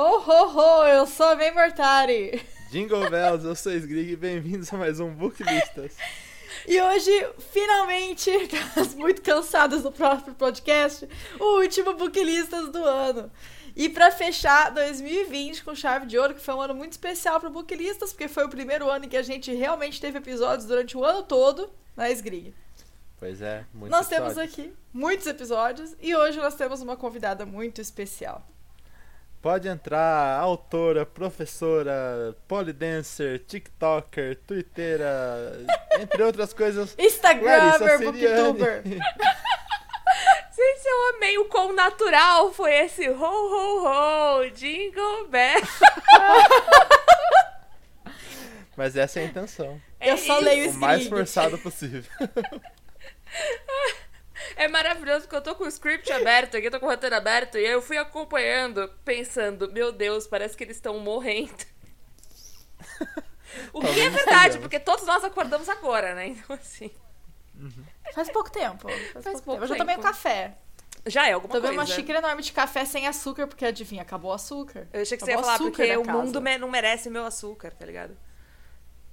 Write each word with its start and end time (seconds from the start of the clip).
Ho, 0.00 0.20
ho, 0.20 0.56
ho, 0.56 0.84
eu 0.86 1.04
sou 1.08 1.26
a 1.26 1.34
May 1.34 1.50
Mortari. 1.50 2.40
Jingle 2.70 3.10
Bells, 3.10 3.44
eu 3.44 3.56
sou 3.56 3.72
Sgrig 3.72 4.12
e 4.12 4.16
bem-vindos 4.16 4.72
a 4.72 4.76
mais 4.76 5.00
um 5.00 5.12
Booklistas. 5.12 5.96
E 6.68 6.80
hoje, 6.80 7.10
finalmente, 7.50 8.30
muito 8.96 9.20
cansadas 9.20 9.82
do 9.82 9.90
próprio 9.90 10.36
podcast, 10.36 11.08
o 11.40 11.60
último 11.60 11.94
Booklistas 11.94 12.68
do 12.68 12.84
ano. 12.84 13.28
E 13.74 13.88
para 13.88 14.12
fechar 14.12 14.70
2020 14.70 15.64
com 15.64 15.74
chave 15.74 16.06
de 16.06 16.16
ouro, 16.16 16.32
que 16.32 16.40
foi 16.40 16.54
um 16.54 16.60
ano 16.60 16.76
muito 16.76 16.92
especial 16.92 17.40
para 17.40 17.50
Booklistas, 17.50 18.12
porque 18.12 18.28
foi 18.28 18.44
o 18.44 18.48
primeiro 18.48 18.88
ano 18.88 19.06
em 19.06 19.08
que 19.08 19.16
a 19.16 19.22
gente 19.24 19.52
realmente 19.52 20.00
teve 20.00 20.18
episódios 20.18 20.68
durante 20.68 20.96
o 20.96 21.04
ano 21.04 21.24
todo 21.24 21.72
na 21.96 22.08
Sgrig. 22.08 22.54
Pois 23.18 23.42
é, 23.42 23.66
muitos 23.74 23.98
Nós 23.98 24.12
episódios. 24.12 24.36
temos 24.36 24.52
aqui 24.52 24.72
muitos 24.92 25.26
episódios 25.26 25.96
e 26.00 26.14
hoje 26.14 26.38
nós 26.38 26.54
temos 26.54 26.80
uma 26.82 26.96
convidada 26.96 27.44
muito 27.44 27.80
especial. 27.80 28.46
Pode 29.40 29.68
entrar 29.68 30.40
autora, 30.40 31.06
professora, 31.06 32.36
polidancer, 32.48 33.38
tiktoker, 33.46 34.36
twitteira, 34.46 35.06
entre 36.00 36.22
outras 36.24 36.52
coisas. 36.52 36.94
Instagrammer, 36.98 37.80
Larissa 37.80 37.98
booktuber. 37.98 38.82
Gente, 40.58 40.86
eu 40.86 41.14
amei 41.14 41.38
o 41.38 41.44
quão 41.44 41.72
natural 41.72 42.52
foi 42.52 42.72
esse 42.72 43.08
ho 43.08 43.14
ho 43.14 43.86
ho, 43.86 44.50
jingle 44.50 45.28
bell. 45.28 45.62
Mas 48.76 48.96
essa 48.96 49.20
é 49.20 49.22
a 49.22 49.26
intenção. 49.26 49.80
Eu 50.00 50.18
só 50.18 50.38
isso. 50.38 50.44
leio 50.44 50.70
O 50.70 50.74
mais 50.74 51.02
Sgrig. 51.02 51.16
forçado 51.16 51.56
possível. 51.58 52.02
É 54.56 54.68
maravilhoso 54.68 55.22
porque 55.22 55.36
eu 55.36 55.42
tô 55.42 55.54
com 55.54 55.64
o 55.64 55.68
script 55.68 56.12
aberto 56.12 56.56
aqui, 56.56 56.70
tô 56.70 56.78
com 56.80 56.86
o 56.86 56.88
roteiro 56.88 57.16
aberto, 57.16 57.56
e 57.58 57.66
aí 57.66 57.72
eu 57.72 57.82
fui 57.82 57.96
acompanhando, 57.98 58.88
pensando, 59.04 59.70
meu 59.72 59.90
Deus, 59.92 60.26
parece 60.26 60.56
que 60.56 60.64
eles 60.64 60.76
estão 60.76 60.98
morrendo. 60.98 61.52
O 63.72 63.80
que 63.80 64.00
é 64.00 64.10
verdade, 64.10 64.58
porque 64.58 64.78
todos 64.78 65.04
nós 65.06 65.24
acordamos 65.24 65.68
agora, 65.68 66.14
né? 66.14 66.28
Então, 66.28 66.54
assim, 66.54 66.90
Faz 68.14 68.30
pouco 68.30 68.50
tempo. 68.50 68.86
Faz, 69.14 69.24
pouco, 69.24 69.42
pouco 69.42 69.50
tempo. 69.52 69.64
Eu 69.64 69.66
já 69.66 69.76
tomei 69.76 69.94
um 69.96 69.98
tempo. 69.98 70.08
café. 70.08 70.54
já 71.06 71.26
é 71.28 71.32
alguma 71.32 71.52
Tomei 71.54 71.74
coisa. 71.74 71.80
uma 71.80 71.86
xícara 71.96 72.18
enorme 72.20 72.42
de 72.42 72.52
café 72.52 72.84
sem 72.84 73.06
açúcar, 73.08 73.46
porque 73.46 73.64
adivinha, 73.64 74.02
acabou 74.02 74.30
o 74.30 74.34
açúcar. 74.34 74.86
Eu 74.92 75.02
achei 75.02 75.16
que 75.18 75.24
você 75.24 75.30
ia 75.32 75.36
Acabou 75.38 75.44
falar, 75.50 75.54
açúcar 75.54 75.86
porque 75.86 75.96
o 75.96 76.04
mundo 76.04 76.40
me- 76.40 76.58
não 76.58 76.68
merece 76.68 77.10
meu 77.10 77.24
açúcar, 77.24 77.72
tá 77.72 77.84
ligado? 77.84 78.16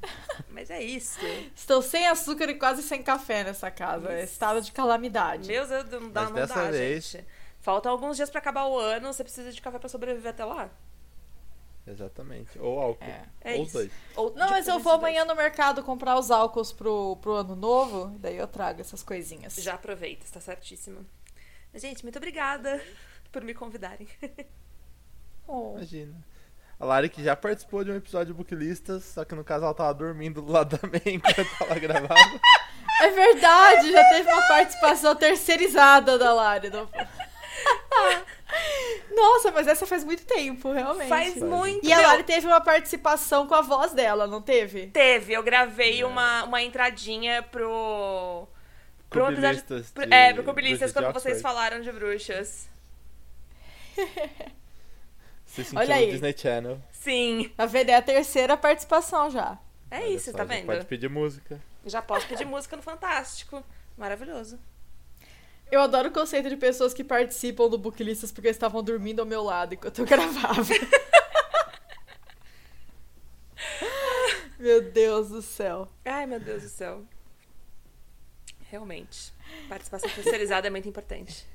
Mas 0.50 0.70
é 0.70 0.82
isso. 0.82 1.20
Estou 1.56 1.82
sem 1.82 2.08
açúcar 2.08 2.50
e 2.50 2.56
quase 2.56 2.82
sem 2.84 3.02
café 3.04 3.44
nessa 3.44 3.70
casa. 3.72 4.12
É 4.12 4.24
estado 4.24 4.62
de 4.62 4.72
calamidade. 4.72 5.48
Meu 5.48 5.68
Deus, 5.68 5.90
não 5.92 6.10
dá, 6.10 6.22
Mas 6.22 6.30
não 6.30 6.36
dessa 6.36 6.54
dá, 6.66 6.72
vez- 6.72 7.06
gente. 7.12 7.26
Faltam 7.62 7.92
alguns 7.92 8.16
dias 8.16 8.30
pra 8.30 8.40
acabar 8.40 8.66
o 8.68 8.78
ano, 8.78 9.12
você 9.12 9.24
precisa 9.24 9.52
de 9.52 9.60
café 9.62 9.80
pra 9.80 9.90
sobreviver 9.90 10.32
até 10.32 10.46
lá. 10.46 10.70
Exatamente. 11.88 12.58
Ou 12.60 12.80
álcool. 12.80 13.04
É. 13.04 13.26
É 13.42 13.56
Ou 13.58 13.64
isso. 13.64 13.74
dois. 13.74 13.92
Ou 14.16 14.26
Não, 14.36 14.50
mas 14.50 14.68
eu 14.68 14.74
preferência 14.76 14.80
vou 14.80 14.94
amanhã 14.94 15.26
no 15.26 15.36
mercado 15.36 15.84
comprar 15.84 16.18
os 16.18 16.32
álcools 16.32 16.72
pro, 16.72 17.16
pro 17.18 17.34
ano 17.34 17.56
novo, 17.56 18.08
daí 18.20 18.38
eu 18.38 18.48
trago 18.48 18.82
essas 18.82 19.04
coisinhas. 19.04 19.56
Já 19.56 19.76
aproveita, 19.76 20.24
está 20.26 20.40
certíssimo. 20.42 21.06
Gente, 21.74 22.04
muito 22.04 22.18
obrigada 22.18 22.82
por 23.32 23.44
me 23.44 23.54
convidarem. 23.54 24.08
Oh. 25.48 25.74
Imagina. 25.76 26.16
A 26.80 26.86
Lari 26.86 27.10
que 27.10 27.24
já 27.24 27.36
participou 27.36 27.84
de 27.84 27.92
um 27.92 27.96
episódio 27.96 28.28
de 28.28 28.34
Booklistas, 28.34 29.04
só 29.06 29.24
que 29.24 29.34
no 29.34 29.44
caso 29.44 29.64
ela 29.64 29.74
tava 29.74 29.94
dormindo 29.94 30.42
do 30.42 30.52
lado 30.52 30.78
da 30.78 30.86
May 30.88 31.16
enquanto 31.16 31.48
ela 31.62 31.80
gravava. 31.80 32.40
É 33.02 33.10
verdade, 33.12 33.92
já 33.92 34.04
teve 34.10 34.30
uma 34.32 34.48
participação 34.48 35.16
terceirizada 35.16 36.18
da 36.18 36.34
Lari. 36.34 36.70
no- 36.70 36.90
Nossa, 39.16 39.52
mas 39.52 39.68
essa 39.68 39.86
faz 39.88 40.04
muito 40.04 40.26
tempo, 40.26 40.72
realmente. 40.72 41.08
Faz 41.08 41.36
muito 41.38 41.86
E 41.86 41.92
a 41.94 41.98
meu, 41.98 42.08
Lari 42.08 42.24
teve 42.24 42.46
uma 42.46 42.62
participação 42.62 43.48
com 43.48 43.56
a 43.56 43.62
voz 43.62 43.94
dela, 43.94 44.28
não 44.28 44.42
teve? 44.42 44.88
Teve, 44.88 45.34
eu 45.34 45.42
gravei 45.44 46.02
É. 46.02 46.06
uma, 46.06 46.44
uma 46.44 46.62
entradinha 46.62 47.42
pro. 47.44 48.48
Pro 49.10 49.32
episódio. 49.32 49.64
De- 49.64 50.14
é, 50.14 50.34
pro 50.34 50.44
Cubilistas, 50.44 50.92
quando 50.92 51.14
vocês 51.14 51.42
falaram 51.42 51.80
de 51.82 51.92
bruxas. 51.92 52.68
Se 55.56 55.64
sentiu 55.64 55.80
Olha 55.80 55.96
no 55.96 56.02
aí. 56.02 56.12
Disney 56.12 56.36
Channel. 56.38 56.82
Sim. 56.92 57.52
Tá 57.56 57.66
vendo? 57.66 57.90
É 57.90 57.96
a 57.96 58.02
terceira 58.02 58.58
participação 58.58 59.30
já. 59.30 59.58
É 59.90 60.00
Olha 60.00 60.08
isso, 60.10 60.26
só, 60.32 60.38
tá 60.38 60.40
já 60.40 60.44
vendo? 60.46 60.66
Pode 60.66 60.86
pedir 60.86 61.10
música. 61.10 61.62
Já 61.86 62.02
posso 62.02 62.28
pedir 62.28 62.46
música 62.46 62.76
no 62.76 62.82
Fantástico. 62.82 63.64
Maravilhoso. 63.98 64.60
Eu 65.72 65.82
adoro 65.82 66.10
o 66.10 66.12
conceito 66.12 66.50
de 66.50 66.58
pessoas 66.58 66.94
que 66.94 67.04
participam 67.04 67.70
do 67.70 67.78
Booklistas 67.78 68.32
porque 68.32 68.50
estavam 68.50 68.84
dormindo 68.84 69.20
ao 69.22 69.26
meu 69.26 69.44
lado 69.44 69.74
enquanto 69.74 70.00
eu 70.00 70.06
gravava. 70.06 70.62
meu 74.60 74.92
Deus 74.92 75.30
do 75.30 75.42
céu. 75.42 75.88
Ai, 76.04 76.26
meu 76.26 76.40
Deus 76.40 76.64
do 76.64 76.70
céu. 76.70 77.04
Realmente. 78.70 79.34
Participação 79.70 80.10
terceirizada 80.10 80.68
é 80.68 80.70
muito 80.70 80.90
importante. 80.90 81.46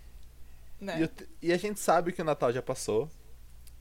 Né? 0.81 1.03
E, 1.03 1.09
te- 1.09 1.28
e 1.43 1.53
a 1.53 1.56
gente 1.59 1.78
sabe 1.81 2.12
que 2.12 2.22
o 2.22 2.25
Natal 2.25 2.53
já 2.53 2.62
passou. 2.62 3.10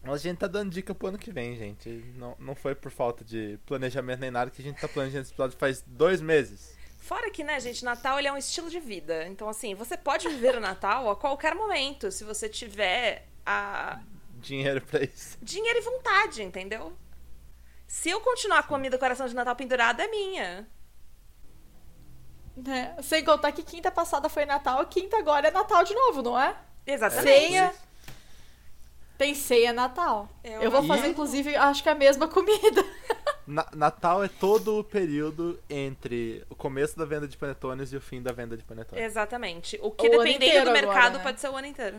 Mas 0.02 0.14
a 0.14 0.18
gente 0.18 0.38
tá 0.38 0.48
dando 0.48 0.72
dica 0.72 0.96
pro 0.96 1.10
ano 1.10 1.18
que 1.18 1.32
vem, 1.32 1.56
gente. 1.58 1.90
Não, 2.16 2.36
não 2.40 2.56
foi 2.56 2.74
por 2.74 2.92
falta 2.92 3.24
de 3.24 3.60
planejamento 3.66 4.20
nem 4.20 4.32
nada 4.32 4.50
que 4.50 4.62
a 4.62 4.66
gente 4.66 4.80
tá 4.80 4.88
planejando 4.88 5.24
esse 5.24 5.32
episódio 5.32 5.58
faz 5.58 5.84
dois 5.86 6.22
meses. 6.22 6.78
Fora 7.00 7.30
que, 7.32 7.44
né, 7.44 7.60
gente, 7.60 7.84
Natal 7.84 8.18
ele 8.20 8.28
é 8.28 8.32
um 8.32 8.38
estilo 8.38 8.70
de 8.70 8.80
vida. 8.80 9.26
Então, 9.28 9.50
assim, 9.50 9.74
você 9.76 9.98
pode 9.98 10.28
viver 10.28 10.56
o 10.56 10.60
Natal 10.60 11.10
a 11.10 11.16
qualquer 11.16 11.56
momento, 11.56 12.12
se 12.12 12.24
você 12.24 12.48
tiver 12.48 13.28
a 13.46 14.00
Dinheiro 14.40 14.82
pra 14.82 15.04
isso. 15.04 15.38
dinheiro 15.42 15.80
e 15.80 15.82
vontade, 15.82 16.44
entendeu? 16.44 16.94
Se 17.88 18.10
eu 18.10 18.22
continuar 18.22 18.64
com 18.68 18.76
a 18.76 18.78
minha 18.78 18.92
decoração 18.92 19.28
de 19.28 19.36
Natal 19.36 19.56
pendurada, 19.56 20.04
é 20.04 20.08
minha. 20.08 20.68
Né? 22.56 22.96
Sem 23.02 23.24
contar 23.24 23.52
que 23.52 23.64
quinta 23.64 23.92
passada 23.92 24.30
foi 24.30 24.46
Natal, 24.46 24.86
quinta 24.86 25.18
agora 25.18 25.48
é 25.48 25.52
Natal 25.52 25.84
de 25.84 25.94
novo, 25.94 26.22
não 26.22 26.40
é? 26.40 26.56
Exatamente. 26.86 27.28
Ceia. 27.28 27.74
Tem 29.20 29.36
ceia 29.36 29.74
Natal. 29.74 30.30
Eu 30.42 30.62
Eu 30.62 30.72
vou 30.72 30.82
fazer, 30.82 31.08
inclusive, 31.10 31.54
acho 31.54 31.84
que 31.84 31.90
a 31.90 31.94
mesma 31.94 32.26
comida. 32.30 32.86
Na- 33.46 33.68
Natal 33.76 34.24
é 34.24 34.30
todo 34.30 34.80
o 34.80 34.84
período 34.84 35.60
entre 35.70 36.42
o 36.50 36.56
começo 36.56 36.98
da 36.98 37.04
venda 37.04 37.28
de 37.28 37.36
panetones 37.36 37.92
e 37.92 37.98
o 37.98 38.02
fim 38.02 38.22
da 38.22 38.32
venda 38.32 38.56
de 38.56 38.64
panetones. 38.64 39.04
Exatamente. 39.04 39.78
O 39.82 39.92
que, 39.92 40.08
O 40.08 40.12
dependendo 40.12 40.54
do 40.54 40.70
agora, 40.70 40.72
mercado, 40.72 41.18
né? 41.18 41.24
pode 41.24 41.42
ser 41.42 41.50
o 41.50 41.56
ano 41.58 41.68
inteiro. 41.68 41.98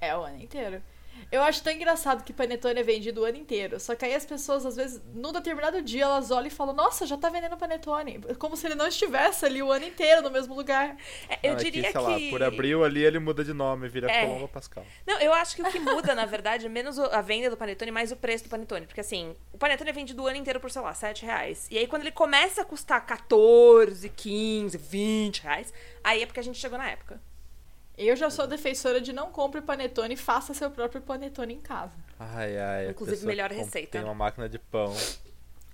É 0.00 0.16
o 0.16 0.22
ano 0.24 0.42
inteiro. 0.42 0.82
Eu 1.30 1.42
acho 1.42 1.62
tão 1.62 1.72
engraçado 1.72 2.24
que 2.24 2.32
panetone 2.32 2.80
é 2.80 2.82
vendido 2.82 3.20
o 3.20 3.24
ano 3.24 3.36
inteiro. 3.36 3.78
Só 3.78 3.94
que 3.94 4.04
aí 4.04 4.14
as 4.14 4.24
pessoas, 4.26 4.66
às 4.66 4.74
vezes, 4.74 5.00
num 5.14 5.30
determinado 5.32 5.80
dia, 5.80 6.02
elas 6.04 6.30
olham 6.32 6.48
e 6.48 6.50
falam, 6.50 6.74
nossa, 6.74 7.06
já 7.06 7.16
tá 7.16 7.28
vendendo 7.28 7.56
panetone. 7.56 8.20
Como 8.38 8.56
se 8.56 8.66
ele 8.66 8.74
não 8.74 8.86
estivesse 8.88 9.44
ali 9.46 9.62
o 9.62 9.70
ano 9.70 9.84
inteiro 9.84 10.22
no 10.22 10.30
mesmo 10.30 10.54
lugar. 10.56 10.96
É, 11.28 11.38
eu 11.44 11.52
Não, 11.52 11.60
é 11.60 11.64
que, 11.64 11.70
diria 11.70 11.92
sei 11.92 11.92
que. 11.92 11.98
lá, 11.98 12.30
por 12.30 12.42
abril 12.42 12.84
ali 12.84 13.04
ele 13.04 13.18
muda 13.20 13.44
de 13.44 13.52
nome, 13.52 13.88
vira 13.88 14.10
É. 14.10 14.26
Colombo 14.26 14.48
Pascal. 14.48 14.84
Não, 15.06 15.20
eu 15.20 15.32
acho 15.32 15.54
que 15.54 15.62
o 15.62 15.70
que 15.70 15.78
muda, 15.78 16.14
na 16.16 16.26
verdade, 16.26 16.66
é 16.66 16.68
menos 16.68 16.98
o- 16.98 17.04
a 17.04 17.20
venda 17.20 17.48
do 17.48 17.56
panetone, 17.56 17.90
mais 17.92 18.10
o 18.10 18.16
preço 18.16 18.44
do 18.44 18.50
panetone. 18.50 18.86
Porque 18.86 19.00
assim, 19.00 19.36
o 19.52 19.58
panetone 19.58 19.90
é 19.90 19.92
vendido 19.92 20.22
o 20.22 20.26
ano 20.26 20.36
inteiro 20.36 20.58
por, 20.58 20.70
sei 20.70 20.82
lá, 20.82 20.92
7 20.94 21.24
reais. 21.24 21.68
E 21.70 21.78
aí, 21.78 21.86
quando 21.86 22.02
ele 22.02 22.12
começa 22.12 22.62
a 22.62 22.64
custar 22.64 23.06
14, 23.06 24.08
15, 24.08 24.76
20 24.76 25.42
reais, 25.42 25.72
aí 26.02 26.22
é 26.22 26.26
porque 26.26 26.40
a 26.40 26.42
gente 26.42 26.58
chegou 26.58 26.76
na 26.76 26.88
época. 26.90 27.20
Eu 28.02 28.16
já 28.16 28.30
sou 28.30 28.46
defensora 28.46 29.00
de 29.00 29.12
não 29.12 29.30
compre 29.30 29.60
panetone, 29.60 30.16
faça 30.16 30.54
seu 30.54 30.70
próprio 30.70 31.02
panetone 31.02 31.54
em 31.54 31.60
casa. 31.60 31.92
Ai, 32.18 32.56
ai. 32.58 32.86
a 32.86 32.90
Inclusive, 32.92 33.26
melhor 33.26 33.50
receita. 33.50 33.92
Tem 33.92 34.02
uma 34.04 34.14
máquina 34.14 34.48
de 34.48 34.58
pão. 34.58 34.94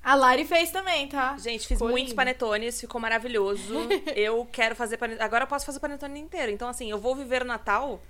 A 0.02 0.14
Lari 0.14 0.44
fez 0.44 0.70
também, 0.70 1.08
tá? 1.08 1.36
Gente, 1.38 1.60
fiz 1.66 1.76
Ficou 1.78 1.88
muitos 1.88 2.10
lindo. 2.10 2.16
panetones, 2.16 2.80
ficou 2.80 3.00
maravilhoso. 3.00 3.74
eu 4.16 4.44
quero 4.52 4.74
fazer 4.74 4.96
panetone. 4.96 5.24
Agora 5.24 5.44
eu 5.44 5.48
posso 5.48 5.64
fazer 5.66 5.78
panetone 5.80 6.18
inteiro. 6.20 6.50
Então, 6.50 6.68
assim, 6.68 6.90
eu 6.90 6.98
vou 6.98 7.14
viver 7.14 7.42
o 7.42 7.44
Natal 7.44 8.00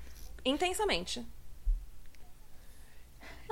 intensamente. 0.44 1.27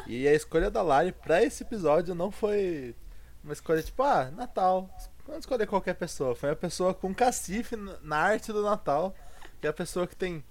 E 0.06 0.26
a 0.28 0.32
escolha 0.34 0.70
da 0.70 0.82
Lari 0.82 1.12
pra 1.12 1.42
esse 1.42 1.62
episódio 1.62 2.14
não 2.14 2.30
foi 2.30 2.94
uma 3.42 3.52
escolha 3.52 3.82
tipo, 3.82 4.02
ah, 4.02 4.30
Natal. 4.30 4.88
Vamos 5.26 5.40
escolher 5.40 5.66
qualquer 5.66 5.94
pessoa. 5.94 6.34
Foi 6.34 6.50
uma 6.50 6.56
pessoa 6.56 6.92
com 6.92 7.14
cacife 7.14 7.76
na- 7.76 7.98
na 8.02 8.16
arte 8.18 8.52
do 8.52 8.62
Natal, 8.62 9.14
que 9.60 9.66
é 9.66 9.70
a 9.70 9.72
pessoa 9.72 10.06
que 10.06 10.14
tem 10.16 10.44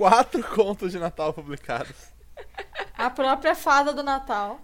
quatro 0.00 0.42
contos 0.56 0.92
de 0.92 0.98
Natal 0.98 1.34
publicados. 1.34 1.94
A 2.96 3.10
própria 3.10 3.54
fada 3.54 3.92
do 3.92 4.02
Natal. 4.02 4.58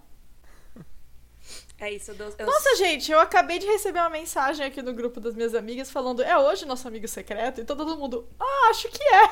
É 1.79 1.91
isso, 1.91 2.09
eu 2.09 2.15
dou. 2.15 2.33
Eu... 2.39 2.47
Nossa, 2.47 2.75
gente, 2.77 3.11
eu 3.11 3.19
acabei 3.19 3.59
de 3.59 3.67
receber 3.67 3.99
uma 3.99 4.09
mensagem 4.09 4.65
aqui 4.65 4.81
no 4.81 4.93
grupo 4.93 5.19
das 5.19 5.35
minhas 5.35 5.53
amigas 5.53 5.91
falando: 5.91 6.23
é 6.23 6.35
hoje 6.35 6.65
nosso 6.65 6.87
amigo 6.87 7.07
secreto? 7.07 7.61
E 7.61 7.65
todo 7.65 7.85
mundo, 7.95 8.27
ah, 8.39 8.69
acho 8.71 8.89
que 8.89 9.03
é. 9.03 9.29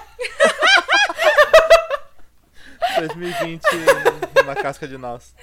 2020 3.02 3.64
uma 4.44 4.56
casca 4.56 4.88
de 4.88 4.96
nós. 4.96 5.34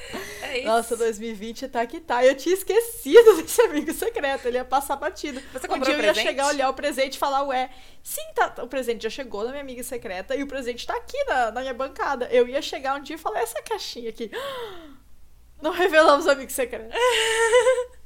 Nossa, 0.64 0.96
2020 0.96 1.68
tá 1.68 1.86
que 1.86 2.00
tá. 2.00 2.24
Eu 2.24 2.36
tinha 2.36 2.54
esquecido 2.54 3.36
desse 3.42 3.60
amigo 3.62 3.92
secreto. 3.92 4.46
Ele 4.46 4.58
ia 4.58 4.64
passar 4.64 4.96
batido. 4.96 5.40
Você 5.52 5.66
um 5.70 5.78
dia 5.78 5.94
eu 5.94 5.98
o 5.98 6.02
ia 6.02 6.12
presente? 6.12 6.22
chegar, 6.26 6.46
olhar 6.48 6.68
o 6.68 6.74
presente 6.74 7.14
e 7.14 7.18
falar, 7.18 7.42
ué, 7.44 7.70
sim, 8.02 8.22
tá, 8.34 8.54
o 8.62 8.68
presente 8.68 9.02
já 9.02 9.10
chegou 9.10 9.44
na 9.44 9.50
minha 9.50 9.62
amiga 9.62 9.82
secreta 9.82 10.36
e 10.36 10.42
o 10.42 10.46
presente 10.46 10.86
tá 10.86 10.94
aqui 10.94 11.22
na, 11.24 11.50
na 11.50 11.60
minha 11.60 11.74
bancada. 11.74 12.28
Eu 12.30 12.46
ia 12.46 12.60
chegar 12.60 12.98
um 12.98 13.02
dia 13.02 13.16
e 13.16 13.18
falar, 13.18 13.40
essa 13.40 13.62
caixinha 13.62 14.10
aqui. 14.10 14.30
Não 15.62 15.70
revelamos 15.70 16.26
o 16.26 16.30
amigo 16.30 16.50
secreto. 16.50 16.92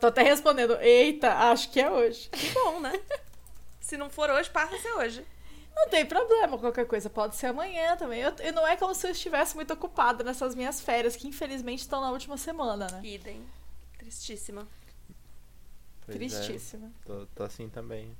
Tô 0.00 0.08
até 0.08 0.22
respondendo, 0.22 0.78
eita, 0.80 1.32
acho 1.50 1.70
que 1.70 1.80
é 1.80 1.90
hoje. 1.90 2.28
Que 2.30 2.50
bom, 2.50 2.78
né? 2.80 2.92
Se 3.80 3.96
não 3.96 4.10
for 4.10 4.28
hoje, 4.30 4.50
passa 4.50 4.76
a 4.76 4.78
ser 4.78 4.92
hoje. 4.92 5.24
Não 5.80 5.88
tem 5.88 6.04
problema, 6.04 6.58
qualquer 6.58 6.86
coisa 6.86 7.08
pode 7.08 7.36
ser 7.36 7.46
amanhã 7.46 7.96
também. 7.96 8.20
Eu, 8.20 8.32
eu- 8.40 8.52
não 8.52 8.66
é 8.66 8.76
como 8.76 8.94
se 8.94 9.06
eu 9.06 9.10
estivesse 9.12 9.54
muito 9.54 9.72
ocupada 9.72 10.24
nessas 10.24 10.54
minhas 10.54 10.80
férias, 10.80 11.14
que 11.14 11.28
infelizmente 11.28 11.80
estão 11.80 12.00
na 12.00 12.10
última 12.10 12.36
semana, 12.36 12.88
né? 12.90 13.00
Idem. 13.04 13.44
Tristíssima. 13.98 14.66
Pois 16.04 16.16
é, 16.16 16.18
Tristíssima. 16.18 16.90
tô, 17.04 17.26
tô 17.34 17.42
assim 17.44 17.68
também. 17.68 18.16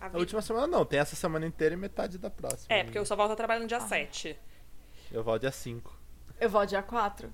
A 0.00 0.06
A 0.08 0.18
última 0.18 0.40
semana 0.42 0.66
não, 0.66 0.84
tem 0.84 0.98
essa 0.98 1.16
semana 1.16 1.46
inteira 1.46 1.74
e 1.74 1.76
metade 1.78 2.16
da 2.18 2.30
próxima. 2.30 2.66
É, 2.74 2.84
porque 2.84 2.98
eu 2.98 3.04
só 3.06 3.16
volto 3.16 3.32
a 3.32 3.36
trabalhar 3.36 3.60
no 3.60 3.66
dia 3.66 3.78
Ah. 3.78 3.88
7. 3.88 4.38
Eu 5.10 5.22
volto 5.24 5.40
dia 5.42 5.52
5. 5.52 5.94
Eu 6.40 6.48
volto 6.50 6.68
dia 6.70 6.82
4. 6.82 7.32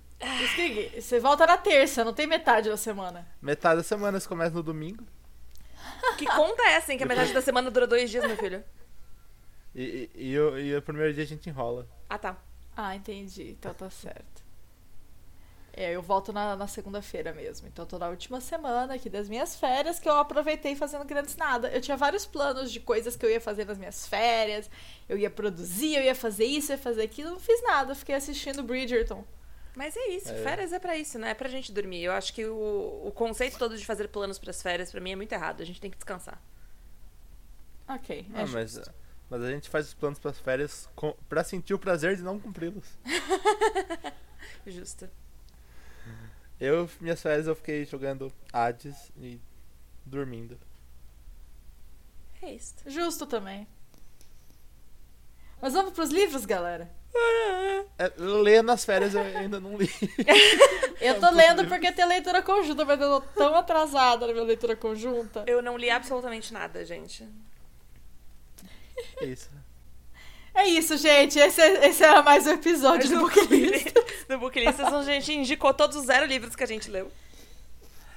Skig, 0.53 1.01
você 1.01 1.19
volta 1.21 1.47
na 1.47 1.59
terça, 1.59 2.05
não 2.05 2.13
tem 2.15 2.27
metade 2.27 2.69
da 2.71 2.77
semana. 2.77 3.27
Metade 3.41 3.77
da 3.79 3.83
semana 3.83 4.19
você 4.21 4.29
começa 4.29 4.55
no 4.55 4.63
domingo. 4.63 5.05
Que 6.17 6.27
conta 6.27 6.63
é 6.63 6.73
essa, 6.75 6.93
hein? 6.93 6.99
Que 6.99 7.05
a 7.05 7.07
metade 7.07 7.33
da 7.33 7.43
semana 7.43 7.71
dura 7.71 7.87
dois 7.87 8.09
dias, 8.11 8.25
meu 8.25 8.37
filho? 8.37 8.65
E, 9.75 10.11
e, 10.15 10.31
e 10.33 10.39
o, 10.39 10.59
e 10.59 10.77
o 10.77 10.83
primeiro 10.83 11.13
dia 11.15 11.23
a 11.25 11.27
gente 11.27 11.49
enrola. 11.49 11.87
Ah, 12.09 12.19
tá. 12.19 12.37
Ah, 12.77 12.95
entendi. 12.97 13.51
Então 13.51 13.73
tá 13.75 13.89
certo. 13.91 14.43
É, 15.75 15.93
eu 15.93 16.03
volto 16.03 16.35
na, 16.35 16.55
na 16.55 16.67
segunda-feira 16.67 17.33
mesmo. 17.33 17.67
Então 17.67 17.87
tô 17.87 17.99
na 17.99 18.09
última 18.09 18.43
semana 18.43 18.95
aqui 18.95 19.09
das 19.09 19.27
minhas 19.27 19.57
férias 19.57 19.99
que 19.99 20.07
eu 20.07 20.15
aproveitei 20.19 20.77
fazendo 20.77 21.05
grandes 21.07 21.35
nada. 21.37 21.69
Eu 21.71 21.81
tinha 21.81 21.97
vários 21.97 22.27
planos 22.27 22.71
de 22.71 22.79
coisas 22.81 23.17
que 23.17 23.25
eu 23.25 23.31
ia 23.31 23.41
fazer 23.41 23.65
nas 23.65 23.79
minhas 23.79 24.07
férias. 24.07 24.69
Eu 25.09 25.17
ia 25.17 25.31
produzir, 25.31 25.95
eu 25.97 26.03
ia 26.03 26.15
fazer 26.15 26.45
isso, 26.45 26.73
eu 26.73 26.77
ia 26.77 26.83
fazer 26.83 27.03
aquilo. 27.03 27.31
Não 27.31 27.41
fiz 27.41 27.63
nada. 27.63 27.95
Fiquei 27.95 28.15
assistindo 28.15 28.63
Bridgerton. 28.63 29.25
Mas 29.75 29.97
é 29.97 30.09
isso, 30.09 30.31
É. 30.31 30.43
férias 30.43 30.71
é 30.75 30.79
pra 30.79 30.95
isso, 30.99 31.19
né? 31.19 31.31
É 31.31 31.35
pra 31.35 31.49
gente 31.49 31.73
dormir. 31.73 32.03
Eu 32.05 32.13
acho 32.13 32.35
que 32.35 32.45
o, 32.45 33.03
o 33.07 33.11
conceito 33.11 33.57
todo 33.59 33.75
de 33.75 33.87
fazer 33.87 34.09
planos 34.09 34.39
pras 34.39 34.61
férias, 34.61 34.91
pra 34.93 35.01
mim, 35.01 35.13
é 35.13 35.17
muito 35.17 35.33
errado. 35.33 35.63
A 35.63 35.65
gente 35.65 35.81
tem 35.81 35.91
que 35.91 35.97
descansar. 35.97 36.39
Ok. 37.89 38.27
é 38.35 38.41
Ah, 38.41 38.45
justo. 38.45 38.55
mas 38.55 38.91
a 39.41 39.51
gente 39.51 39.69
faz 39.69 39.87
os 39.89 39.95
planos 39.95 40.19
pras 40.19 40.39
férias 40.39 40.89
com, 40.95 41.15
pra 41.29 41.45
sentir 41.45 41.75
o 41.75 41.79
prazer 41.79 42.17
de 42.17 42.23
não 42.23 42.39
cumpri-los. 42.39 42.99
Justo. 44.67 45.09
Eu, 46.61 46.89
minhas 47.01 47.21
férias, 47.21 47.47
eu 47.47 47.57
fiquei 47.57 47.85
jogando 47.85 48.33
Hades 48.53 49.11
e 49.17 49.41
dormindo. 50.05 50.59
É 52.41 52.53
isso. 52.53 52.75
Justo 52.87 53.27
também. 53.27 53.67
Mas 55.61 55.75
vamos 55.75 55.93
pros 55.93 56.11
livros, 56.11 56.45
galera. 56.45 56.91
É, 57.99 58.13
ler 58.17 58.63
nas 58.63 58.85
férias 58.85 59.15
eu 59.15 59.23
ainda 59.23 59.61
não 59.61 59.77
li. 59.77 59.89
Eu 61.01 61.19
tô 61.19 61.31
lendo 61.31 61.67
porque 61.67 61.91
tem 61.91 62.07
leitura 62.07 62.41
conjunta, 62.43 62.85
mas 62.85 63.01
eu 63.01 63.21
tô 63.21 63.27
tão 63.35 63.57
atrasada 63.57 64.25
na 64.25 64.33
minha 64.33 64.45
leitura 64.45 64.77
conjunta. 64.77 65.43
Eu 65.49 65.61
não 65.61 65.77
li 65.77 65.91
absolutamente 65.91 66.53
nada, 66.53 66.85
gente. 66.85 67.29
É 69.21 69.25
isso. 69.25 69.51
É 70.55 70.67
isso, 70.67 70.97
gente. 70.99 71.39
Esse, 71.39 71.61
esse 71.61 72.05
era 72.05 72.23
mais 72.23 72.47
um 72.47 72.51
episódio 72.53 73.09
do 73.09 73.21
Booklist. 73.21 73.93
No 74.29 74.39
Booklistas, 74.39 74.93
a 74.93 75.03
gente 75.03 75.33
indicou 75.33 75.73
todos 75.73 75.97
os 75.97 76.07
zero 76.07 76.27
livros 76.27 76.55
que 76.55 76.63
a 76.63 76.67
gente 76.67 76.91
leu. 76.91 77.11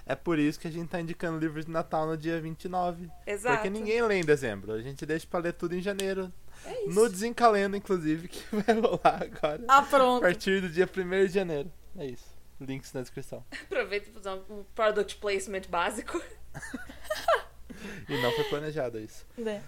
É 0.06 0.14
por 0.16 0.38
isso 0.38 0.60
que 0.60 0.68
a 0.68 0.72
gente 0.72 0.88
tá 0.90 1.00
indicando 1.00 1.40
livros 1.40 1.66
de 1.66 1.72
Natal 1.72 2.06
no 2.06 2.16
dia 2.18 2.40
29. 2.40 3.10
Exato. 3.26 3.56
Porque 3.56 3.70
ninguém 3.70 4.02
lê 4.04 4.16
em 4.20 4.24
dezembro. 4.26 4.74
A 4.74 4.82
gente 4.82 5.04
deixa 5.06 5.26
pra 5.26 5.40
ler 5.40 5.54
tudo 5.54 5.76
em 5.76 5.82
janeiro. 5.82 6.32
É 6.66 6.86
isso. 6.86 7.00
No 7.00 7.10
Desencalendo, 7.10 7.76
inclusive, 7.76 8.28
que 8.30 8.44
vai 8.56 8.76
rolar 8.80 9.24
agora. 9.24 9.64
Ah, 9.68 9.78
A 9.80 9.82
pronto. 9.82 10.22
partir 10.22 10.62
do 10.62 10.70
dia 10.70 10.88
1 10.88 11.26
de 11.28 11.34
janeiro. 11.34 11.72
É 11.98 12.06
isso. 12.06 12.36
Links 12.62 12.94
na 12.94 13.02
descrição. 13.02 13.44
Aproveita 13.64 14.12
pra 14.12 14.22
fazer 14.22 14.42
um 14.52 14.64
product 14.76 15.16
placement 15.18 15.64
básico. 15.70 16.22
E 18.08 18.22
não 18.22 18.32
foi 18.32 18.46
planejado 18.46 18.98
isso. 19.00 19.26
Né? 19.38 19.62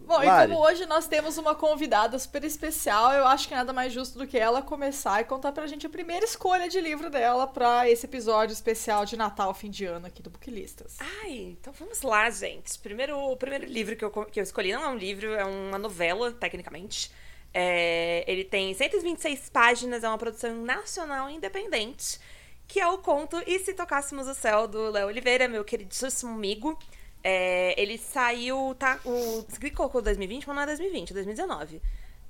Bom, 0.00 0.18
Lari. 0.18 0.52
e 0.52 0.54
como 0.54 0.66
hoje 0.66 0.84
nós 0.86 1.06
temos 1.06 1.38
uma 1.38 1.54
convidada 1.54 2.18
super 2.18 2.44
especial, 2.44 3.12
eu 3.12 3.26
acho 3.26 3.48
que 3.48 3.54
nada 3.54 3.72
mais 3.72 3.92
justo 3.92 4.18
do 4.18 4.26
que 4.26 4.38
ela 4.38 4.60
começar 4.60 5.20
e 5.20 5.24
contar 5.24 5.52
pra 5.52 5.66
gente 5.66 5.86
a 5.86 5.90
primeira 5.90 6.24
escolha 6.24 6.68
de 6.68 6.80
livro 6.80 7.08
dela 7.08 7.46
pra 7.46 7.88
esse 7.88 8.04
episódio 8.04 8.52
especial 8.52 9.06
de 9.06 9.16
Natal, 9.16 9.54
fim 9.54 9.70
de 9.70 9.86
ano 9.86 10.06
aqui 10.06 10.22
do 10.22 10.28
Booklistas. 10.28 10.96
Ai, 11.00 11.56
então 11.58 11.72
vamos 11.72 12.02
lá, 12.02 12.28
gente. 12.30 12.78
Primeiro, 12.78 13.18
o 13.18 13.36
primeiro 13.36 13.64
livro 13.64 13.96
que 13.96 14.04
eu, 14.04 14.10
que 14.10 14.38
eu 14.38 14.44
escolhi 14.44 14.72
não 14.72 14.84
é 14.84 14.88
um 14.88 14.96
livro, 14.96 15.32
é 15.32 15.44
uma 15.44 15.78
novela, 15.78 16.30
tecnicamente. 16.32 17.10
É, 17.52 18.24
ele 18.26 18.44
tem 18.44 18.74
126 18.74 19.48
páginas, 19.48 20.02
é 20.02 20.08
uma 20.08 20.18
produção 20.18 20.54
nacional 20.56 21.30
independente, 21.30 22.18
que 22.66 22.80
é 22.80 22.86
o 22.88 22.98
conto 22.98 23.40
E 23.46 23.58
Se 23.60 23.72
Tocássemos 23.72 24.26
o 24.26 24.34
Céu, 24.34 24.66
do 24.66 24.90
Léo 24.90 25.06
Oliveira, 25.06 25.46
meu 25.46 25.64
queridíssimo 25.64 26.32
amigo. 26.32 26.78
É, 27.26 27.80
ele 27.80 27.96
saiu, 27.96 28.74
tá, 28.78 29.00
o 29.02 29.46
Sgri 29.48 29.70
colocou 29.70 30.02
2020, 30.02 30.46
mas 30.46 30.54
não 30.56 30.62
é 30.62 30.66
2020, 30.66 31.10
é 31.10 31.14
2019. 31.14 31.80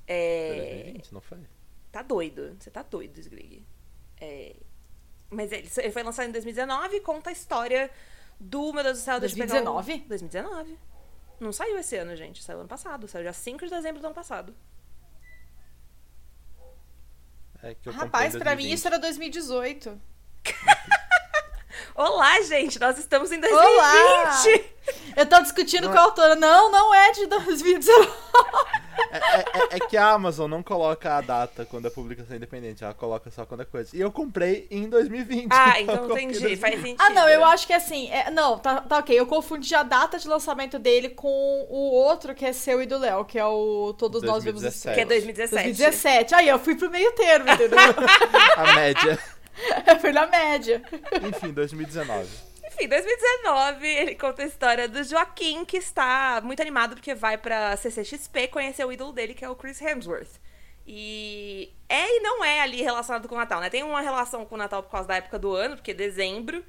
É, 0.06 0.75
2020, 0.75 1.12
não 1.12 1.20
foi? 1.20 1.38
Tá 1.91 2.00
doido. 2.02 2.56
Você 2.61 2.70
tá 2.70 2.82
doido, 2.82 3.19
Sgrig. 3.19 3.67
É... 4.20 4.55
Mas 5.31 5.50
ele, 5.50 5.69
ele 5.79 5.91
foi 5.91 6.02
lançado 6.05 6.29
em 6.29 6.32
2019 6.32 6.96
e 6.96 7.00
conta 7.00 7.31
a 7.31 7.32
história 7.32 7.91
do. 8.38 8.73
Meu 8.73 8.85
Deus 8.85 8.99
do 8.99 9.02
céu, 9.05 9.19
deixa 9.19 9.35
eu 9.35 9.38
pegar 9.46 9.61
o- 9.69 9.75
2019? 9.75 10.08
2019. 10.08 10.79
Não 11.41 11.52
saiu 11.52 11.76
esse 11.79 11.96
ano, 11.96 12.14
gente. 12.14 12.43
Saiu 12.44 12.61
ano 12.61 12.69
passado. 12.69 13.08
Saiu 13.08 13.25
dia 13.25 13.32
5 13.32 13.64
de 13.64 13.70
dezembro 13.70 14.00
do 14.00 14.06
ano 14.06 14.14
passado. 14.14 14.55
É 17.62 17.75
Rapaz, 17.91 18.37
pra 18.37 18.50
mim 18.55 18.69
2020. 18.69 18.73
isso 18.73 18.87
era 18.87 18.99
2018. 18.99 20.00
Olá, 21.94 22.40
gente! 22.42 22.78
Nós 22.80 22.98
estamos 22.98 23.30
em 23.32 23.40
2020! 23.40 23.74
Olá! 23.78 24.42
Eu 25.16 25.26
tô 25.26 25.40
discutindo 25.40 25.84
Não 25.84 25.92
com 25.92 25.98
a 25.98 26.02
autora. 26.02 26.34
Não, 26.34 26.70
não 26.70 26.94
é 26.94 27.12
de 27.12 27.26
2019. 27.26 28.10
É, 29.10 29.16
é- 29.16 29.40
é- 29.40 29.76
é 29.76 29.80
que 29.80 29.96
a 29.96 30.10
Amazon 30.10 30.48
não 30.50 30.62
coloca 30.62 31.16
a 31.16 31.20
data 31.20 31.64
quando 31.64 31.86
é 31.86 31.90
publicação 31.90 32.36
independente, 32.36 32.84
ela 32.84 32.92
coloca 32.94 33.30
só 33.30 33.46
quando 33.46 33.62
é 33.62 33.64
coisa. 33.64 33.96
E 33.96 34.00
eu 34.00 34.10
comprei 34.12 34.66
em 34.70 34.88
2020. 34.88 35.48
Ah, 35.52 35.80
então 35.80 35.96
coloquei 35.98 36.24
entendi. 36.24 36.40
2020. 36.40 36.60
Faz 36.60 36.74
sentido. 36.82 37.00
Ah, 37.00 37.10
não, 37.10 37.28
eu 37.28 37.44
acho 37.44 37.66
que 37.66 37.72
assim. 37.72 38.10
é- 38.10 38.30
não, 38.30 38.58
tá, 38.58 38.80
tá 38.82 38.98
ok. 38.98 39.18
Eu 39.18 39.26
confundi 39.26 39.74
a 39.74 39.82
data 39.82 40.18
de 40.18 40.28
lançamento 40.28 40.78
dele 40.78 41.08
com 41.10 41.28
o 41.70 41.92
outro 41.92 42.34
que 42.34 42.44
é 42.44 42.52
seu 42.52 42.82
e 42.82 42.86
do 42.86 42.98
Léo, 42.98 43.24
que 43.24 43.38
é 43.38 43.46
o 43.46 43.94
Todos 43.96 44.22
Nós 44.22 44.44
Vemos 44.44 44.62
2017. 44.62 44.94
Que 44.94 45.00
é 45.00 45.02
Estrelas. 45.02 45.24
2017. 45.24 45.64
2017. 45.64 46.34
Aí 46.34 46.48
eu 46.48 46.58
fui 46.58 46.74
pro 46.76 46.90
meio 46.90 47.10
termo, 47.12 47.48
entendeu? 47.50 47.78
A 48.56 48.74
média. 48.74 49.18
eu 49.87 50.01
fui 50.01 50.13
na 50.13 50.27
média. 50.27 50.82
Enfim, 51.29 51.53
2019. 51.53 52.29
Enfim, 52.67 52.89
2019, 52.89 53.87
ele 53.87 54.15
conta 54.17 54.43
a 54.43 54.46
história 54.46 54.89
do 54.89 55.03
Joaquim, 55.05 55.65
que 55.65 55.77
está 55.77 56.41
muito 56.43 56.61
animado 56.61 56.96
porque 56.96 57.15
vai 57.15 57.39
pra 57.39 57.77
CCXP 57.77 58.49
conhecer 58.49 58.84
o 58.84 58.93
ídolo 58.93 59.13
dele, 59.13 59.34
que 59.34 59.44
é 59.44 59.49
o 59.49 59.55
Chris 59.55 59.81
Hemsworth. 59.81 60.41
E 60.87 61.73
é 61.89 62.17
e 62.17 62.20
não 62.20 62.44
é 62.44 62.61
ali 62.61 62.82
relacionado 62.82 63.29
com 63.29 63.34
o 63.34 63.39
Natal, 63.39 63.61
né? 63.61 63.70
Tem 63.70 63.82
uma 63.82 64.01
relação 64.01 64.44
com 64.44 64.55
o 64.55 64.58
Natal 64.58 64.82
por 64.82 64.91
causa 64.91 65.08
da 65.08 65.17
época 65.17 65.39
do 65.39 65.55
ano, 65.55 65.77
porque 65.77 65.93
é 65.93 65.94
dezembro. 65.94 66.65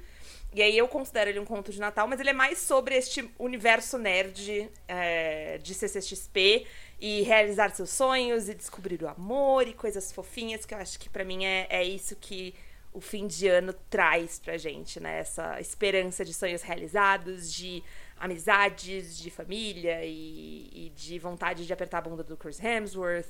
E 0.54 0.62
aí 0.62 0.78
eu 0.78 0.88
considero 0.88 1.28
ele 1.28 1.38
um 1.38 1.44
conto 1.44 1.70
de 1.70 1.78
Natal, 1.78 2.06
mas 2.08 2.20
ele 2.20 2.30
é 2.30 2.32
mais 2.32 2.58
sobre 2.58 2.94
este 2.94 3.28
universo 3.38 3.98
nerd 3.98 4.70
é, 4.88 5.58
de 5.58 5.74
CCXP 5.74 6.66
e 6.98 7.22
realizar 7.22 7.70
seus 7.70 7.90
sonhos 7.90 8.48
e 8.48 8.54
descobrir 8.54 9.02
o 9.02 9.08
amor 9.08 9.68
e 9.68 9.74
coisas 9.74 10.12
fofinhas, 10.12 10.64
que 10.64 10.72
eu 10.72 10.78
acho 10.78 10.98
que 10.98 11.10
pra 11.10 11.24
mim 11.24 11.44
é, 11.44 11.66
é 11.68 11.84
isso 11.84 12.16
que 12.16 12.54
o 12.96 13.00
fim 13.00 13.26
de 13.26 13.46
ano 13.46 13.74
traz 13.90 14.38
pra 14.38 14.56
gente, 14.56 14.98
né? 14.98 15.18
Essa 15.18 15.60
esperança 15.60 16.24
de 16.24 16.32
sonhos 16.32 16.62
realizados, 16.62 17.52
de 17.52 17.84
amizades, 18.18 19.18
de 19.18 19.30
família 19.30 20.02
e, 20.02 20.70
e 20.72 20.90
de 20.96 21.18
vontade 21.18 21.66
de 21.66 21.72
apertar 21.74 21.98
a 21.98 22.00
bunda 22.00 22.24
do 22.24 22.38
Chris 22.38 22.58
Hemsworth. 22.58 23.28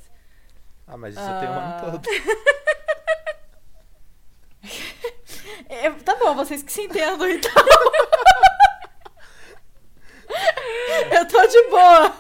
Ah, 0.87 0.97
mas 0.97 1.15
isso 1.15 1.25
tem 1.41 1.49
o 1.49 1.53
ano 1.53 1.75
Ah. 1.75 1.81
todo. 1.91 2.09
É, 5.69 5.91
tá 5.91 6.15
bom, 6.17 6.35
vocês 6.35 6.63
que 6.63 6.73
se 6.73 6.83
entendam, 6.83 7.29
então. 7.29 7.53
eu 11.13 11.29
tô 11.29 11.47
de 11.47 11.63
boa. 11.69 12.17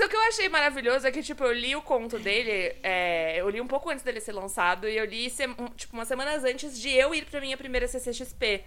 Mas 0.00 0.06
o 0.06 0.08
que 0.10 0.16
eu 0.16 0.22
achei 0.22 0.48
maravilhoso 0.48 1.06
é 1.06 1.12
que, 1.12 1.22
tipo, 1.22 1.44
eu 1.44 1.52
li 1.52 1.76
o 1.76 1.82
conto 1.82 2.18
dele, 2.18 2.74
é, 2.82 3.38
eu 3.38 3.50
li 3.50 3.60
um 3.60 3.66
pouco 3.66 3.90
antes 3.90 4.02
dele 4.02 4.18
ser 4.18 4.32
lançado, 4.32 4.88
e 4.88 4.96
eu 4.96 5.04
li, 5.04 5.30
tipo, 5.76 5.92
umas 5.94 6.08
semanas 6.08 6.42
antes 6.42 6.80
de 6.80 6.88
eu 6.88 7.14
ir 7.14 7.26
pra 7.26 7.38
minha 7.38 7.54
primeira 7.54 7.86
CCXP. 7.86 8.64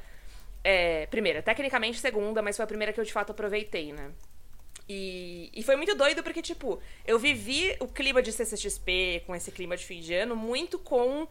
É, 0.64 1.08
primeira, 1.08 1.42
tecnicamente 1.42 1.98
segunda, 2.00 2.40
mas 2.44 2.56
foi 2.56 2.64
a 2.64 2.68
primeira 2.68 2.94
que 2.94 3.00
eu 3.00 3.04
de 3.04 3.12
fato 3.12 3.32
aproveitei, 3.32 3.92
né? 3.92 4.12
E, 4.88 5.50
e 5.56 5.64
foi 5.64 5.76
muito 5.76 5.96
doido 5.96 6.22
porque, 6.22 6.40
tipo, 6.40 6.80
eu 7.04 7.18
vivi 7.18 7.76
o 7.80 7.88
clima 7.88 8.22
de 8.22 8.32
CCXP 8.32 9.24
com 9.26 9.36
esse 9.36 9.52
clima 9.52 9.76
de 9.76 9.84
fim 9.84 10.02
de 10.02 10.14
ano 10.14 10.36
muito 10.36 10.78
com 10.78 11.28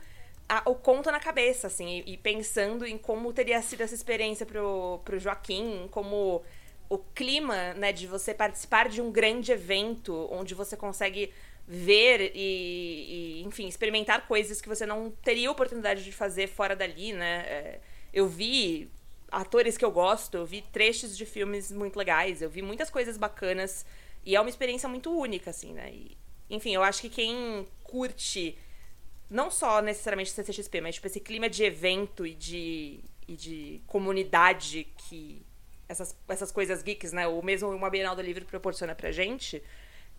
a- 0.48 0.62
o 0.66 0.74
conto 0.74 1.12
na 1.12 1.20
cabeça, 1.20 1.68
assim, 1.68 2.02
e, 2.04 2.14
e 2.14 2.16
pensando 2.16 2.84
em 2.84 2.98
como 2.98 3.32
teria 3.32 3.62
sido 3.62 3.82
essa 3.82 3.94
experiência 3.94 4.44
pro, 4.44 5.00
pro 5.04 5.16
Joaquim, 5.20 5.86
como 5.92 6.42
o 6.92 6.98
clima, 6.98 7.72
né, 7.72 7.90
de 7.90 8.06
você 8.06 8.34
participar 8.34 8.86
de 8.86 9.00
um 9.00 9.10
grande 9.10 9.50
evento 9.50 10.28
onde 10.30 10.54
você 10.54 10.76
consegue 10.76 11.32
ver 11.66 12.32
e, 12.34 13.40
e, 13.40 13.42
enfim, 13.46 13.66
experimentar 13.66 14.28
coisas 14.28 14.60
que 14.60 14.68
você 14.68 14.84
não 14.84 15.10
teria 15.24 15.50
oportunidade 15.50 16.04
de 16.04 16.12
fazer 16.12 16.48
fora 16.48 16.76
dali, 16.76 17.14
né? 17.14 17.46
É, 17.46 17.80
eu 18.12 18.28
vi 18.28 18.90
atores 19.30 19.78
que 19.78 19.84
eu 19.86 19.90
gosto, 19.90 20.36
eu 20.36 20.44
vi 20.44 20.60
trechos 20.60 21.16
de 21.16 21.24
filmes 21.24 21.72
muito 21.72 21.96
legais, 21.96 22.42
eu 22.42 22.50
vi 22.50 22.60
muitas 22.60 22.90
coisas 22.90 23.16
bacanas 23.16 23.86
e 24.22 24.36
é 24.36 24.40
uma 24.40 24.50
experiência 24.50 24.86
muito 24.86 25.10
única, 25.18 25.48
assim, 25.48 25.72
né? 25.72 25.90
E, 25.90 26.14
enfim, 26.50 26.74
eu 26.74 26.82
acho 26.82 27.00
que 27.00 27.08
quem 27.08 27.66
curte 27.82 28.58
não 29.30 29.50
só 29.50 29.80
necessariamente 29.80 30.30
CCXP, 30.30 30.82
mas 30.82 30.96
tipo 30.96 31.06
esse 31.06 31.20
clima 31.20 31.48
de 31.48 31.64
evento 31.64 32.26
e 32.26 32.34
de, 32.34 33.00
e 33.26 33.34
de 33.34 33.80
comunidade 33.86 34.86
que 35.08 35.42
essas, 35.92 36.16
essas 36.28 36.50
coisas 36.50 36.82
geeks, 36.82 37.12
né? 37.12 37.28
Ou 37.28 37.42
mesmo 37.42 37.70
uma 37.70 37.88
Bienal 37.88 38.16
do 38.16 38.22
Livro 38.22 38.44
proporciona 38.44 38.94
pra 38.94 39.12
gente. 39.12 39.62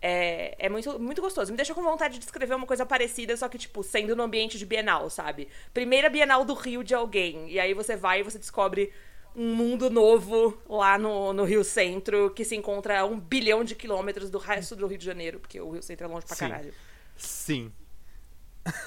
É, 0.00 0.54
é 0.58 0.68
muito, 0.68 0.98
muito 0.98 1.20
gostoso. 1.20 1.50
Me 1.50 1.56
deixa 1.56 1.74
com 1.74 1.82
vontade 1.82 2.18
de 2.18 2.24
escrever 2.24 2.54
uma 2.54 2.66
coisa 2.66 2.84
parecida, 2.86 3.36
só 3.36 3.48
que, 3.48 3.58
tipo, 3.58 3.82
sendo 3.82 4.14
no 4.14 4.22
ambiente 4.22 4.58
de 4.58 4.66
Bienal, 4.66 5.08
sabe? 5.10 5.48
Primeira 5.72 6.08
Bienal 6.08 6.44
do 6.44 6.54
Rio 6.54 6.82
de 6.82 6.94
alguém. 6.94 7.50
E 7.50 7.58
aí 7.58 7.74
você 7.74 7.96
vai 7.96 8.20
e 8.20 8.22
você 8.22 8.38
descobre 8.38 8.92
um 9.34 9.54
mundo 9.54 9.90
novo 9.90 10.56
lá 10.68 10.96
no, 10.96 11.32
no 11.32 11.44
Rio 11.44 11.64
Centro, 11.64 12.30
que 12.30 12.44
se 12.44 12.54
encontra 12.54 13.00
a 13.00 13.04
um 13.04 13.18
bilhão 13.18 13.64
de 13.64 13.74
quilômetros 13.74 14.30
do 14.30 14.38
resto 14.38 14.76
do 14.76 14.86
Rio 14.86 14.98
de 14.98 15.04
Janeiro, 15.04 15.40
porque 15.40 15.60
o 15.60 15.70
Rio 15.70 15.82
Centro 15.82 16.06
é 16.06 16.08
longe 16.08 16.26
pra 16.26 16.36
Sim. 16.36 16.48
caralho. 16.48 16.74
Sim. 17.16 17.72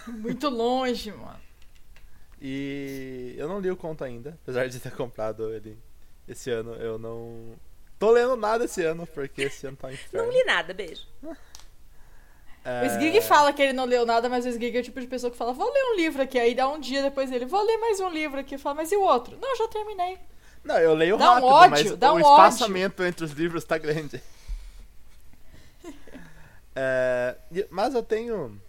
Muito 0.08 0.50
longe, 0.50 1.12
mano. 1.12 1.40
E 2.40 3.34
eu 3.38 3.48
não 3.48 3.60
li 3.60 3.70
o 3.70 3.76
conto 3.76 4.04
ainda, 4.04 4.38
apesar 4.44 4.68
de 4.68 4.80
ter 4.80 4.92
comprado 4.96 5.52
ele 5.54 5.78
esse 6.28 6.50
ano. 6.52 6.74
Eu 6.76 6.98
não. 6.98 7.56
Tô 7.98 8.12
lendo 8.12 8.36
nada 8.36 8.66
esse 8.66 8.84
ano, 8.84 9.08
porque 9.08 9.44
esse 9.44 9.66
ano 9.66 9.78
tá 9.78 9.88
um 9.88 9.92
inferno. 9.92 10.28
Não 10.28 10.34
li 10.34 10.44
nada, 10.44 10.74
beijo. 10.74 11.02
É... 12.64 12.84
O 12.84 12.86
Sgig 12.86 13.22
fala 13.22 13.54
que 13.54 13.62
ele 13.62 13.74
não 13.74 13.86
leu 13.86 14.06
nada, 14.06 14.28
mas 14.28 14.46
o 14.46 14.50
Sgig 14.50 14.76
é 14.76 14.80
o 14.82 14.84
tipo 14.84 15.00
de 15.00 15.08
pessoa 15.08 15.32
que 15.32 15.38
fala, 15.38 15.54
vou 15.54 15.72
ler 15.72 15.84
um 15.94 15.96
livro 15.96 16.22
aqui. 16.22 16.38
Aí 16.38 16.54
dá 16.54 16.68
um 16.68 16.80
dia 16.80 17.02
depois 17.02 17.32
ele, 17.32 17.46
vou 17.46 17.64
ler 17.64 17.78
mais 17.78 18.00
um 18.00 18.10
livro 18.10 18.40
aqui. 18.40 18.58
Fala, 18.58 18.76
mas 18.76 18.92
e 18.92 18.98
o 18.98 19.02
outro? 19.02 19.38
Não, 19.42 19.56
já 19.56 19.68
terminei. 19.68 20.20
Não, 20.64 20.78
eu 20.78 20.94
leio 20.94 21.18
Dá 21.18 21.32
um 21.32 21.34
rápido, 21.34 21.48
ódio, 21.48 21.70
mas 21.70 21.98
dá 21.98 22.12
o 22.12 22.16
um 22.16 22.20
espaçamento 22.20 23.04
entre 23.04 23.24
os 23.24 23.32
livros 23.32 23.64
tá 23.64 23.78
grande. 23.78 24.22
É, 26.80 27.36
mas 27.72 27.96
eu 27.96 28.04
tenho 28.04 28.62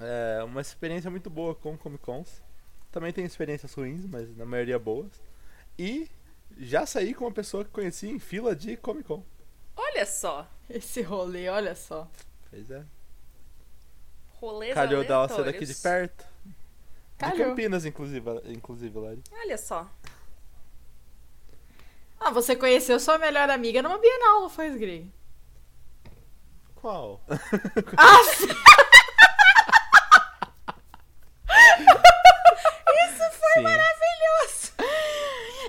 é, 0.00 0.42
uma 0.42 0.60
experiência 0.60 1.08
muito 1.08 1.30
boa 1.30 1.54
com 1.54 1.78
Comic 1.78 2.02
Cons. 2.02 2.42
Também 2.90 3.12
tenho 3.12 3.24
experiências 3.24 3.72
ruins, 3.72 4.04
mas 4.04 4.36
na 4.36 4.44
maioria 4.44 4.80
boas. 4.80 5.12
E 5.78 6.10
já 6.60 6.84
saí 6.84 7.14
com 7.14 7.24
uma 7.24 7.32
pessoa 7.32 7.64
que 7.64 7.70
conheci 7.70 8.08
em 8.08 8.18
fila 8.18 8.54
de 8.54 8.76
Comic 8.76 9.08
Con. 9.08 9.24
Olha 9.76 10.04
só. 10.04 10.46
Esse 10.68 11.00
rolê, 11.02 11.48
olha 11.48 11.74
só. 11.74 12.06
Pois 12.50 12.70
é. 12.70 12.84
Rolês 14.34 14.74
Calhou 14.74 15.02
dela 15.04 15.28
ser 15.28 15.44
daqui 15.44 15.64
de 15.64 15.74
perto. 15.74 16.24
De 16.44 16.54
Calhou. 17.18 17.48
Campinas, 17.48 17.84
inclusive, 17.84 18.30
inclusive, 18.46 18.98
Lari. 18.98 19.22
Olha 19.32 19.58
só. 19.58 19.88
Ah, 22.18 22.30
você 22.30 22.54
conheceu 22.54 23.00
sua 23.00 23.18
melhor 23.18 23.48
amiga 23.48 23.82
numa 23.82 23.98
Bienal, 23.98 24.42
não 24.42 24.50
foi, 24.50 24.68
Sgig? 24.68 25.10
Qual? 26.76 27.20
Ah, 27.96 28.18
Sim. 33.54 33.62
Maravilhoso! 33.62 34.72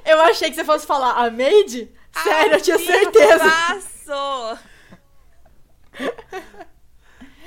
eu 0.05 0.19
achei 0.31 0.49
que 0.49 0.55
você 0.55 0.65
fosse 0.65 0.85
falar 0.85 1.11
a 1.13 1.29
Maid. 1.31 1.89
Sério, 2.23 2.53
eu 2.55 2.61
tinha 2.61 2.77
certeza. 2.77 3.39
Passo! 3.39 4.59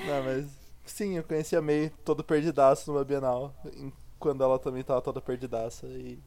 Não, 0.07 0.23
mas 0.25 0.47
sim, 0.85 1.17
eu 1.17 1.25
conheci 1.25 1.57
a 1.57 1.63
May 1.63 1.91
todo 2.05 2.23
perdidaço 2.25 2.91
numa 2.93 3.05
Bienal, 3.05 3.55
quando 4.19 4.43
ela 4.45 4.59
também 4.59 4.83
tava 4.83 5.01
toda 5.03 5.21
perdidaça 5.21 5.87
e 5.87 6.19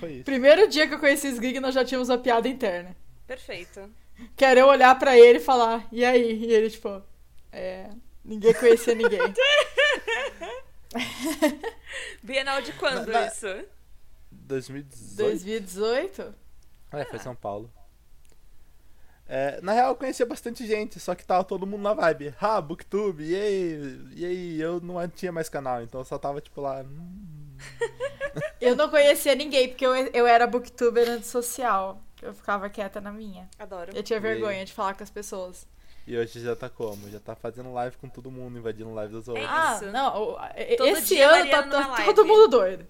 foi 0.00 0.12
isso. 0.14 0.24
Primeiro 0.24 0.68
dia 0.68 0.86
que 0.86 0.94
eu 0.94 0.98
conheci 0.98 1.28
o 1.28 1.30
Sgig, 1.30 1.60
nós 1.60 1.74
já 1.74 1.84
tínhamos 1.84 2.08
uma 2.08 2.18
piada 2.18 2.48
interna. 2.48 2.94
Perfeito. 3.26 3.90
Que 4.36 4.44
era 4.44 4.60
eu 4.60 4.66
olhar 4.66 4.98
pra 4.98 5.16
ele 5.18 5.38
e 5.38 5.42
falar, 5.42 5.86
e 5.92 6.04
aí? 6.04 6.44
E 6.44 6.52
ele, 6.52 6.70
tipo, 6.70 7.02
é. 7.52 7.88
Ninguém 8.24 8.54
conhecia 8.54 8.94
ninguém. 8.94 9.20
Bienal 12.22 12.62
de 12.62 12.72
quando 12.74 13.06
Na- 13.06 13.20
na- 13.20 13.26
isso? 13.26 13.46
2018? 14.42 15.16
2018? 15.16 16.34
É, 16.92 17.04
foi 17.04 17.18
São 17.18 17.34
Paulo. 17.34 17.70
É, 19.28 19.60
na 19.60 19.72
real, 19.72 19.88
eu 19.90 19.96
conhecia 19.96 20.24
bastante 20.24 20.64
gente, 20.66 21.00
só 21.00 21.14
que 21.14 21.24
tava 21.24 21.42
todo 21.42 21.66
mundo 21.66 21.82
na 21.82 21.92
vibe. 21.94 22.32
Ah, 22.40 22.60
Booktube, 22.60 23.24
e 23.24 23.34
aí? 23.34 24.00
E 24.14 24.24
aí? 24.24 24.60
Eu 24.60 24.80
não 24.80 25.06
tinha 25.08 25.32
mais 25.32 25.48
canal, 25.48 25.82
então 25.82 26.00
eu 26.00 26.04
só 26.04 26.16
tava 26.16 26.40
tipo 26.40 26.60
lá. 26.60 26.82
hum. 26.82 27.56
Eu 28.60 28.76
não 28.76 28.90
conhecia 28.90 29.34
ninguém, 29.34 29.68
porque 29.68 29.84
eu, 29.86 29.94
eu 29.94 30.26
era 30.26 30.46
booktuber 30.46 31.08
antissocial. 31.08 32.02
Eu 32.20 32.34
ficava 32.34 32.68
quieta 32.68 33.00
na 33.00 33.10
minha. 33.10 33.48
Adoro. 33.58 33.92
Eu 33.94 34.02
tinha 34.02 34.18
E- 34.18 34.20
vergonha 34.20 34.64
de 34.64 34.72
falar 34.74 34.94
com 34.94 35.02
as 35.02 35.08
pessoas. 35.10 35.66
E 36.06 36.16
hoje 36.16 36.40
já 36.40 36.54
tá 36.54 36.68
como? 36.68 37.08
Já 37.10 37.18
tá 37.18 37.34
fazendo 37.34 37.72
live 37.72 37.96
com 37.96 38.08
todo 38.08 38.30
mundo, 38.30 38.58
invadindo 38.58 38.92
live 38.92 39.12
dos 39.12 39.26
outros. 39.28 39.46
Ah, 39.48 39.74
isso. 39.76 39.90
não. 39.90 40.36
e- 40.54 40.76
Todo 40.76 40.88
Esse 40.88 41.14
dia 41.14 41.28
ano 41.30 41.50
tá, 41.50 41.62
Mariana 41.66 41.96
tá 41.96 42.04
todo 42.04 42.24
mundo 42.26 42.48
doido. 42.48 42.86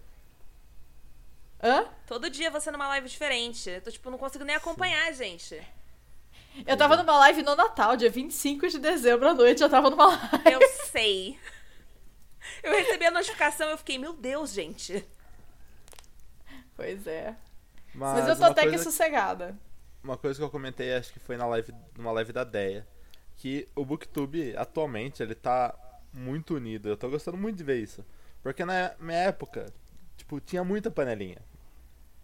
Hã? 1.63 1.87
Todo 2.07 2.31
dia 2.31 2.51
você 2.51 2.71
numa 2.71 2.89
live 2.89 3.09
diferente. 3.09 3.71
Eu 3.71 3.81
tô, 3.81 3.91
tipo, 3.91 4.11
não 4.11 4.19
consigo 4.19 4.45
nem 4.45 4.57
acompanhar, 4.57 5.13
gente. 5.13 5.61
Eu 6.67 6.77
tava 6.77 6.97
numa 6.97 7.19
live 7.19 7.43
no 7.43 7.55
Natal, 7.55 7.97
dia 7.97 8.09
25 8.09 8.69
de 8.69 8.79
dezembro 8.79 9.29
à 9.29 9.35
noite, 9.35 9.63
eu 9.63 9.69
tava 9.69 9.91
numa 9.91 10.07
live. 10.07 10.53
Eu 10.53 10.69
sei. 10.87 11.39
Eu 12.63 12.73
recebi 12.73 13.05
a 13.05 13.11
notificação 13.11 13.69
e 13.69 13.73
eu 13.73 13.79
fiquei, 13.79 13.99
meu 13.99 14.15
Deus, 14.15 14.53
gente. 14.53 15.07
Pois 16.75 17.07
é. 17.07 17.37
Mas, 17.95 18.21
Mas, 18.21 18.29
eu 18.29 18.37
tô 18.37 18.43
uma 18.43 18.51
até 18.51 18.69
que 18.69 18.79
sossegada. 18.79 19.59
Uma 20.03 20.17
coisa 20.17 20.39
que 20.39 20.45
eu 20.45 20.51
comentei, 20.51 20.95
acho 20.95 21.13
que 21.13 21.19
foi 21.19 21.37
na 21.37 21.47
live, 21.47 21.75
numa 21.97 22.13
live 22.13 22.33
da 22.33 22.45
Deia, 22.45 22.87
que 23.37 23.69
o 23.75 23.85
Booktube, 23.85 24.57
atualmente, 24.57 25.23
ele 25.23 25.35
tá 25.35 25.75
muito 26.13 26.55
unido. 26.55 26.89
Eu 26.89 26.97
tô 26.97 27.09
gostando 27.09 27.37
muito 27.37 27.57
de 27.57 27.65
ver 27.65 27.83
isso. 27.83 28.05
Porque 28.43 28.65
na 28.65 28.95
minha 29.01 29.19
época, 29.19 29.73
tipo, 30.17 30.41
tinha 30.41 30.65
muita 30.65 30.91
panelinha. 30.91 31.39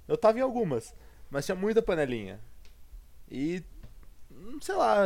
Eu 0.09 0.17
tava 0.17 0.39
em 0.39 0.43
algumas, 0.43 0.95
mas 1.31 1.47
tinha 1.47 1.55
muita 1.57 1.83
panelinha. 1.83 2.41
E, 3.31 3.63
hum, 4.31 4.59
sei 4.61 4.75
lá, 4.77 5.05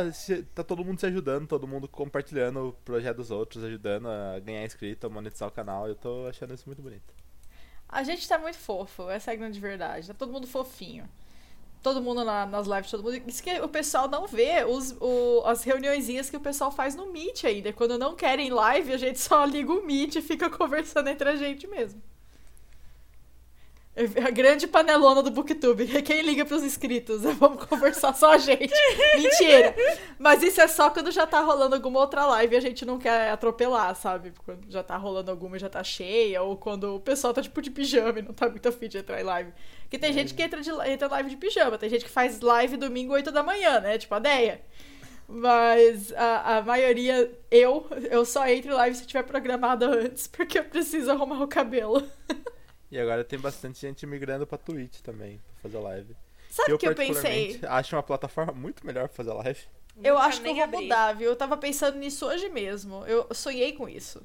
tá 0.55 0.63
todo 0.63 0.83
mundo 0.85 0.99
se 0.99 1.05
ajudando, 1.07 1.47
todo 1.47 1.67
mundo 1.67 1.87
compartilhando 1.87 2.69
o 2.69 2.73
projeto 2.73 3.17
dos 3.17 3.31
outros, 3.31 3.63
ajudando 3.63 4.07
a 4.09 4.39
ganhar 4.39 4.65
inscrito, 4.65 5.07
a 5.07 5.09
monetizar 5.09 5.49
o 5.49 5.51
canal. 5.51 5.87
Eu 5.87 5.95
tô 5.95 6.27
achando 6.27 6.53
isso 6.53 6.65
muito 6.67 6.81
bonito. 6.81 7.13
A 7.89 8.03
gente 8.03 8.27
tá 8.27 8.37
muito 8.37 8.57
fofo, 8.57 9.09
essa 9.09 9.31
é 9.31 9.33
a 9.33 9.37
grande 9.37 9.59
verdade. 9.59 10.07
Tá 10.07 10.13
todo 10.13 10.31
mundo 10.31 10.47
fofinho. 10.47 11.07
Todo 11.83 12.01
mundo 12.01 12.23
na- 12.25 12.45
nas 12.45 12.67
lives, 12.67 12.91
todo 12.91 13.03
mundo. 13.03 13.21
Isso 13.27 13.43
que 13.43 13.59
o 13.61 13.69
pessoal 13.69 14.07
não 14.09 14.27
vê, 14.27 14.65
os, 14.65 14.91
o- 15.01 15.43
as 15.45 15.63
reuniõezinhas 15.63 16.29
que 16.29 16.37
o 16.37 16.41
pessoal 16.41 16.71
faz 16.71 16.95
no 16.95 17.11
Meet 17.13 17.45
ainda. 17.45 17.73
Quando 17.73 17.97
não 17.97 18.15
querem 18.15 18.49
live, 18.51 18.93
a 18.93 18.97
gente 18.97 19.19
só 19.19 19.45
liga 19.45 19.71
o 19.73 19.85
Meet 19.85 20.15
e 20.15 20.21
fica 20.21 20.49
conversando 20.51 21.09
entre 21.09 21.29
a 21.29 21.35
gente 21.35 21.67
mesmo. 21.67 22.01
A 24.23 24.29
grande 24.29 24.67
panelona 24.67 25.23
do 25.23 25.31
Booktube. 25.31 25.87
Quem 26.03 26.21
liga 26.21 26.45
pros 26.45 26.63
inscritos? 26.63 27.23
Vamos 27.39 27.65
conversar 27.65 28.13
só 28.13 28.33
a 28.33 28.37
gente. 28.37 28.71
Mentira. 29.17 29.75
Mas 30.19 30.43
isso 30.43 30.61
é 30.61 30.67
só 30.67 30.91
quando 30.91 31.11
já 31.11 31.25
tá 31.25 31.41
rolando 31.41 31.73
alguma 31.73 31.99
outra 31.99 32.23
live 32.27 32.53
e 32.53 32.57
a 32.57 32.61
gente 32.61 32.85
não 32.85 32.99
quer 32.99 33.31
atropelar, 33.31 33.95
sabe? 33.95 34.33
Quando 34.45 34.69
já 34.69 34.83
tá 34.83 34.95
rolando 34.97 35.31
alguma 35.31 35.57
e 35.57 35.59
já 35.59 35.67
tá 35.67 35.83
cheia, 35.83 36.43
ou 36.43 36.55
quando 36.55 36.95
o 36.95 36.99
pessoal 36.99 37.33
tá 37.33 37.41
tipo 37.41 37.59
de 37.59 37.71
pijama 37.71 38.19
e 38.19 38.21
não 38.21 38.33
tá 38.33 38.47
muito 38.47 38.69
afim 38.69 38.87
de 38.87 38.99
entrar 38.99 39.19
em 39.19 39.23
live. 39.23 39.51
Porque 39.81 39.97
tem 39.97 40.13
gente 40.13 40.35
que 40.35 40.43
entra, 40.43 40.61
de, 40.61 40.69
entra 40.69 41.07
live 41.07 41.29
de 41.31 41.37
pijama, 41.37 41.77
tem 41.77 41.89
gente 41.89 42.05
que 42.05 42.11
faz 42.11 42.39
live 42.39 42.77
domingo 42.77 43.13
8 43.13 43.31
da 43.31 43.41
manhã, 43.41 43.79
né? 43.79 43.97
Tipo 43.97 44.13
a 44.13 44.19
Deia. 44.19 44.61
Mas 45.27 46.13
a, 46.13 46.57
a 46.57 46.61
maioria, 46.61 47.31
eu, 47.49 47.87
eu 48.11 48.23
só 48.23 48.47
entro 48.47 48.71
em 48.71 48.75
live 48.75 48.95
se 48.95 49.07
tiver 49.07 49.23
programada 49.23 49.87
antes, 49.87 50.27
porque 50.27 50.59
eu 50.59 50.63
preciso 50.65 51.11
arrumar 51.11 51.41
o 51.41 51.47
cabelo. 51.47 52.07
E 52.89 52.99
agora 52.99 53.23
tem 53.23 53.37
bastante 53.37 53.81
gente 53.81 54.05
migrando 54.05 54.47
pra 54.47 54.57
Twitch 54.57 55.01
também, 55.01 55.39
pra 55.39 55.61
fazer 55.63 55.79
live. 55.79 56.15
Sabe 56.49 56.73
o 56.73 56.77
que 56.77 56.87
eu 56.87 56.95
pensei? 56.95 57.59
acho 57.63 57.95
uma 57.95 58.03
plataforma 58.03 58.53
muito 58.53 58.85
melhor 58.85 59.07
pra 59.07 59.15
fazer 59.15 59.33
live. 59.33 59.59
Eu 60.03 60.13
Nunca 60.13 60.27
acho 60.27 60.41
que 60.41 60.47
eu 60.47 60.53
vou 60.53 60.63
abri. 60.63 60.81
mudar, 60.83 61.13
viu? 61.13 61.29
Eu 61.29 61.35
tava 61.35 61.57
pensando 61.57 61.97
nisso 61.97 62.25
hoje 62.25 62.49
mesmo. 62.49 63.05
Eu 63.05 63.27
sonhei 63.33 63.73
com 63.73 63.89
isso. 63.89 64.21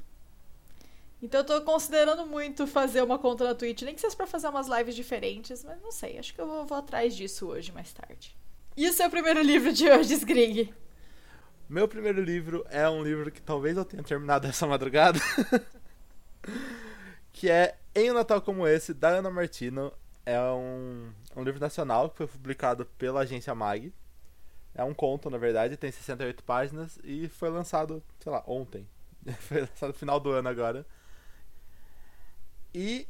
Então 1.21 1.41
eu 1.41 1.47
tô 1.47 1.61
considerando 1.63 2.27
muito 2.27 2.67
fazer 2.67 3.03
uma 3.03 3.19
conta 3.19 3.45
na 3.45 3.55
Twitch, 3.55 3.83
nem 3.83 3.95
que 3.95 4.01
seja 4.01 4.17
pra 4.17 4.27
fazer 4.27 4.49
umas 4.49 4.67
lives 4.67 4.95
diferentes, 4.95 5.63
mas 5.65 5.81
não 5.81 5.93
sei, 5.93 6.19
acho 6.19 6.35
que 6.35 6.41
eu 6.41 6.47
vou, 6.47 6.67
vou 6.67 6.79
atrás 6.79 7.15
disso 7.15 7.47
hoje, 7.47 7.71
mais 7.71 7.93
tarde. 7.93 8.37
E 8.77 8.89
o 8.89 8.93
seu 8.93 9.09
primeiro 9.09 9.39
livro 9.41 9.73
de 9.73 9.89
hoje, 9.89 10.15
Sgrig? 10.15 10.75
Meu 11.69 11.87
primeiro 11.87 12.21
livro 12.21 12.67
é 12.71 12.89
um 12.89 13.03
livro 13.03 13.31
que 13.31 13.41
talvez 13.41 13.77
eu 13.77 13.85
tenha 13.85 14.03
terminado 14.03 14.47
essa 14.49 14.67
madrugada. 14.67 15.21
que 17.33 17.49
é 17.49 17.77
Em 17.95 18.11
um 18.11 18.15
Natal 18.15 18.41
Como 18.41 18.67
Esse, 18.67 18.95
da 18.95 19.09
Ana 19.09 19.31
Martino. 19.31 19.93
É 20.25 20.41
um, 20.41 21.13
um 21.37 21.43
livro 21.43 21.61
nacional 21.61 22.09
que 22.09 22.17
foi 22.17 22.27
publicado 22.27 22.87
pela 22.97 23.21
agência 23.21 23.55
Mag. 23.55 23.93
É 24.75 24.83
um 24.83 24.95
conto, 24.95 25.29
na 25.29 25.37
verdade, 25.37 25.77
tem 25.77 25.93
68 25.93 26.43
páginas 26.43 26.99
e 27.05 27.29
foi 27.29 27.51
lançado, 27.51 28.03
sei 28.19 28.33
lá, 28.33 28.43
ontem. 28.47 28.89
foi 29.41 29.61
lançado 29.61 29.89
no 29.89 29.95
final 29.95 30.19
do 30.19 30.31
ano 30.31 30.49
agora. 30.49 30.87
E 32.75 33.07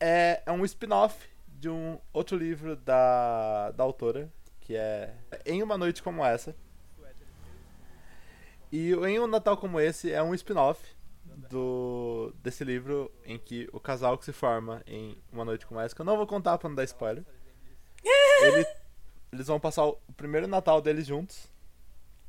é, 0.00 0.42
é 0.46 0.52
um 0.52 0.64
spin-off 0.64 1.28
de 1.46 1.68
um 1.68 1.98
outro 2.10 2.38
livro 2.38 2.76
da, 2.76 3.72
da 3.72 3.84
autora, 3.84 4.32
que 4.58 4.74
é 4.74 5.14
Em 5.44 5.62
Uma 5.62 5.76
Noite 5.76 6.02
Como 6.02 6.24
Essa. 6.24 6.56
E 8.72 8.92
Em 8.92 9.20
um 9.20 9.26
Natal 9.26 9.58
Como 9.58 9.78
Esse 9.78 10.10
é 10.10 10.22
um 10.22 10.34
spin-off 10.34 10.94
do 11.50 12.32
desse 12.42 12.64
livro 12.64 13.10
em 13.24 13.38
que 13.38 13.68
o 13.72 13.80
casal 13.80 14.16
que 14.16 14.24
se 14.24 14.32
forma 14.32 14.82
em 14.86 15.16
Uma 15.32 15.44
Noite 15.44 15.66
Como 15.66 15.80
Essa, 15.80 15.94
que 15.94 16.00
eu 16.00 16.06
não 16.06 16.16
vou 16.16 16.26
contar 16.26 16.58
pra 16.58 16.68
não 16.68 16.76
dar 16.76 16.84
spoiler. 16.84 17.24
Ele, 18.42 18.66
eles 19.32 19.46
vão 19.46 19.58
passar 19.58 19.84
o 19.84 19.98
primeiro 20.16 20.46
Natal 20.46 20.80
deles 20.80 21.06
juntos. 21.06 21.50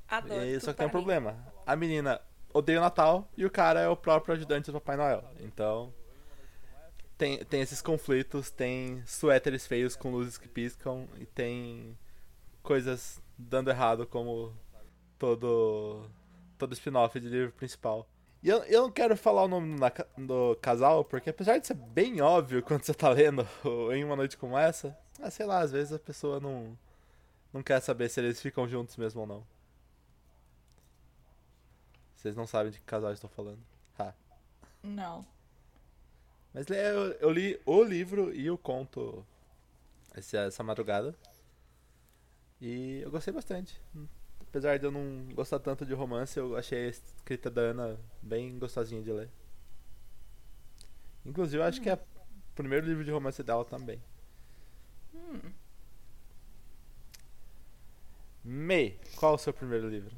Adoro. 0.07 0.45
E, 0.45 0.59
só 0.59 0.71
que 0.71 0.77
tem 0.77 0.87
um 0.87 0.91
problema. 0.91 1.35
A 1.65 1.75
menina 1.75 2.21
odeia 2.53 2.79
o 2.79 2.81
Natal 2.81 3.27
e 3.35 3.45
o 3.45 3.49
cara 3.49 3.81
é 3.81 3.87
o 3.87 3.97
próprio 3.97 4.35
ajudante 4.35 4.71
do 4.71 4.79
Papai 4.79 4.97
Noel. 4.97 5.23
Então. 5.39 5.93
Tem, 7.17 7.45
tem 7.45 7.61
esses 7.61 7.81
conflitos, 7.81 8.51
tem 8.51 9.01
suéteres 9.05 9.65
feios 9.65 9.95
com 9.95 10.11
luzes 10.11 10.37
que 10.37 10.49
piscam 10.49 11.07
e 11.17 11.25
tem 11.25 11.97
coisas 12.61 13.21
dando 13.37 13.69
errado 13.69 14.05
como 14.05 14.53
todo 15.17 16.09
todo 16.57 16.73
spin-off 16.73 17.17
de 17.19 17.29
livro 17.29 17.51
principal. 17.53 18.07
E 18.45 18.49
eu, 18.49 18.59
eu 18.65 18.83
não 18.83 18.91
quero 18.91 19.17
falar 19.17 19.41
o 19.43 19.47
nome 19.47 19.75
ca- 19.89 20.05
do 20.15 20.55
casal, 20.61 21.03
porque 21.03 21.31
apesar 21.31 21.57
de 21.57 21.65
ser 21.65 21.73
bem 21.73 22.21
óbvio 22.21 22.61
quando 22.61 22.83
você 22.83 22.93
tá 22.93 23.09
lendo 23.09 23.43
em 23.91 24.03
uma 24.03 24.15
noite 24.15 24.37
como 24.37 24.55
essa, 24.55 24.95
ah, 25.19 25.31
sei 25.31 25.47
lá, 25.47 25.61
às 25.61 25.71
vezes 25.71 25.91
a 25.91 25.97
pessoa 25.97 26.39
não, 26.39 26.77
não 27.51 27.63
quer 27.63 27.79
saber 27.81 28.07
se 28.07 28.19
eles 28.19 28.39
ficam 28.39 28.67
juntos 28.67 28.97
mesmo 28.97 29.21
ou 29.21 29.25
não. 29.25 29.43
Vocês 32.15 32.35
não 32.35 32.45
sabem 32.45 32.71
de 32.71 32.77
que 32.79 32.85
casal 32.85 33.09
eu 33.09 33.15
estou 33.15 33.29
falando. 33.31 33.57
Ah. 33.97 34.13
Não. 34.83 35.25
Mas 36.53 36.67
eu, 36.69 37.13
eu 37.13 37.31
li 37.31 37.59
o 37.65 37.83
livro 37.83 38.31
e 38.31 38.49
o 38.51 38.59
conto 38.59 39.25
esse- 40.15 40.37
essa 40.37 40.61
madrugada. 40.63 41.15
E 42.61 42.99
eu 43.01 43.09
gostei 43.09 43.33
bastante. 43.33 43.79
Apesar 44.55 44.79
de 44.79 44.85
eu 44.85 44.91
não 44.91 45.27
gostar 45.33 45.59
tanto 45.59 45.85
de 45.85 45.93
romance, 45.93 46.39
eu 46.39 46.55
achei 46.55 46.85
a 46.85 46.87
escrita 46.87 47.51
da 47.51 47.59
Ana 47.59 47.99
bem 48.21 48.57
gostosinha 48.57 49.01
de 49.01 49.11
ler. 49.11 49.29
Inclusive, 51.25 51.61
eu 51.61 51.67
acho 51.67 51.81
que 51.81 51.89
é 51.89 51.95
o 51.95 51.99
primeiro 52.55 52.87
livro 52.87 53.03
de 53.03 53.11
romance 53.11 53.43
dela 53.43 53.65
também. 53.65 54.01
May, 58.45 58.97
qual 59.17 59.33
o 59.33 59.37
seu 59.37 59.51
primeiro 59.51 59.89
livro? 59.89 60.15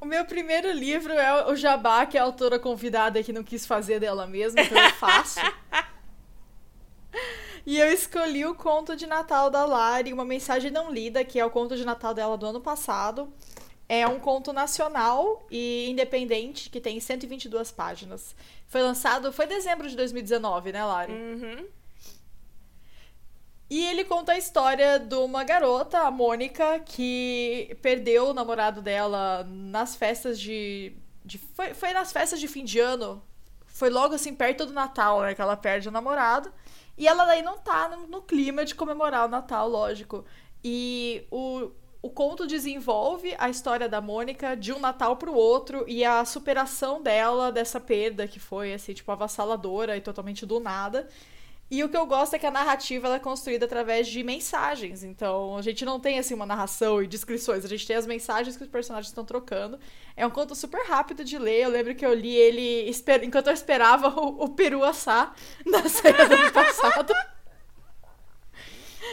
O 0.00 0.04
meu 0.04 0.24
primeiro 0.24 0.72
livro 0.72 1.12
é 1.12 1.46
o 1.48 1.54
Jabá, 1.54 2.04
que 2.04 2.18
é 2.18 2.20
a 2.20 2.24
autora 2.24 2.58
convidada 2.58 3.22
que 3.22 3.32
não 3.32 3.44
quis 3.44 3.64
fazer 3.64 4.00
dela 4.00 4.26
mesma, 4.26 4.62
então 4.62 4.76
eu 4.76 4.90
faço. 4.98 5.38
E 7.64 7.78
eu 7.78 7.92
escolhi 7.92 8.44
o 8.44 8.54
conto 8.54 8.96
de 8.96 9.06
Natal 9.06 9.48
da 9.48 9.64
Lari, 9.64 10.12
uma 10.12 10.24
mensagem 10.24 10.70
não 10.70 10.90
lida, 10.90 11.24
que 11.24 11.38
é 11.38 11.44
o 11.44 11.50
conto 11.50 11.76
de 11.76 11.84
Natal 11.84 12.12
dela 12.12 12.36
do 12.36 12.46
ano 12.46 12.60
passado. 12.60 13.32
É 13.88 14.06
um 14.06 14.18
conto 14.18 14.52
nacional 14.52 15.46
e 15.50 15.88
independente, 15.90 16.70
que 16.70 16.80
tem 16.80 16.98
122 16.98 17.70
páginas. 17.70 18.34
Foi 18.66 18.80
lançado, 18.80 19.32
foi 19.32 19.46
dezembro 19.46 19.88
de 19.88 19.94
2019, 19.94 20.72
né, 20.72 20.84
Lari? 20.84 21.12
Uhum. 21.12 21.66
E 23.70 23.86
ele 23.86 24.04
conta 24.04 24.32
a 24.32 24.38
história 24.38 24.98
de 24.98 25.14
uma 25.14 25.44
garota, 25.44 26.00
a 26.00 26.10
Mônica, 26.10 26.80
que 26.80 27.74
perdeu 27.80 28.28
o 28.28 28.34
namorado 28.34 28.82
dela 28.82 29.44
nas 29.48 29.96
festas 29.96 30.38
de. 30.38 30.94
de 31.24 31.38
foi, 31.38 31.72
foi 31.72 31.92
nas 31.92 32.12
festas 32.12 32.38
de 32.38 32.48
fim 32.48 32.64
de 32.64 32.80
ano. 32.80 33.22
Foi 33.66 33.88
logo 33.88 34.14
assim, 34.14 34.34
perto 34.34 34.66
do 34.66 34.74
Natal, 34.74 35.22
né? 35.22 35.34
Que 35.34 35.40
ela 35.40 35.56
perde 35.56 35.88
o 35.88 35.92
namorado. 35.92 36.52
E 36.96 37.08
ela 37.08 37.24
daí 37.24 37.42
não 37.42 37.58
tá 37.58 37.88
no, 37.88 38.06
no 38.06 38.22
clima 38.22 38.64
de 38.64 38.74
comemorar 38.74 39.26
o 39.26 39.28
Natal, 39.28 39.68
lógico. 39.68 40.24
E 40.62 41.26
o, 41.30 41.70
o 42.02 42.10
conto 42.10 42.46
desenvolve 42.46 43.34
a 43.38 43.48
história 43.48 43.88
da 43.88 44.00
Mônica 44.00 44.56
de 44.56 44.72
um 44.72 44.78
Natal 44.78 45.16
pro 45.16 45.34
outro 45.34 45.84
e 45.88 46.04
a 46.04 46.24
superação 46.24 47.02
dela 47.02 47.50
dessa 47.50 47.80
perda 47.80 48.28
que 48.28 48.38
foi, 48.38 48.74
assim, 48.74 48.92
tipo, 48.92 49.10
avassaladora 49.10 49.96
e 49.96 50.00
totalmente 50.00 50.44
do 50.44 50.60
nada. 50.60 51.08
E 51.74 51.82
o 51.82 51.88
que 51.88 51.96
eu 51.96 52.04
gosto 52.04 52.34
é 52.34 52.38
que 52.38 52.44
a 52.44 52.50
narrativa 52.50 53.06
ela 53.06 53.16
é 53.16 53.18
construída 53.18 53.64
através 53.64 54.06
de 54.06 54.22
mensagens. 54.22 55.02
Então, 55.02 55.56
a 55.56 55.62
gente 55.62 55.86
não 55.86 55.98
tem 55.98 56.18
assim 56.18 56.34
uma 56.34 56.44
narração 56.44 57.02
e 57.02 57.06
descrições, 57.06 57.64
a 57.64 57.68
gente 57.68 57.86
tem 57.86 57.96
as 57.96 58.06
mensagens 58.06 58.58
que 58.58 58.62
os 58.62 58.68
personagens 58.68 59.08
estão 59.08 59.24
trocando. 59.24 59.78
É 60.14 60.26
um 60.26 60.30
conto 60.30 60.54
super 60.54 60.82
rápido 60.86 61.24
de 61.24 61.38
ler. 61.38 61.62
Eu 61.62 61.70
lembro 61.70 61.94
que 61.94 62.04
eu 62.04 62.12
li 62.12 62.34
ele 62.36 62.90
esper- 62.90 63.24
enquanto 63.24 63.46
eu 63.46 63.54
esperava 63.54 64.08
o, 64.08 64.44
o 64.44 64.48
peru 64.50 64.84
assar 64.84 65.34
na 65.64 65.82
ceia 65.88 66.28
do 66.28 66.34
ano 66.34 66.52
passado. 66.52 67.14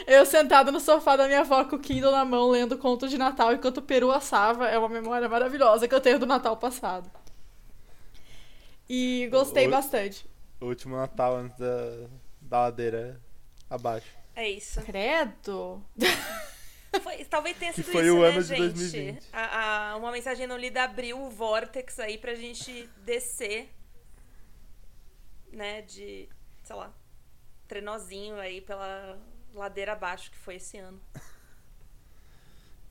Eu 0.06 0.26
sentado 0.26 0.70
no 0.70 0.82
sofá 0.82 1.16
da 1.16 1.28
minha 1.28 1.40
avó 1.40 1.64
com 1.64 1.78
o 1.78 1.80
Kindle 1.80 2.12
na 2.12 2.26
mão, 2.26 2.50
lendo 2.50 2.78
conto 2.78 3.08
de 3.08 3.18
Natal 3.18 3.54
enquanto 3.54 3.78
o 3.78 3.82
peru 3.82 4.12
assava. 4.12 4.68
É 4.68 4.78
uma 4.78 4.90
memória 4.90 5.30
maravilhosa 5.30 5.88
que 5.88 5.96
eu 5.96 6.02
tenho 6.02 6.20
do 6.20 6.26
Natal 6.26 6.58
passado. 6.58 7.10
E 8.90 9.30
gostei 9.32 9.66
O- 9.68 9.72
bastante. 9.72 10.28
O 10.60 10.66
último 10.66 10.98
Natal 10.98 11.38
antes 11.38 11.58
da, 11.58 12.08
da 12.50 12.62
ladeira 12.62 13.22
abaixo. 13.70 14.08
É 14.36 14.50
isso. 14.50 14.82
Credo. 14.82 15.84
Foi- 17.04 17.24
talvez 17.26 17.56
tenha 17.58 17.72
Que 17.72 17.84
sido 17.84 17.92
foi 17.92 18.06
isso, 18.06 18.16
o 18.18 18.22
né, 18.22 18.28
ano 18.30 18.42
de 18.42 18.48
gente? 18.48 18.60
2020. 18.62 19.24
A, 19.32 19.92
a- 19.92 19.96
uma 19.98 20.12
mensagem 20.12 20.48
não 20.48 20.58
lida 20.58 20.84
abriu 20.84 21.22
o 21.22 21.30
vórtex 21.30 22.00
aí 22.00 22.18
pra 22.18 22.34
gente 22.34 22.90
descer, 23.06 23.70
né, 25.52 25.84
de, 25.84 26.28
sei 26.64 26.76
lá, 26.76 26.92
trenozinho 27.68 28.40
aí 28.40 28.60
pela 28.62 29.20
ladeira 29.54 29.94
abaixo 29.94 30.32
que 30.32 30.38
foi 30.38 30.56
esse 30.56 30.78
ano. 30.80 31.00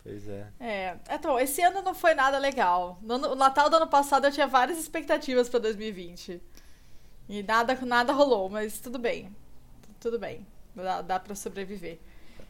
Pois 0.04 0.28
é. 0.28 0.46
É, 0.60 0.96
então, 1.10 1.38
esse 1.40 1.60
ano 1.60 1.82
não 1.82 1.92
foi 1.94 2.14
nada 2.14 2.38
legal. 2.38 2.98
No, 3.02 3.18
no- 3.18 3.32
o 3.32 3.34
Natal 3.34 3.68
do 3.68 3.76
ano 3.76 3.88
passado 3.88 4.26
eu 4.26 4.32
tinha 4.32 4.46
várias 4.46 4.78
expectativas 4.78 5.48
pra 5.48 5.58
2020. 5.58 6.40
E 7.28 7.42
nada, 7.42 7.74
nada 7.84 8.12
rolou, 8.12 8.48
mas 8.48 8.78
tudo 8.80 8.96
bem. 8.98 9.34
Tudo 10.00 10.18
bem. 10.18 10.46
Dá, 10.74 11.02
dá 11.02 11.18
pra 11.20 11.34
sobreviver. 11.34 11.98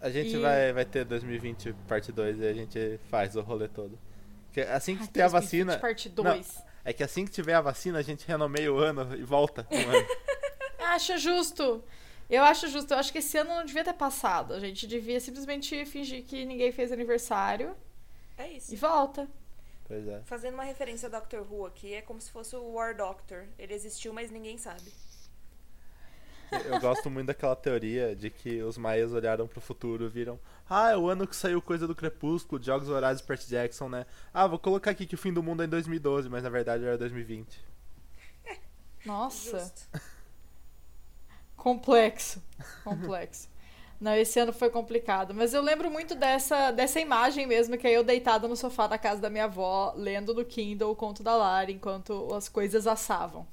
A 0.00 0.11
gente 0.11 0.37
E- 0.37 0.38
vai, 0.40 0.72
vai 0.72 0.84
ter 0.84 1.04
2020 1.04 1.72
parte 1.88 2.12
2 2.12 2.38
e 2.40 2.46
a 2.46 2.52
gente 2.52 3.00
faz 3.11 3.34
o 3.37 3.40
rolê 3.40 3.68
todo. 3.68 3.98
Porque 4.46 4.61
assim 4.61 4.96
que 4.96 5.02
Ai, 5.02 5.08
ter 5.08 5.22
a 5.22 5.28
2020 5.28 5.32
vacina. 5.66 5.78
Parte 5.78 6.08
Não, 6.16 6.24
2. 6.24 6.62
é 6.84 6.92
que 6.92 7.02
assim 7.02 7.24
que 7.24 7.30
tiver 7.30 7.54
a 7.54 7.61
vacina, 7.61 7.98
a 7.98 8.02
gente 8.02 8.26
renomeia 8.26 8.72
o 8.72 8.78
ano 8.78 9.14
e 9.16 9.22
volta 9.22 9.66
um 9.70 9.76
ano. 9.76 10.06
Acho 10.78 11.18
justo. 11.18 11.82
Eu 12.30 12.42
acho 12.44 12.68
justo. 12.68 12.92
Eu 12.92 12.98
acho 12.98 13.11
que 13.12 13.18
esse 13.18 13.37
ano 13.38 13.50
não 13.50 13.64
devia 13.64 13.82
ter 13.84 13.92
passado. 13.94 14.52
A 14.54 14.61
gente 14.61 14.87
devia 14.87 15.18
simplesmente 15.20 15.84
fingir 15.87 16.22
que 16.24 16.44
ninguém 16.44 16.70
fez 16.72 16.92
aniversário 16.92 17.74
É 18.37 18.48
isso. 18.48 18.72
e 18.72 18.76
volta. 18.76 19.26
Pois 19.87 20.06
é. 20.06 20.20
Fazendo 20.24 20.54
uma 20.54 20.64
referência 20.64 21.06
ao 21.06 21.11
Doctor 21.12 21.40
Who 21.50 21.64
aqui, 21.66 21.94
é 21.94 22.02
como 22.02 22.20
se 22.20 22.30
fosse 22.30 22.54
o 22.54 22.72
War 22.72 22.94
Doctor. 22.96 23.44
Ele 23.58 23.72
existiu, 23.74 24.12
mas 24.12 24.30
ninguém 24.30 24.58
sabe. 24.58 24.92
Eu 26.64 26.80
gosto 26.80 27.11
muito 27.11 27.26
daquela 27.26 27.54
teoria 27.54 28.16
de 28.16 28.30
que 28.30 28.62
os 28.62 28.78
maias 28.78 29.12
olharam 29.12 29.46
pro 29.46 29.61
futuro 29.61 30.06
e 30.06 30.08
viram. 30.08 30.38
Ah, 30.68 30.90
é 30.90 30.96
o 30.96 31.08
ano 31.08 31.26
que 31.26 31.37
saiu 31.37 31.61
coisa 31.61 31.87
do 31.87 31.94
Crepúsculo, 31.94 32.62
Jogos 32.62 32.88
Horários 32.88 33.20
Percy 33.20 33.50
Jackson, 33.50 33.88
né? 33.88 34.06
Ah, 34.32 34.46
vou 34.46 34.58
colocar 34.58 34.90
aqui 34.90 35.06
que 35.06 35.14
o 35.14 35.18
fim 35.18 35.32
do 35.32 35.42
mundo 35.42 35.62
é 35.62 35.66
em 35.66 35.68
2012, 35.68 36.28
mas 36.28 36.42
na 36.42 36.48
verdade 36.48 36.84
era 36.84 36.96
2020. 36.96 37.64
Nossa. 39.04 39.58
Justo. 39.58 39.88
Complexo. 41.56 42.42
Complexo. 42.84 43.48
Não, 44.00 44.14
esse 44.14 44.38
ano 44.38 44.52
foi 44.52 44.70
complicado. 44.70 45.34
Mas 45.34 45.52
eu 45.52 45.61
lembro 45.61 45.90
muito 45.90 46.14
dessa, 46.14 46.70
dessa 46.70 47.00
imagem 47.00 47.46
mesmo, 47.46 47.76
que 47.76 47.87
é 47.87 47.90
eu 47.90 48.04
deitada 48.04 48.46
no 48.46 48.54
sofá 48.54 48.87
da 48.87 48.96
casa 48.96 49.20
da 49.20 49.28
minha 49.28 49.44
avó, 49.44 49.92
lendo 49.96 50.32
no 50.32 50.44
Kindle 50.44 50.92
o 50.92 50.96
conto 50.96 51.22
da 51.22 51.34
Lara, 51.34 51.70
enquanto 51.70 52.32
as 52.32 52.48
coisas 52.48 52.87
assavam. 52.87 53.46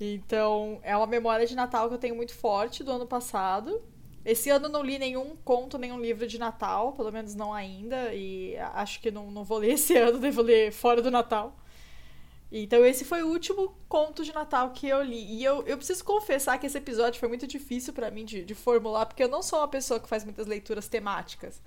Então, 0.00 0.80
é 0.82 0.96
uma 0.96 1.06
memória 1.06 1.46
de 1.46 1.54
Natal 1.54 1.88
que 1.88 1.94
eu 1.94 1.98
tenho 1.98 2.16
muito 2.16 2.34
forte 2.34 2.82
do 2.82 2.90
ano 2.90 3.06
passado. 3.06 3.82
Esse 4.24 4.48
ano 4.48 4.68
não 4.68 4.82
li 4.82 4.98
nenhum 4.98 5.36
conto, 5.44 5.76
nenhum 5.76 6.00
livro 6.00 6.26
de 6.26 6.38
Natal, 6.38 6.92
pelo 6.92 7.12
menos 7.12 7.34
não 7.34 7.52
ainda, 7.52 8.14
e 8.14 8.56
acho 8.74 9.00
que 9.00 9.10
não, 9.10 9.30
não 9.30 9.44
vou 9.44 9.58
ler 9.58 9.72
esse 9.72 9.96
ano, 9.98 10.18
devo 10.18 10.40
ler 10.40 10.72
fora 10.72 11.02
do 11.02 11.10
Natal. 11.10 11.54
Então, 12.50 12.84
esse 12.84 13.04
foi 13.04 13.22
o 13.22 13.28
último 13.28 13.76
conto 13.88 14.24
de 14.24 14.32
Natal 14.32 14.70
que 14.70 14.88
eu 14.88 15.02
li. 15.02 15.36
E 15.36 15.44
eu, 15.44 15.62
eu 15.66 15.76
preciso 15.76 16.02
confessar 16.02 16.58
que 16.58 16.66
esse 16.66 16.78
episódio 16.78 17.20
foi 17.20 17.28
muito 17.28 17.46
difícil 17.46 17.92
pra 17.92 18.10
mim 18.10 18.24
de, 18.24 18.44
de 18.44 18.54
formular, 18.54 19.06
porque 19.06 19.22
eu 19.22 19.28
não 19.28 19.42
sou 19.42 19.60
uma 19.60 19.68
pessoa 19.68 20.00
que 20.00 20.08
faz 20.08 20.24
muitas 20.24 20.46
leituras 20.46 20.88
temáticas. 20.88 21.62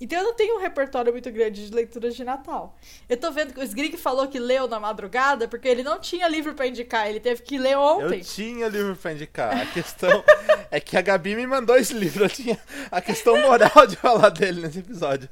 Então 0.00 0.18
eu 0.18 0.24
não 0.24 0.34
tenho 0.34 0.56
um 0.56 0.60
repertório 0.60 1.10
muito 1.10 1.30
grande 1.30 1.66
de 1.66 1.74
leituras 1.74 2.14
de 2.14 2.22
Natal. 2.22 2.76
Eu 3.08 3.16
tô 3.16 3.30
vendo 3.32 3.54
que 3.54 3.60
o 3.60 3.62
Sgrig 3.62 3.96
falou 3.96 4.28
que 4.28 4.38
leu 4.38 4.68
na 4.68 4.78
madrugada 4.78 5.48
porque 5.48 5.66
ele 5.66 5.82
não 5.82 5.98
tinha 5.98 6.28
livro 6.28 6.54
pra 6.54 6.66
indicar, 6.66 7.08
ele 7.08 7.18
teve 7.18 7.42
que 7.42 7.56
ler 7.56 7.78
ontem. 7.78 8.18
Eu 8.18 8.24
tinha 8.24 8.68
livro 8.68 8.94
pra 8.94 9.12
indicar. 9.12 9.56
A 9.56 9.66
questão 9.66 10.22
é 10.70 10.78
que 10.80 10.96
a 10.98 11.00
Gabi 11.02 11.34
me 11.34 11.46
mandou 11.46 11.76
esse 11.76 11.94
livro. 11.94 12.24
Eu 12.24 12.28
tinha 12.28 12.58
a 12.90 13.00
questão 13.00 13.40
moral 13.40 13.86
de 13.86 13.96
falar 13.96 14.28
dele 14.28 14.60
nesse 14.60 14.80
episódio. 14.80 15.28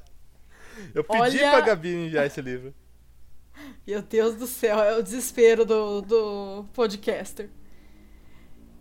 Eu 0.94 1.04
pedi 1.04 1.20
Olha- 1.20 1.50
pra 1.50 1.60
Gabi 1.60 1.88
me 1.90 2.06
enviar 2.06 2.26
esse 2.26 2.40
livro. 2.40 2.74
Meu 3.86 4.00
Deus 4.00 4.34
do 4.34 4.46
céu, 4.46 4.80
é 4.80 4.96
o 4.96 5.02
desespero 5.02 5.64
do, 5.64 6.00
do 6.00 6.64
podcaster. 6.72 7.50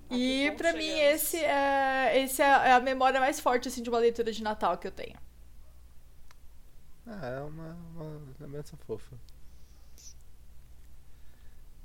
E 0.09 0.51
pra 0.57 0.73
mim 0.73 0.99
esse 0.99 1.37
é, 1.37 2.23
esse 2.23 2.41
é 2.41 2.45
é 2.45 2.71
a 2.73 2.79
memória 2.79 3.19
mais 3.19 3.39
forte 3.39 3.67
assim 3.67 3.81
de 3.81 3.89
uma 3.89 3.99
leitura 3.99 4.31
de 4.31 4.43
Natal 4.43 4.77
que 4.77 4.87
eu 4.87 4.91
tenho. 4.91 5.17
Ah, 7.05 7.27
é 7.27 7.41
uma, 7.41 7.73
uma 7.95 8.21
lembrança 8.39 8.77
fofa. 8.77 9.15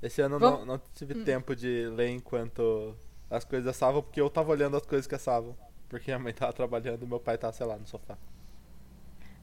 Esse 0.01 0.21
ano 0.21 0.35
eu 0.35 0.39
Vamos- 0.39 0.59
não, 0.59 0.65
não 0.65 0.81
tive 0.95 1.23
tempo 1.25 1.55
de 1.55 1.87
ler 1.89 2.09
enquanto 2.09 2.95
as 3.29 3.43
coisas 3.43 3.67
assavam, 3.67 4.01
porque 4.01 4.21
eu 4.21 4.29
tava 4.29 4.51
olhando 4.51 4.77
as 4.77 4.85
coisas 4.85 5.05
que 5.05 5.15
assavam. 5.15 5.55
Porque 5.89 6.09
minha 6.11 6.19
mãe 6.19 6.33
tava 6.33 6.53
trabalhando 6.53 7.03
e 7.03 7.07
meu 7.07 7.19
pai 7.19 7.37
tava, 7.37 7.51
sei 7.53 7.65
lá, 7.65 7.75
no 7.75 7.85
sofá. 7.87 8.17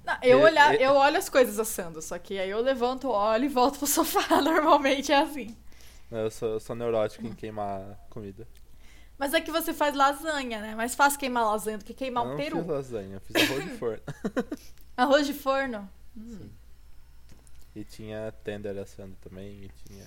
Não, 0.05 0.17
eu, 0.23 0.39
E- 0.39 0.43
olhar, 0.45 0.81
e- 0.81 0.83
eu 0.83 0.95
olho 0.95 1.19
as 1.19 1.29
coisas 1.29 1.59
assando, 1.59 2.01
só 2.01 2.19
que 2.19 2.39
aí 2.39 2.49
eu 2.49 2.61
levanto, 2.61 3.09
olho 3.09 3.45
e 3.45 3.49
volto 3.49 3.79
pro 3.79 3.87
sofá. 3.89 4.41
Normalmente 4.41 5.13
é 5.13 5.19
assim. 5.19 5.55
Eu 6.11 6.31
sou, 6.31 6.51
eu 6.55 6.61
sou 6.61 6.77
neurótico 6.77 7.27
em 7.27 7.35
queimar 7.35 7.99
comida. 8.09 8.47
Mas 9.19 9.35
é 9.35 9.41
que 9.41 9.51
você 9.51 9.75
faz 9.75 9.95
lasanha, 9.97 10.61
né? 10.61 10.75
Mais 10.75 10.95
fácil 10.95 11.19
queimar 11.19 11.45
lasanha 11.45 11.79
do 11.79 11.85
que 11.85 11.93
queimar 11.95 12.25
eu 12.25 12.29
um 12.29 12.31
não 12.33 12.37
peru. 12.37 12.59
fiz 12.59 12.67
lasanha, 12.67 13.15
eu 13.17 13.21
fiz 13.21 13.37
arroz 13.37 13.65
de 13.65 13.71
forno. 13.79 14.03
Arroz 14.97 15.27
de 15.27 15.35
forno. 15.35 15.89
E 17.75 17.85
tinha 17.85 18.33
tender 18.43 18.77
assando 18.79 19.17
também, 19.23 19.65
e 19.65 19.71
tinha 19.87 20.07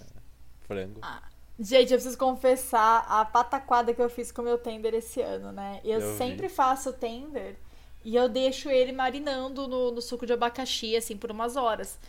frango. 0.68 1.00
Ah, 1.02 1.22
Gente, 1.60 1.92
eu 1.92 1.98
preciso 1.98 2.18
confessar 2.18 3.06
a 3.08 3.26
pataquada 3.26 3.94
que 3.94 4.02
eu 4.02 4.10
fiz 4.10 4.32
com 4.32 4.42
o 4.42 4.46
meu 4.46 4.58
tender 4.58 4.94
esse 4.94 5.22
ano, 5.22 5.52
né? 5.52 5.82
Eu, 5.84 6.00
Eu 6.00 6.14
vi. 6.14 6.18
sempre 6.18 6.48
faço 6.48 6.94
tender 6.94 7.58
e 8.04 8.16
eu 8.16 8.30
deixo 8.30 8.70
ele 8.70 8.94
marinando 8.94 9.68
no, 9.68 9.92
no 9.92 10.02
suco 10.02 10.26
de 10.26 10.32
abacaxi, 10.34 10.96
assim, 10.96 11.18
por 11.18 11.30
umas 11.32 11.58
horas. 11.58 12.00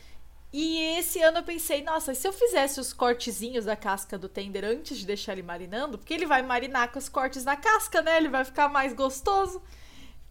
E 0.53 0.79
esse 0.99 1.21
ano 1.23 1.39
eu 1.39 1.43
pensei, 1.45 1.83
nossa, 1.83 2.15
se 2.15 2.27
eu 2.29 2.33
fizesse 2.33 2.81
os 2.81 2.93
cortezinhos 2.93 3.65
da 3.65 3.77
casca 3.77 4.17
do 4.19 4.29
tender 4.29 4.65
antes 4.65 4.99
de 4.99 5.07
deixar 5.07 5.33
ele 5.33 5.43
marinando? 5.43 5.99
Porque 5.99 6.15
ele 6.15 6.27
vai 6.27 6.43
marinar 6.43 6.93
com 6.93 6.99
os 7.01 7.09
cortes 7.09 7.45
na 7.45 7.57
casca, 7.57 8.03
né? 8.03 8.17
Ele 8.19 8.29
vai 8.29 8.45
ficar 8.45 8.69
mais 8.69 8.93
gostoso. 8.93 9.61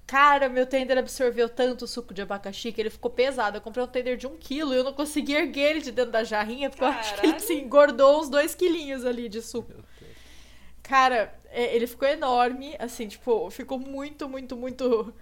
Cara, 0.09 0.49
meu 0.49 0.65
tender 0.65 0.97
absorveu 0.97 1.47
tanto 1.47 1.85
o 1.85 1.87
suco 1.87 2.15
de 2.15 2.23
abacaxi 2.23 2.71
que 2.71 2.81
ele 2.81 2.89
ficou 2.89 3.11
pesado. 3.11 3.57
Eu 3.57 3.61
comprei 3.61 3.83
um 3.83 3.87
tender 3.87 4.17
de 4.17 4.25
um 4.25 4.35
quilo 4.35 4.73
e 4.73 4.77
eu 4.77 4.83
não 4.83 4.91
consegui 4.91 5.35
erguer 5.35 5.69
ele 5.69 5.81
de 5.81 5.91
dentro 5.91 6.11
da 6.11 6.23
jarrinha, 6.23 6.67
porque 6.67 6.83
eu 6.83 6.87
acho 6.87 7.13
que 7.13 7.19
ele 7.19 7.33
Caralho. 7.33 7.45
se 7.45 7.53
engordou 7.53 8.19
uns 8.19 8.27
dois 8.27 8.55
quilinhos 8.55 9.05
ali 9.05 9.29
de 9.29 9.39
suco. 9.39 9.71
Cara, 10.81 11.31
é, 11.51 11.75
ele 11.75 11.85
ficou 11.85 12.07
enorme, 12.07 12.75
assim, 12.79 13.07
tipo, 13.07 13.51
ficou 13.51 13.77
muito, 13.77 14.27
muito, 14.27 14.57
muito. 14.57 15.13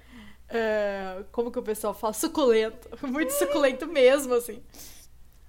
é, 0.47 1.21
como 1.33 1.51
que 1.51 1.59
o 1.59 1.63
pessoal 1.63 1.93
fala? 1.93 2.13
Suculento. 2.13 2.87
Muito 3.05 3.31
suculento 3.31 3.87
mesmo, 3.87 4.35
assim. 4.35 4.63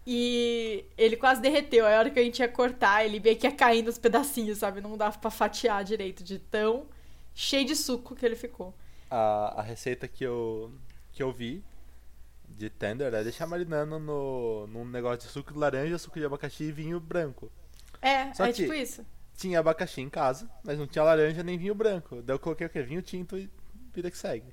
E 0.05 0.85
ele 0.97 1.17
quase 1.17 1.41
derreteu. 1.41 1.87
Aí 1.87 1.95
a 1.95 1.99
hora 2.01 2.11
que 2.11 2.19
a 2.19 2.25
gente 2.25 2.41
ia 2.41 2.49
cortar, 2.49 3.05
ele 3.05 3.21
meio 3.21 3.37
que 3.37 3.47
ia 3.47 3.53
cair 3.53 3.83
nos 3.83 3.99
pedacinhos, 3.99 4.59
sabe? 4.59 4.81
Não 4.81 4.97
dava 4.97 5.17
pra 5.17 5.31
fatiar 5.31 5.85
direito, 5.85 6.25
de 6.25 6.41
tão 6.41 6.87
cheio 7.33 7.65
de 7.65 7.77
suco 7.77 8.17
que 8.17 8.27
ele 8.27 8.35
ficou. 8.35 8.75
A, 9.11 9.61
a 9.61 9.63
receita 9.63 10.07
que 10.07 10.25
eu, 10.25 10.73
que 11.13 11.23
eu 11.23 11.33
vi 11.33 11.65
de 12.49 12.69
tender 12.71 13.13
é 13.15 13.23
deixar 13.23 13.47
marinando 13.47 13.99
no, 13.99 14.67
num 14.67 14.85
negócio 14.85 15.21
de 15.27 15.33
suco 15.33 15.53
de 15.53 15.59
laranja, 15.59 15.99
suco 15.99 16.19
de 16.19 16.25
abacaxi 16.27 16.65
e 16.65 16.73
vinho 16.73 16.99
branco. 17.01 17.51
É, 18.03 18.33
Só 18.35 18.45
é 18.47 18.53
que- 18.53 18.63
tipo 18.63 18.75
isso. 18.75 19.05
Tinha 19.37 19.61
abacaxi 19.61 20.01
em 20.01 20.09
casa, 20.11 20.51
mas 20.65 20.79
não 20.79 20.87
tinha 20.87 21.05
laranja 21.05 21.43
nem 21.45 21.57
vinho 21.57 21.75
branco. 21.75 22.21
Daí 22.23 22.35
eu 22.35 22.41
coloquei 22.41 22.67
o 22.67 22.71
quê? 22.71 22.83
Vinho 22.83 23.01
tinto 23.01 23.39
e 23.39 23.49
vida 23.95 24.11
que 24.11 24.19
segue. 24.19 24.53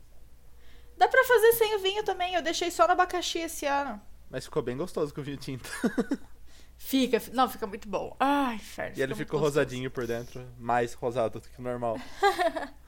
Dá 0.96 1.08
pra 1.08 1.24
fazer 1.24 1.54
sem 1.54 1.76
o 1.76 1.80
vinho 1.80 2.04
também. 2.04 2.36
Eu 2.36 2.42
deixei 2.44 2.70
só 2.70 2.86
no 2.86 2.94
abacaxi 2.94 3.40
esse 3.40 3.66
ano. 3.66 4.00
Mas 4.30 4.46
ficou 4.46 4.62
bem 4.62 4.78
gostoso 4.78 5.14
com 5.14 5.22
o 5.22 5.24
vinho 5.24 5.38
tinto. 5.38 5.68
Fica, 6.78 7.22
não, 7.32 7.50
fica 7.50 7.66
muito 7.66 7.88
bom. 7.88 8.16
Ai, 8.20 8.56
inferno. 8.56 8.98
e 8.98 9.02
ele 9.02 9.16
ficou 9.16 9.40
gostoso. 9.40 9.60
rosadinho 9.60 9.90
por 9.90 10.06
dentro, 10.06 10.46
mais 10.60 10.94
rosado 10.94 11.40
do 11.40 11.48
que 11.50 11.58
o 11.60 11.64
normal. 11.64 11.98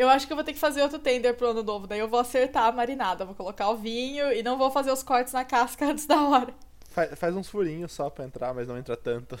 Eu 0.00 0.08
acho 0.08 0.26
que 0.26 0.32
eu 0.32 0.36
vou 0.36 0.44
ter 0.44 0.52
que 0.54 0.58
fazer 0.58 0.80
outro 0.82 0.98
tender 0.98 1.36
pro 1.36 1.48
ano 1.48 1.62
novo. 1.62 1.86
Daí 1.86 1.98
eu 1.98 2.08
vou 2.08 2.18
acertar 2.20 2.64
a 2.64 2.72
marinada. 2.72 3.24
Vou 3.26 3.34
colocar 3.34 3.68
o 3.68 3.76
vinho 3.76 4.32
e 4.32 4.42
não 4.42 4.56
vou 4.56 4.70
fazer 4.70 4.90
os 4.90 5.02
cortes 5.02 5.32
na 5.32 5.44
casca 5.44 5.84
antes 5.90 6.06
da 6.06 6.22
hora. 6.22 6.54
Fa- 6.88 7.14
faz 7.16 7.36
uns 7.36 7.48
furinhos 7.48 7.92
só 7.92 8.08
pra 8.08 8.24
entrar, 8.24 8.54
mas 8.54 8.66
não 8.66 8.78
entra 8.78 8.96
tanto. 8.96 9.38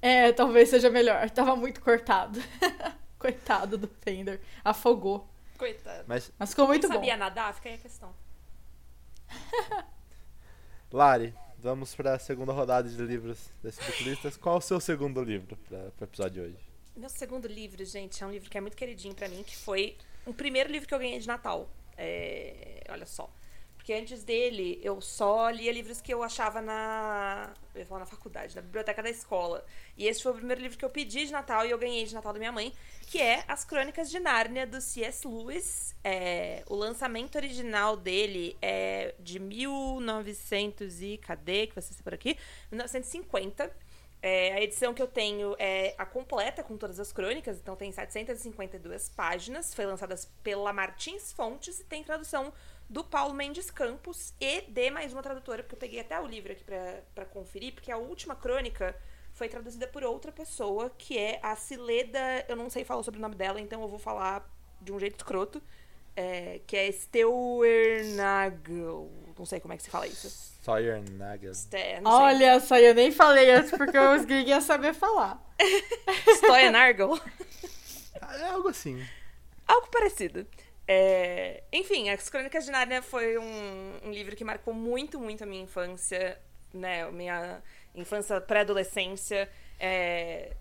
É, 0.00 0.32
talvez 0.32 0.70
seja 0.70 0.88
melhor. 0.88 1.28
Tava 1.30 1.54
muito 1.54 1.80
cortado. 1.82 2.40
Coitado 3.18 3.76
do 3.76 3.86
tender. 3.86 4.40
Afogou. 4.64 5.28
Coitado. 5.58 6.04
Mas, 6.06 6.32
Mas 6.38 6.50
ficou 6.50 6.66
muito 6.66 6.80
Quem 6.82 6.88
bom. 6.90 6.94
sabia 6.96 7.16
nadar? 7.16 7.52
Fica 7.54 7.68
aí 7.68 7.74
a 7.74 7.78
questão. 7.78 8.14
Lari, 10.92 11.34
vamos 11.58 11.94
pra 11.94 12.18
segunda 12.18 12.52
rodada 12.52 12.88
de 12.88 12.96
livros 13.02 13.50
desse 13.62 13.82
Booklistas. 13.84 14.36
Qual 14.36 14.56
o 14.58 14.60
seu 14.60 14.80
segundo 14.80 15.22
livro 15.22 15.56
pra, 15.68 15.78
pro 15.96 16.04
episódio 16.04 16.32
de 16.32 16.40
hoje? 16.40 16.73
Meu 16.96 17.08
segundo 17.08 17.48
livro, 17.48 17.84
gente, 17.84 18.22
é 18.22 18.26
um 18.26 18.30
livro 18.30 18.48
que 18.48 18.56
é 18.56 18.60
muito 18.60 18.76
queridinho 18.76 19.14
pra 19.14 19.28
mim, 19.28 19.42
que 19.42 19.56
foi 19.56 19.96
o 20.24 20.32
primeiro 20.32 20.70
livro 20.70 20.86
que 20.86 20.94
eu 20.94 20.98
ganhei 20.98 21.18
de 21.18 21.26
Natal. 21.26 21.68
É, 21.96 22.84
Olha 22.88 23.06
só. 23.06 23.28
Porque 23.84 23.92
antes 23.92 24.24
dele, 24.24 24.80
eu 24.82 24.98
só 25.02 25.50
lia 25.50 25.70
livros 25.70 26.00
que 26.00 26.14
eu 26.14 26.22
achava 26.22 26.62
na. 26.62 27.52
Eu 27.74 27.80
ia 27.80 27.86
falar 27.86 28.00
na 28.00 28.06
faculdade, 28.06 28.56
na 28.56 28.62
biblioteca 28.62 29.02
da 29.02 29.10
escola. 29.10 29.62
E 29.94 30.06
esse 30.06 30.22
foi 30.22 30.32
o 30.32 30.36
primeiro 30.36 30.62
livro 30.62 30.78
que 30.78 30.84
eu 30.86 30.88
pedi 30.88 31.26
de 31.26 31.32
Natal 31.32 31.66
e 31.66 31.70
eu 31.70 31.76
ganhei 31.76 32.02
de 32.06 32.14
Natal 32.14 32.32
da 32.32 32.38
minha 32.38 32.50
mãe, 32.50 32.72
que 33.10 33.20
é 33.20 33.44
As 33.46 33.62
Crônicas 33.62 34.10
de 34.10 34.18
Nárnia, 34.18 34.66
do 34.66 34.80
C.S. 34.80 35.28
Lewis. 35.28 35.94
É, 36.02 36.62
O 36.66 36.74
lançamento 36.74 37.36
original 37.36 37.94
dele 37.94 38.56
é 38.62 39.14
de 39.20 39.38
1900 39.38 41.02
e. 41.02 41.18
Cadê 41.18 41.66
que 41.66 41.74
você 41.74 41.92
está 41.92 42.02
por 42.02 42.14
aqui? 42.14 42.38
1950. 42.70 43.70
É, 44.26 44.54
a 44.54 44.62
edição 44.62 44.94
que 44.94 45.02
eu 45.02 45.06
tenho 45.06 45.54
é 45.58 45.94
a 45.98 46.06
completa, 46.06 46.62
com 46.62 46.78
todas 46.78 46.98
as 46.98 47.12
crônicas, 47.12 47.58
então 47.58 47.76
tem 47.76 47.92
752 47.92 49.10
páginas. 49.10 49.74
Foi 49.74 49.84
lançada 49.84 50.14
pela 50.42 50.72
Martins 50.72 51.30
Fontes 51.30 51.78
e 51.80 51.84
tem 51.84 52.02
tradução 52.02 52.50
do 52.88 53.04
Paulo 53.04 53.34
Mendes 53.34 53.70
Campos 53.70 54.32
e 54.40 54.62
de 54.62 54.90
mais 54.90 55.12
uma 55.12 55.22
tradutora, 55.22 55.62
porque 55.62 55.74
eu 55.74 55.78
peguei 55.78 56.00
até 56.00 56.18
o 56.18 56.26
livro 56.26 56.52
aqui 56.52 56.64
pra 57.14 57.26
conferir, 57.26 57.74
porque 57.74 57.92
a 57.92 57.98
última 57.98 58.34
crônica 58.34 58.98
foi 59.34 59.46
traduzida 59.46 59.86
por 59.86 60.02
outra 60.02 60.32
pessoa, 60.32 60.88
que 60.96 61.18
é 61.18 61.38
a 61.42 61.54
Cileda. 61.54 62.46
Eu 62.48 62.56
não 62.56 62.70
sei 62.70 62.82
falar 62.82 63.02
sobre 63.02 63.18
o 63.18 63.22
nome 63.22 63.34
dela, 63.34 63.60
então 63.60 63.82
eu 63.82 63.88
vou 63.88 63.98
falar 63.98 64.50
de 64.80 64.90
um 64.90 64.98
jeito 64.98 65.16
escroto. 65.16 65.62
É, 66.16 66.60
que 66.66 66.76
é 66.76 66.90
Steuernagel. 66.92 69.10
Não 69.38 69.46
sei 69.46 69.60
como 69.60 69.74
é 69.74 69.76
que 69.76 69.82
se 69.82 69.90
fala 69.90 70.06
isso. 70.06 70.28
Sawyer 70.62 71.02
Nagel. 71.12 71.54
Ste- 71.54 72.00
não 72.00 72.10
sei. 72.12 72.20
Olha 72.20 72.44
essa, 72.52 72.80
eu 72.80 72.94
nem 72.94 73.10
falei 73.12 73.50
antes 73.50 73.70
porque 73.70 73.98
os 73.98 74.24
gringos 74.24 74.48
iam 74.50 74.60
saber 74.60 74.94
falar. 74.94 75.42
Steuernagel. 76.36 77.18
É 78.40 78.44
algo 78.48 78.68
assim. 78.68 79.04
Algo 79.66 79.88
parecido. 79.88 80.46
É, 80.86 81.62
Enfim, 81.72 82.10
As 82.10 82.28
Crônicas 82.28 82.66
de 82.66 82.70
Nárnia 82.70 83.00
foi 83.02 83.38
um, 83.38 83.92
um 84.04 84.10
livro 84.10 84.36
que 84.36 84.44
marcou 84.44 84.74
muito, 84.74 85.18
muito 85.18 85.42
a 85.42 85.46
minha 85.46 85.62
infância, 85.62 86.38
né? 86.72 87.10
Minha 87.10 87.62
infância 87.94 88.40
pré-adolescência. 88.40 89.48
É, 89.80 90.52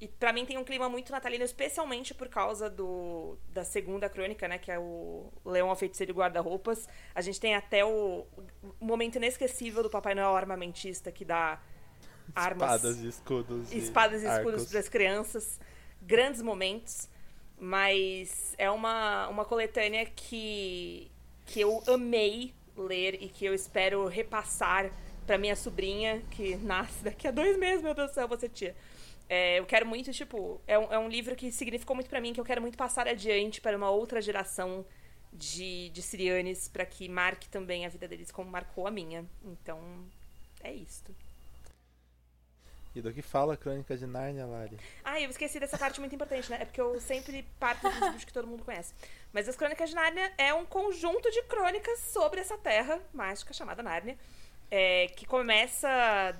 E 0.00 0.08
pra 0.08 0.32
mim 0.32 0.44
tem 0.44 0.58
um 0.58 0.64
clima 0.64 0.88
muito 0.88 1.12
natalino, 1.12 1.44
especialmente 1.44 2.12
por 2.12 2.28
causa 2.28 2.68
do, 2.68 3.38
da 3.52 3.64
segunda 3.64 4.08
crônica, 4.08 4.46
né? 4.48 4.58
Que 4.58 4.70
é 4.70 4.78
o 4.78 5.32
Leão, 5.44 5.70
a 5.70 5.76
Feiticeiro 5.76 6.12
e 6.12 6.14
Guarda-Roupas. 6.14 6.88
A 7.14 7.20
gente 7.20 7.40
tem 7.40 7.54
até 7.54 7.84
o, 7.84 8.26
o 8.80 8.84
momento 8.84 9.16
inesquecível 9.16 9.82
do 9.82 9.90
Papai 9.90 10.14
Noel 10.14 10.36
armamentista, 10.36 11.12
que 11.12 11.24
dá 11.24 11.60
armas 12.34 12.74
Espadas 12.74 12.98
e 12.98 13.08
escudos. 13.08 13.72
e 13.72 13.78
espadas 13.78 14.22
e 14.22 14.26
escudos 14.26 14.54
arcos. 14.54 14.70
para 14.70 14.80
as 14.80 14.88
crianças. 14.88 15.60
Grandes 16.02 16.42
momentos. 16.42 17.08
Mas 17.58 18.54
é 18.58 18.68
uma, 18.68 19.28
uma 19.28 19.44
coletânea 19.44 20.04
que, 20.04 21.10
que 21.46 21.60
eu 21.60 21.82
amei 21.86 22.52
ler 22.76 23.22
e 23.22 23.28
que 23.28 23.44
eu 23.44 23.54
espero 23.54 24.06
repassar 24.06 24.90
para 25.26 25.38
minha 25.38 25.56
sobrinha, 25.56 26.22
que 26.30 26.56
nasce 26.56 27.02
daqui 27.02 27.26
a 27.26 27.30
dois 27.30 27.56
meses, 27.56 27.82
meu 27.82 27.94
Deus 27.94 28.10
do 28.10 28.14
céu, 28.14 28.28
você 28.28 28.48
tia. 28.48 28.74
É, 29.28 29.58
eu 29.58 29.66
quero 29.66 29.86
muito, 29.86 30.12
tipo, 30.12 30.60
é 30.66 30.78
um, 30.78 30.92
é 30.92 30.98
um 30.98 31.08
livro 31.08 31.34
que 31.34 31.50
significou 31.50 31.96
muito 31.96 32.08
para 32.10 32.20
mim, 32.20 32.32
que 32.32 32.40
eu 32.40 32.44
quero 32.44 32.60
muito 32.60 32.76
passar 32.76 33.08
adiante 33.08 33.60
para 33.60 33.76
uma 33.76 33.90
outra 33.90 34.20
geração 34.20 34.84
de, 35.32 35.90
de 35.90 36.02
sirianes, 36.02 36.68
para 36.68 36.84
que 36.86 37.08
marque 37.08 37.48
também 37.48 37.84
a 37.84 37.88
vida 37.88 38.06
deles 38.06 38.30
como 38.30 38.50
marcou 38.50 38.86
a 38.86 38.90
minha. 38.90 39.24
Então, 39.44 39.80
é 40.62 40.72
isto. 40.72 41.14
E 42.94 43.02
do 43.02 43.12
que 43.12 43.22
fala 43.22 43.54
a 43.54 43.56
Crônica 43.56 43.96
de 43.96 44.06
Nárnia, 44.06 44.46
Lari? 44.46 44.78
Ah, 45.02 45.20
eu 45.20 45.28
esqueci 45.28 45.58
dessa 45.58 45.76
parte 45.76 45.98
muito 45.98 46.14
importante, 46.14 46.48
né? 46.48 46.58
É 46.60 46.64
porque 46.64 46.80
eu 46.80 47.00
sempre 47.00 47.44
parto 47.58 47.82
do 47.82 47.90
princípio 47.90 48.26
que 48.26 48.32
todo 48.32 48.46
mundo 48.46 48.64
conhece. 48.64 48.94
Mas 49.32 49.48
as 49.48 49.56
Crônicas 49.56 49.90
de 49.90 49.96
Nárnia 49.96 50.32
é 50.38 50.54
um 50.54 50.64
conjunto 50.64 51.28
de 51.32 51.42
crônicas 51.42 51.98
sobre 51.98 52.40
essa 52.40 52.56
terra 52.56 53.00
mágica 53.12 53.52
chamada 53.52 53.82
Nárnia. 53.82 54.16
É, 54.76 55.06
que 55.06 55.24
começa 55.24 55.88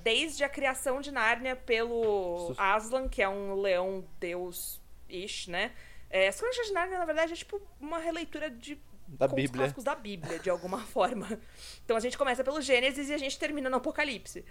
desde 0.02 0.42
a 0.42 0.48
criação 0.48 1.00
de 1.00 1.12
Nárnia 1.12 1.54
pelo 1.54 2.52
Aslan, 2.58 3.08
que 3.08 3.22
é 3.22 3.28
um 3.28 3.54
leão 3.54 4.04
deus-ish, 4.18 5.46
né? 5.46 5.70
É, 6.10 6.26
as 6.26 6.36
Crônicas 6.40 6.66
de 6.66 6.72
Nárnia, 6.72 6.98
na 6.98 7.04
verdade, 7.04 7.32
é 7.32 7.36
tipo 7.36 7.62
uma 7.80 7.98
releitura 7.98 8.50
de 8.50 8.76
Da 9.06 9.28
Bíblia. 9.28 9.60
clássicos 9.60 9.84
da 9.84 9.94
Bíblia, 9.94 10.40
de 10.40 10.50
alguma 10.50 10.80
forma. 10.84 11.40
Então 11.84 11.96
a 11.96 12.00
gente 12.00 12.18
começa 12.18 12.42
pelo 12.42 12.60
Gênesis 12.60 13.08
e 13.08 13.14
a 13.14 13.18
gente 13.18 13.38
termina 13.38 13.70
no 13.70 13.76
Apocalipse. 13.76 14.44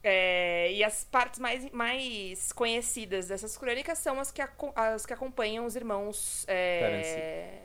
É, 0.00 0.70
e 0.70 0.84
as 0.84 1.02
partes 1.02 1.40
mais, 1.40 1.68
mais 1.72 2.52
conhecidas 2.52 3.26
dessas 3.26 3.56
crônicas 3.56 3.98
são 3.98 4.20
as 4.20 4.30
que, 4.30 4.42
as 4.76 5.04
que 5.04 5.12
acompanham 5.12 5.66
os 5.66 5.74
irmãos. 5.74 6.44
é, 6.46 7.62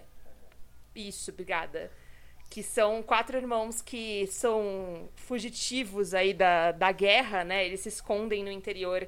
Isso, 0.96 1.30
obrigada. 1.30 1.92
Que 2.50 2.64
são 2.64 3.04
quatro 3.04 3.38
irmãos 3.38 3.82
que 3.82 4.26
são 4.28 5.08
fugitivos 5.16 6.14
aí 6.14 6.34
da, 6.34 6.72
da 6.72 6.92
guerra, 6.92 7.44
né? 7.44 7.66
Eles 7.66 7.82
se 7.82 7.90
escondem 7.90 8.44
no 8.44 8.52
interior 8.52 9.08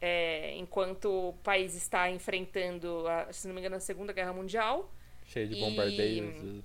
é, 0.00 0.54
enquanto 0.56 1.28
o 1.30 1.32
país 1.42 1.74
está 1.74 2.10
enfrentando, 2.10 3.06
a, 3.06 3.32
se 3.32 3.46
não 3.46 3.54
me 3.54 3.60
engano, 3.60 3.76
a 3.76 3.80
Segunda 3.80 4.12
Guerra 4.12 4.32
Mundial 4.32 4.92
Cheio 5.26 5.48
de 5.48 5.56
bombardeios. 5.56 6.34
e- 6.42 6.64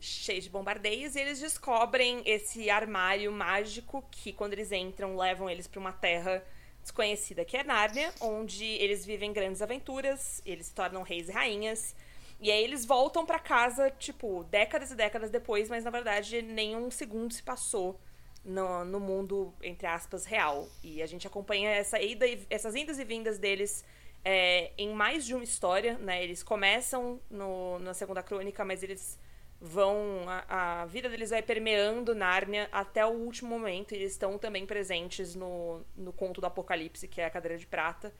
cheio 0.00 0.40
de 0.42 0.50
bombardeios, 0.50 1.14
e 1.16 1.20
eles 1.20 1.40
descobrem 1.40 2.22
esse 2.26 2.68
armário 2.68 3.32
mágico 3.32 4.04
que, 4.10 4.32
quando 4.32 4.52
eles 4.52 4.70
entram, 4.72 5.16
levam 5.16 5.48
eles 5.48 5.66
para 5.66 5.80
uma 5.80 5.92
terra 5.92 6.44
desconhecida, 6.82 7.44
que 7.44 7.56
é 7.56 7.64
Nárnia, 7.64 8.12
onde 8.20 8.64
eles 8.64 9.06
vivem 9.06 9.32
grandes 9.32 9.62
aventuras, 9.62 10.42
eles 10.44 10.66
se 10.66 10.74
tornam 10.74 11.02
reis 11.02 11.28
e 11.28 11.32
rainhas. 11.32 11.94
E 12.40 12.50
aí 12.50 12.62
eles 12.62 12.84
voltam 12.84 13.24
para 13.24 13.38
casa, 13.38 13.90
tipo, 13.90 14.44
décadas 14.44 14.90
e 14.90 14.94
décadas 14.94 15.30
depois, 15.30 15.68
mas 15.68 15.84
na 15.84 15.90
verdade 15.90 16.42
nenhum 16.42 16.90
segundo 16.90 17.32
se 17.32 17.42
passou 17.42 17.98
no, 18.44 18.84
no 18.84 19.00
mundo, 19.00 19.54
entre 19.62 19.86
aspas, 19.86 20.24
real. 20.26 20.68
E 20.82 21.02
a 21.02 21.06
gente 21.06 21.26
acompanha 21.26 21.70
essa 21.70 22.00
ida, 22.00 22.26
e- 22.26 22.46
essas 22.50 22.74
indas 22.74 22.98
e 22.98 23.04
vindas 23.04 23.38
deles 23.38 23.84
é, 24.24 24.72
em 24.78 24.92
mais 24.92 25.24
de 25.24 25.34
uma 25.34 25.44
história, 25.44 25.98
né? 25.98 26.22
Eles 26.22 26.42
começam 26.42 27.20
no, 27.30 27.78
na 27.80 27.94
segunda 27.94 28.22
crônica, 28.22 28.64
mas 28.64 28.82
eles 28.82 29.18
vão. 29.60 29.96
A, 30.28 30.82
a 30.82 30.86
vida 30.86 31.08
deles 31.08 31.30
vai 31.30 31.42
permeando 31.42 32.14
Nárnia 32.14 32.68
até 32.72 33.04
o 33.06 33.10
último 33.10 33.50
momento. 33.50 33.92
E 33.92 33.96
eles 33.96 34.12
estão 34.12 34.38
também 34.38 34.66
presentes 34.66 35.34
no, 35.34 35.82
no 35.96 36.12
conto 36.12 36.40
do 36.40 36.46
Apocalipse, 36.46 37.08
que 37.08 37.20
é 37.20 37.26
a 37.26 37.30
Cadeira 37.30 37.58
de 37.58 37.66
Prata. 37.66 38.12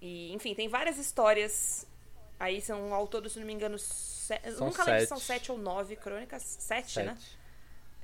E, 0.00 0.32
enfim, 0.32 0.54
tem 0.54 0.68
várias 0.68 0.98
histórias. 0.98 1.86
Aí 2.38 2.60
são 2.60 2.94
ao 2.94 3.06
todo, 3.08 3.28
se 3.28 3.38
não 3.38 3.46
me 3.46 3.52
engano, 3.52 3.78
se... 3.78 4.32
nunca 4.60 4.84
lembro 4.84 5.00
se 5.00 5.06
sete. 5.06 5.06
são 5.08 5.18
sete 5.18 5.52
ou 5.52 5.58
nove 5.58 5.96
crônicas. 5.96 6.42
Sete, 6.42 7.02
né? 7.02 7.16
Sete. 7.18 7.38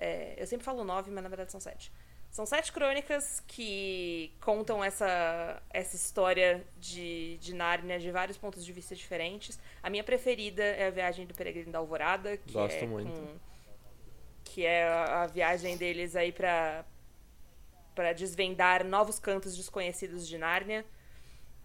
É, 0.00 0.34
eu 0.36 0.46
sempre 0.46 0.64
falo 0.64 0.82
nove, 0.82 1.10
mas 1.10 1.22
na 1.22 1.28
verdade 1.28 1.52
são 1.52 1.60
sete. 1.60 1.92
São 2.30 2.44
sete 2.44 2.72
crônicas 2.72 3.40
que 3.46 4.32
contam 4.40 4.82
essa, 4.82 5.62
essa 5.70 5.94
história 5.94 6.66
de, 6.80 7.38
de 7.38 7.54
Nárnia 7.54 7.96
de 8.00 8.10
vários 8.10 8.36
pontos 8.36 8.64
de 8.64 8.72
vista 8.72 8.92
diferentes. 8.96 9.56
A 9.80 9.88
minha 9.88 10.02
preferida 10.02 10.64
é 10.64 10.88
a 10.88 10.90
Viagem 10.90 11.26
do 11.26 11.34
Peregrino 11.34 11.70
da 11.70 11.78
Alvorada, 11.78 12.36
que 12.36 12.52
Gosto 12.52 12.74
é 12.74 12.86
muito. 12.86 13.12
com- 13.12 13.38
que 14.42 14.66
é 14.66 14.84
a, 14.84 15.26
viagem 15.26 15.76
deles 15.76 16.14
aí 16.14 16.30
pra, 16.32 16.84
pra 17.94 18.12
desvendar 18.12 18.84
novos 18.84 19.18
cantos 19.20 19.56
desconhecidos 19.56 20.26
de 20.26 20.36
Nárnia. 20.36 20.84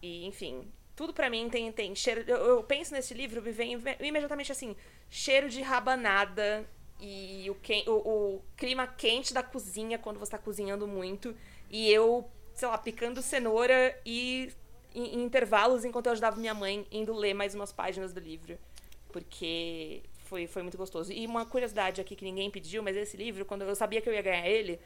E, 0.01 0.25
enfim, 0.27 0.71
tudo 0.99 1.13
pra 1.13 1.29
mim 1.29 1.49
tem, 1.49 1.71
tem 1.71 1.95
cheiro. 1.95 2.25
Eu, 2.27 2.35
eu 2.35 2.63
penso 2.63 2.91
nesse 2.93 3.13
livro, 3.13 3.41
me 3.41 3.53
vem 3.53 3.81
imediatamente 4.01 4.51
assim: 4.51 4.75
cheiro 5.09 5.47
de 5.49 5.61
rabanada 5.61 6.69
e 6.99 7.49
o, 7.49 7.55
quen- 7.55 7.85
o, 7.87 7.91
o 8.35 8.41
clima 8.57 8.85
quente 8.85 9.33
da 9.33 9.41
cozinha 9.41 9.97
quando 9.97 10.19
você 10.19 10.31
tá 10.31 10.37
cozinhando 10.37 10.85
muito. 10.85 11.33
E 11.71 11.89
eu, 11.89 12.29
sei 12.53 12.67
lá, 12.67 12.77
picando 12.77 13.21
cenoura 13.21 13.97
e 14.05 14.51
em, 14.93 15.15
em 15.15 15.23
intervalos 15.23 15.85
enquanto 15.85 16.07
eu 16.07 16.11
ajudava 16.11 16.35
minha 16.35 16.53
mãe 16.53 16.85
indo 16.91 17.13
ler 17.13 17.33
mais 17.33 17.55
umas 17.55 17.71
páginas 17.71 18.11
do 18.11 18.19
livro. 18.19 18.57
Porque 19.09 20.03
foi, 20.25 20.47
foi 20.47 20.63
muito 20.63 20.77
gostoso. 20.77 21.13
E 21.13 21.25
uma 21.25 21.45
curiosidade 21.45 22.01
aqui 22.01 22.13
que 22.13 22.25
ninguém 22.25 22.51
pediu, 22.51 22.83
mas 22.83 22.97
esse 22.97 23.15
livro, 23.15 23.45
quando 23.45 23.61
eu 23.61 23.73
sabia 23.73 24.01
que 24.01 24.09
eu 24.09 24.13
ia 24.13 24.21
ganhar 24.21 24.45
ele, 24.49 24.77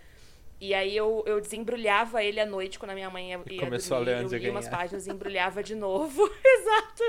e 0.60 0.74
aí 0.74 0.96
eu, 0.96 1.24
eu 1.28 1.42
desembrulhava 1.42 2.24
ele 2.24 2.40
à 2.40 2.46
noite 2.46 2.80
quando 2.80 2.92
a 2.92 2.96
minha 2.96 3.10
mãe 3.10 3.32
ia, 3.32 3.42
ia 3.50 3.60
começou 3.60 3.96
a 3.98 4.00
dormir. 4.00 4.12
ler 4.14 4.20
antes 4.22 4.34
eu 4.34 4.40
de 4.40 4.44
lia 4.46 4.54
umas 4.54 4.68
páginas 4.70 5.06
e 5.08 5.12
embrulhava 5.12 5.62
de 5.64 5.76
novo. 5.76 6.24
Exato. 6.44 7.04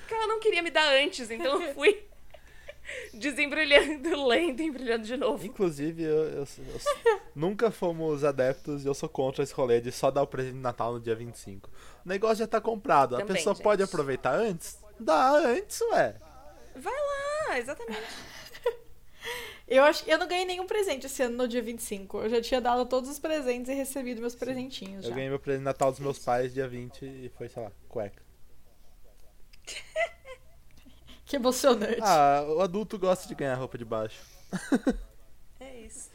Porque 0.00 0.14
ela 0.14 0.26
não 0.26 0.40
queria 0.40 0.62
me 0.62 0.70
dar 0.70 0.88
antes, 0.94 1.30
então 1.30 1.62
eu 1.62 1.74
fui 1.74 2.02
desembrulhando, 3.14 4.26
lendo 4.26 4.60
e 4.60 4.64
embrulhando 4.66 5.04
de 5.06 5.16
novo. 5.16 5.46
Inclusive, 5.46 6.02
eu, 6.02 6.24
eu- 6.30 6.46
eu- 6.46 7.20
nunca 7.36 7.70
fomos 7.70 8.24
adeptos 8.24 8.84
e 8.84 8.88
eu 8.88 8.94
sou 8.94 9.08
contra 9.08 9.44
esse 9.44 9.52
rolê 9.54 9.80
de 9.80 9.92
só 9.92 10.10
dar 10.10 10.22
o 10.22 10.26
presente 10.26 10.54
de 10.54 10.60
Natal 10.60 10.94
no 10.94 11.00
dia 11.00 11.14
25. 11.14 11.70
O 12.04 12.08
negócio 12.08 12.36
já 12.38 12.46
tá 12.46 12.60
comprado. 12.60 13.14
a 13.14 13.18
Também, 13.20 13.36
pessoa 13.36 13.54
gente. 13.54 13.62
pode 13.62 13.82
aproveitar 13.82 14.34
antes? 14.34 14.78
Dá 14.98 15.30
antes, 15.30 15.80
ué. 15.92 16.16
Vai 16.74 16.92
lá, 17.48 17.58
exatamente. 17.58 18.02
Eu 19.70 19.84
acho 19.84 20.02
eu 20.08 20.16
não 20.18 20.26
ganhei 20.26 20.46
nenhum 20.46 20.66
presente 20.66 21.04
esse 21.06 21.22
ano 21.22 21.36
no 21.36 21.46
dia 21.46 21.60
25. 21.62 22.22
Eu 22.22 22.28
já 22.30 22.40
tinha 22.40 22.60
dado 22.60 22.86
todos 22.86 23.10
os 23.10 23.18
presentes 23.18 23.70
e 23.70 23.74
recebido 23.74 24.20
meus 24.20 24.34
presentinhos 24.34 25.04
Eu 25.04 25.10
já. 25.10 25.14
ganhei 25.14 25.28
meu 25.28 25.38
presente 25.38 25.60
de 25.60 25.64
Natal 25.66 25.90
dos 25.90 26.00
meus 26.00 26.18
pais 26.18 26.54
dia 26.54 26.66
20 26.66 27.04
e 27.04 27.30
foi, 27.36 27.48
sei 27.48 27.62
lá, 27.62 27.70
cueca. 27.88 28.22
Que 31.26 31.36
emocionante. 31.36 32.00
Ah, 32.00 32.42
o 32.48 32.62
adulto 32.62 32.98
gosta 32.98 33.28
de 33.28 33.34
ganhar 33.34 33.54
roupa 33.54 33.76
de 33.76 33.84
baixo. 33.84 34.18
É 35.60 35.80
isso. 35.80 36.08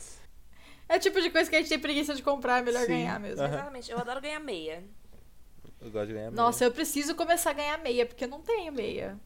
É 0.88 0.96
o 0.96 1.00
tipo 1.00 1.22
de 1.22 1.30
coisa 1.30 1.50
que 1.50 1.56
a 1.58 1.60
gente 1.60 1.68
tem 1.68 1.78
preguiça 1.78 2.16
de 2.16 2.24
comprar, 2.24 2.60
é 2.60 2.62
melhor 2.62 2.82
Sim. 2.84 2.88
ganhar 2.94 3.20
mesmo. 3.20 3.44
Exatamente. 3.44 3.92
Eu 3.92 4.00
adoro 4.00 4.22
ganhar 4.22 4.40
meia. 4.40 4.84
Eu 5.82 5.92
gosto 5.92 6.08
de 6.08 6.14
ganhar 6.14 6.32
Nossa, 6.32 6.64
eu 6.64 6.72
preciso 6.72 7.14
começar 7.14 7.50
a 7.50 7.54
ganhar 7.54 7.78
meia, 7.80 8.06
porque 8.06 8.24
eu 8.24 8.30
não 8.30 8.42
tenho 8.42 8.72
meia. 8.72 9.20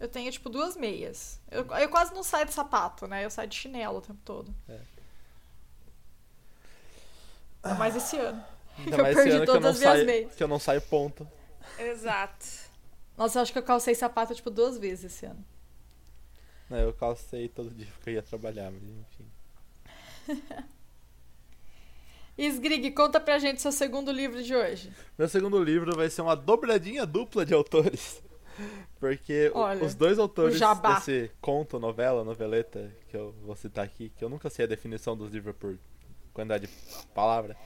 Eu 0.00 0.08
tenho, 0.08 0.32
tipo, 0.32 0.48
duas 0.48 0.76
meias. 0.76 1.38
Eu, 1.50 1.66
eu 1.76 1.88
quase 1.90 2.14
não 2.14 2.22
saio 2.22 2.46
de 2.46 2.54
sapato, 2.54 3.06
né? 3.06 3.22
Eu 3.22 3.30
saio 3.30 3.46
de 3.48 3.54
chinelo 3.54 3.98
o 3.98 4.00
tempo 4.00 4.18
todo. 4.24 4.52
É. 4.66 4.80
Ainda 7.62 7.78
mais 7.78 7.94
esse 7.94 8.16
ano. 8.16 8.42
Ainda 8.78 8.96
eu 8.96 9.02
mais 9.02 9.14
perdi 9.14 9.28
esse 9.28 9.36
ano 9.36 9.44
que 9.44 9.50
eu, 9.50 9.54
todas 9.54 9.62
não 9.62 9.70
as 9.70 9.78
minhas 9.78 9.92
saio, 9.92 10.06
meias. 10.06 10.34
que 10.34 10.42
eu 10.42 10.48
não 10.48 10.58
saio 10.58 10.80
ponto. 10.80 11.28
Exato. 11.78 12.46
Nossa, 13.14 13.38
eu 13.38 13.42
acho 13.42 13.52
que 13.52 13.58
eu 13.58 13.62
calcei 13.62 13.94
sapato, 13.94 14.34
tipo, 14.34 14.50
duas 14.50 14.78
vezes 14.78 15.12
esse 15.12 15.26
ano. 15.26 15.44
Não, 16.70 16.78
eu 16.78 16.94
calcei 16.94 17.48
todo 17.48 17.68
dia 17.68 17.86
porque 17.94 18.08
eu 18.10 18.14
ia 18.14 18.22
trabalhar, 18.22 18.70
mas 18.70 18.82
enfim. 18.82 19.26
Isgrig, 22.38 22.92
conta 22.92 23.20
pra 23.20 23.38
gente 23.38 23.60
seu 23.60 23.72
segundo 23.72 24.10
livro 24.10 24.42
de 24.42 24.54
hoje. 24.56 24.90
Meu 25.18 25.28
segundo 25.28 25.62
livro 25.62 25.94
vai 25.94 26.08
ser 26.08 26.22
uma 26.22 26.34
dobradinha 26.34 27.04
dupla 27.04 27.44
de 27.44 27.52
autores. 27.52 28.22
Porque 28.98 29.50
Olha, 29.54 29.84
os 29.84 29.94
dois 29.94 30.18
autores 30.18 30.60
desse 30.60 31.30
conto, 31.40 31.78
novela, 31.78 32.24
noveleta, 32.24 32.90
que 33.08 33.16
eu 33.16 33.34
vou 33.42 33.56
citar 33.56 33.84
aqui, 33.84 34.12
que 34.16 34.24
eu 34.24 34.28
nunca 34.28 34.50
sei 34.50 34.64
a 34.64 34.68
definição 34.68 35.16
dos 35.16 35.32
livros 35.32 35.54
por 35.56 35.78
quantidade 36.32 36.66
de 36.66 37.06
palavra, 37.14 37.56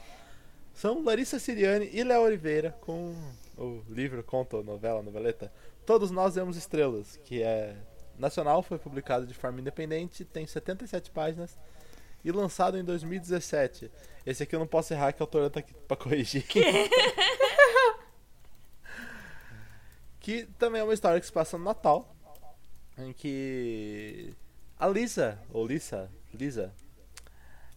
são 0.72 1.02
Larissa 1.04 1.38
Siriani 1.38 1.88
e 1.92 2.02
Léo 2.02 2.22
Oliveira 2.22 2.76
com 2.80 3.14
o 3.56 3.82
livro, 3.88 4.22
conto, 4.22 4.62
novela, 4.62 5.02
noveleta. 5.02 5.52
Todos 5.86 6.10
nós 6.10 6.34
vemos 6.34 6.56
estrelas, 6.56 7.18
que 7.24 7.42
é 7.42 7.76
nacional, 8.18 8.62
foi 8.62 8.78
publicado 8.78 9.26
de 9.26 9.34
forma 9.34 9.60
independente, 9.60 10.24
tem 10.24 10.46
77 10.46 11.10
páginas 11.10 11.58
e 12.24 12.32
lançado 12.32 12.78
em 12.78 12.84
2017. 12.84 13.90
Esse 14.24 14.42
aqui 14.42 14.54
eu 14.54 14.60
não 14.60 14.66
posso 14.66 14.92
errar, 14.94 15.12
que 15.12 15.22
a 15.22 15.24
autora 15.24 15.50
tá 15.50 15.60
aqui 15.60 15.74
pra 15.86 15.96
corrigir. 15.96 16.44
que 20.24 20.46
também 20.58 20.80
é 20.80 20.84
uma 20.84 20.94
história 20.94 21.20
que 21.20 21.26
se 21.26 21.32
passa 21.32 21.58
no 21.58 21.64
Natal, 21.64 22.16
em 22.96 23.12
que 23.12 24.32
a 24.78 24.88
Lisa, 24.88 25.38
ou 25.52 25.66
Lisa, 25.66 26.10
Lisa, 26.32 26.72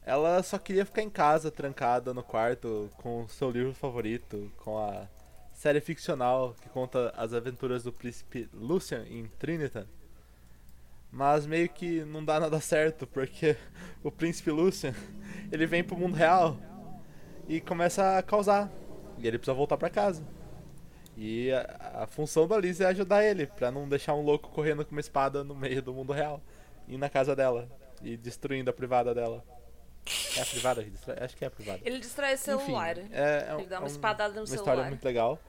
ela 0.01 0.41
só 0.41 0.57
queria 0.57 0.86
ficar 0.86 1.01
em 1.01 1.10
casa, 1.10 1.51
trancada 1.51 2.13
no 2.13 2.23
quarto, 2.23 2.89
com 2.99 3.23
o 3.23 3.27
seu 3.27 3.51
livro 3.51 3.73
favorito, 3.73 4.49
com 4.63 4.77
a 4.77 5.10
série 5.51 5.81
ficcional 5.81 6.55
que 6.62 6.69
conta 6.69 7.13
as 7.17 7.33
aventuras 7.33 7.83
do 7.83 7.91
príncipe 7.91 8.47
Lucian 8.53 9.03
em 9.10 9.25
Trinitan. 9.38 9.86
Mas 11.12 11.45
meio 11.45 11.67
que 11.67 12.05
não 12.05 12.23
dá 12.23 12.39
nada 12.39 12.62
certo, 12.62 13.05
porque 13.05 13.57
o 14.01 14.10
príncipe 14.10 14.51
Lucian, 14.51 14.95
ele 15.51 15.65
vem 15.65 15.83
pro 15.83 15.97
mundo 15.97 16.15
real 16.15 16.57
e 17.45 17.60
começa 17.60 18.17
a 18.17 18.23
causar. 18.23 18.71
E 19.17 19.27
ele 19.27 19.38
precisa 19.38 19.53
voltar 19.53 19.75
pra 19.75 19.89
casa. 19.89 20.37
E 21.19 21.51
a, 21.51 22.03
a 22.03 22.08
função 22.08 22.47
da 22.47 22.56
Liz 22.60 22.80
é 22.80 22.86
ajudar 22.86 23.23
ele, 23.23 23.47
pra 23.47 23.71
não 23.71 23.89
deixar 23.89 24.13
um 24.13 24.21
louco 24.21 24.49
correndo 24.49 24.86
com 24.86 24.91
uma 24.91 25.01
espada 25.01 25.43
no 25.43 25.56
meio 25.56 25.82
do 25.82 25.91
mundo 25.91 26.13
real. 26.13 26.39
E 26.88 26.95
na 26.95 27.10
casa 27.10 27.36
dela. 27.36 27.67
E 28.03 28.15
destruindo 28.15 28.69
a 28.69 28.73
privada 28.73 29.15
dela. 29.15 29.43
É 30.38 30.41
a 30.41 30.45
privada 30.45 30.84
que 30.84 30.91
destrói? 30.91 31.17
Acho 31.19 31.36
que 31.36 31.43
é 31.43 31.47
a 31.47 31.51
privada. 31.51 31.80
Ele 31.84 31.97
destrói 31.99 32.36
o 32.36 32.38
celular. 32.38 32.97
Enfim, 32.99 33.10
é, 33.12 33.47
é, 33.49 33.53
Ele 33.56 33.65
dá 33.65 33.77
uma 33.80 33.82
é 33.82 33.84
um- 33.84 33.91
espadada 33.91 34.34
no 34.36 34.41
uma 34.41 34.45
celular. 34.45 34.62
história 34.73 34.89
muito 34.89 35.03
legal 35.03 35.39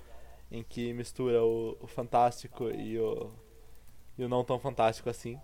em 0.51 0.63
que 0.65 0.93
mistura 0.95 1.45
o, 1.45 1.77
o 1.81 1.87
fantástico 1.87 2.71
e 2.71 2.99
o, 2.99 3.31
e 4.17 4.25
o 4.25 4.29
não 4.29 4.43
tão 4.43 4.59
fantástico 4.59 5.11
assim. 5.11 5.39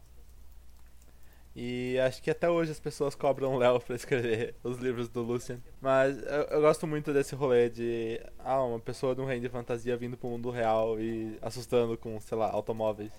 E 1.56 1.96
acho 2.00 2.20
que 2.20 2.30
até 2.30 2.50
hoje 2.50 2.72
as 2.72 2.80
pessoas 2.80 3.14
cobram 3.14 3.54
o 3.54 3.58
Léo 3.58 3.78
pra 3.80 3.94
escrever 3.94 4.56
os 4.64 4.78
livros 4.78 5.08
do 5.08 5.22
Lucian. 5.22 5.60
Mas 5.80 6.18
eu, 6.18 6.42
eu 6.50 6.60
gosto 6.60 6.84
muito 6.86 7.12
desse 7.12 7.34
rolê 7.36 7.70
de 7.70 8.20
ah, 8.40 8.62
uma 8.64 8.80
pessoa 8.80 9.14
de 9.14 9.20
um 9.20 9.24
reino 9.24 9.42
de 9.42 9.48
fantasia 9.48 9.96
vindo 9.96 10.16
pro 10.16 10.28
mundo 10.28 10.50
real 10.50 10.98
e 10.98 11.38
assustando 11.40 11.96
com, 11.96 12.20
sei 12.20 12.36
lá, 12.36 12.50
automóveis. 12.50 13.12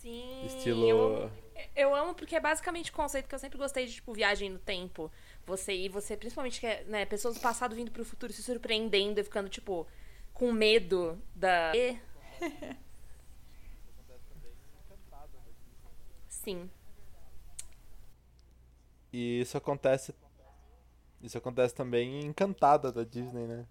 Sim. 0.00 0.44
Estilo. 0.46 0.88
Eu 0.88 1.04
amo, 1.04 1.30
eu 1.76 1.94
amo 1.94 2.14
porque 2.14 2.34
é 2.34 2.40
basicamente 2.40 2.90
o 2.90 2.94
conceito 2.94 3.28
que 3.28 3.34
eu 3.34 3.38
sempre 3.38 3.56
gostei 3.56 3.86
de, 3.86 3.94
tipo, 3.94 4.12
viagem 4.12 4.50
no 4.50 4.58
tempo. 4.58 5.10
Você 5.46 5.72
ir, 5.72 5.88
você, 5.88 6.16
principalmente, 6.16 6.58
que 6.58 6.66
é, 6.66 6.82
né, 6.88 7.04
pessoas 7.04 7.36
do 7.36 7.40
passado 7.40 7.76
vindo 7.76 7.92
pro 7.92 8.04
futuro 8.04 8.32
se 8.32 8.42
surpreendendo 8.42 9.20
e 9.20 9.24
ficando, 9.24 9.48
tipo, 9.48 9.86
com 10.34 10.50
medo 10.50 11.16
da. 11.32 11.72
Sim. 16.46 16.70
E 19.12 19.40
isso 19.40 19.58
acontece. 19.58 20.14
Isso 21.20 21.36
acontece 21.36 21.74
também 21.74 22.20
em 22.20 22.26
Encantada 22.26 22.92
da 22.92 23.02
Disney, 23.02 23.48
né? 23.48 23.66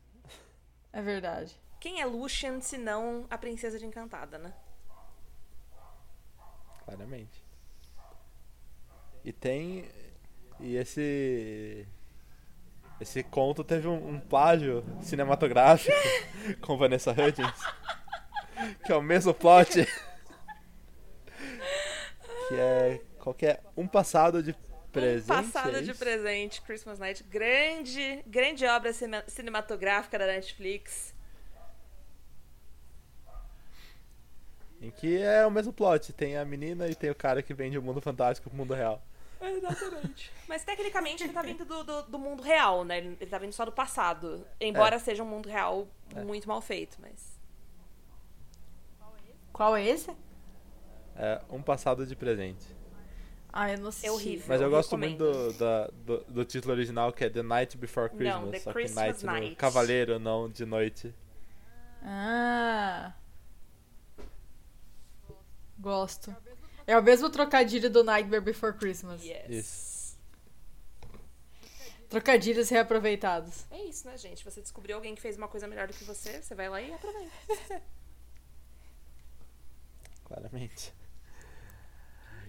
É 0.91 1.01
verdade. 1.01 1.57
Quem 1.79 2.01
é 2.01 2.05
Lucian 2.05 2.59
se 2.59 2.77
não 2.77 3.25
a 3.29 3.37
princesa 3.37 3.79
de 3.79 3.85
Encantada, 3.85 4.37
né? 4.37 4.53
Claramente. 6.83 7.41
E 9.23 9.31
tem. 9.31 9.89
E 10.59 10.75
esse. 10.75 11.87
Esse 12.99 13.23
conto 13.23 13.63
teve 13.63 13.87
um, 13.87 14.15
um 14.15 14.19
plágio 14.19 14.83
cinematográfico 15.01 15.95
com 16.59 16.77
Vanessa 16.77 17.11
Hudgens. 17.11 17.57
Que 18.85 18.91
é 18.91 18.97
o 18.97 19.01
mesmo 19.01 19.33
plot. 19.33 19.87
que 22.47 22.55
é. 22.55 23.01
Qual 23.19 23.33
que 23.33 23.45
é? 23.45 23.59
Um 23.75 23.87
passado 23.87 24.41
de 24.43 24.53
presente. 24.91 25.31
Um 25.39 25.51
passado 25.51 25.75
é 25.77 25.81
de 25.81 25.93
presente, 25.93 26.61
Christmas 26.61 26.99
Night. 26.99 27.23
Grande, 27.23 28.23
grande 28.27 28.65
obra 28.65 28.93
cine- 28.93 29.23
cinematográfica 29.27 30.17
da 30.19 30.27
Netflix. 30.27 31.13
Em 34.81 34.91
que 34.91 35.17
é 35.21 35.45
o 35.45 35.51
mesmo 35.51 35.73
plot. 35.73 36.13
Tem 36.13 36.37
a 36.37 36.45
menina 36.45 36.87
e 36.87 36.95
tem 36.95 37.09
o 37.09 37.15
cara 37.15 37.41
que 37.41 37.53
vende 37.53 37.77
o 37.77 37.81
mundo 37.81 38.01
fantástico 38.01 38.49
pro 38.49 38.57
mundo 38.57 38.73
real. 38.73 39.01
Exatamente. 39.41 40.31
Mas 40.47 40.63
tecnicamente 40.63 41.23
ele 41.23 41.33
tá 41.33 41.41
vindo 41.41 41.65
do, 41.65 41.83
do, 41.83 42.01
do 42.03 42.19
mundo 42.19 42.41
real, 42.43 42.83
né? 42.83 42.99
Ele 42.99 43.25
tá 43.27 43.37
vindo 43.37 43.53
só 43.53 43.65
do 43.65 43.71
passado. 43.71 44.45
Embora 44.59 44.99
seja 44.99 45.23
um 45.23 45.27
mundo 45.27 45.49
real 45.49 45.87
É. 46.15 46.21
muito 46.23 46.47
mal 46.47 46.61
feito, 46.61 46.97
mas. 47.01 47.35
Qual 49.51 49.75
é 49.75 49.85
esse? 49.85 50.11
É 51.15 51.41
um 51.49 51.61
passado 51.61 52.05
de 52.05 52.15
presente. 52.15 52.65
Ah, 53.51 53.71
eu 53.71 53.77
não 53.79 53.87
assisti. 53.87 54.07
É 54.07 54.11
horrível. 54.11 54.45
Mas 54.49 54.59
eu, 54.59 54.67
Eu 54.67 54.71
gosto 54.71 54.95
recomendo. 54.97 55.23
muito 55.23 55.53
do, 55.57 55.91
do, 56.17 56.23
do 56.25 56.45
título 56.45 56.73
original 56.73 57.13
que 57.13 57.23
é 57.23 57.29
The 57.29 57.41
Night 57.41 57.77
Before 57.77 58.09
Não, 58.11 58.17
Christmas. 58.17 58.51
The 58.51 58.59
só 58.59 58.73
Christmas 58.73 59.03
que 59.19 59.25
Night, 59.25 59.25
Night. 59.25 59.49
no 59.51 59.55
cavaleiro, 59.55 60.19
não 60.19 60.49
de 60.49 60.65
noite. 60.65 61.13
Ah. 62.03 63.13
Gosto. 65.79 66.35
É 66.85 66.97
o 66.97 67.01
mesmo 67.03 67.29
trocadilho 67.29 67.89
do 67.89 68.03
Nightmare 68.03 68.41
Before 68.43 68.73
Christmas. 68.77 69.23
Yes. 69.23 69.49
Isso. 69.49 70.19
Trocadilhos 72.09 72.69
reaproveitados. 72.69 73.65
É 73.71 73.83
isso, 73.85 74.05
né, 74.07 74.17
gente? 74.17 74.43
Você 74.43 74.61
descobriu 74.61 74.95
alguém 74.97 75.15
que 75.15 75.21
fez 75.21 75.37
uma 75.37 75.47
coisa 75.47 75.65
melhor 75.67 75.87
do 75.87 75.93
que 75.93 76.03
você, 76.03 76.41
você 76.41 76.53
vai 76.53 76.69
lá 76.69 76.81
e 76.81 76.93
aproveita. 76.93 77.31
Claramente. 80.25 80.93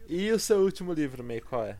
E 0.08 0.30
o 0.30 0.38
seu 0.38 0.58
último 0.58 0.92
livro, 0.92 1.24
May, 1.24 1.40
qual 1.40 1.64
é? 1.64 1.78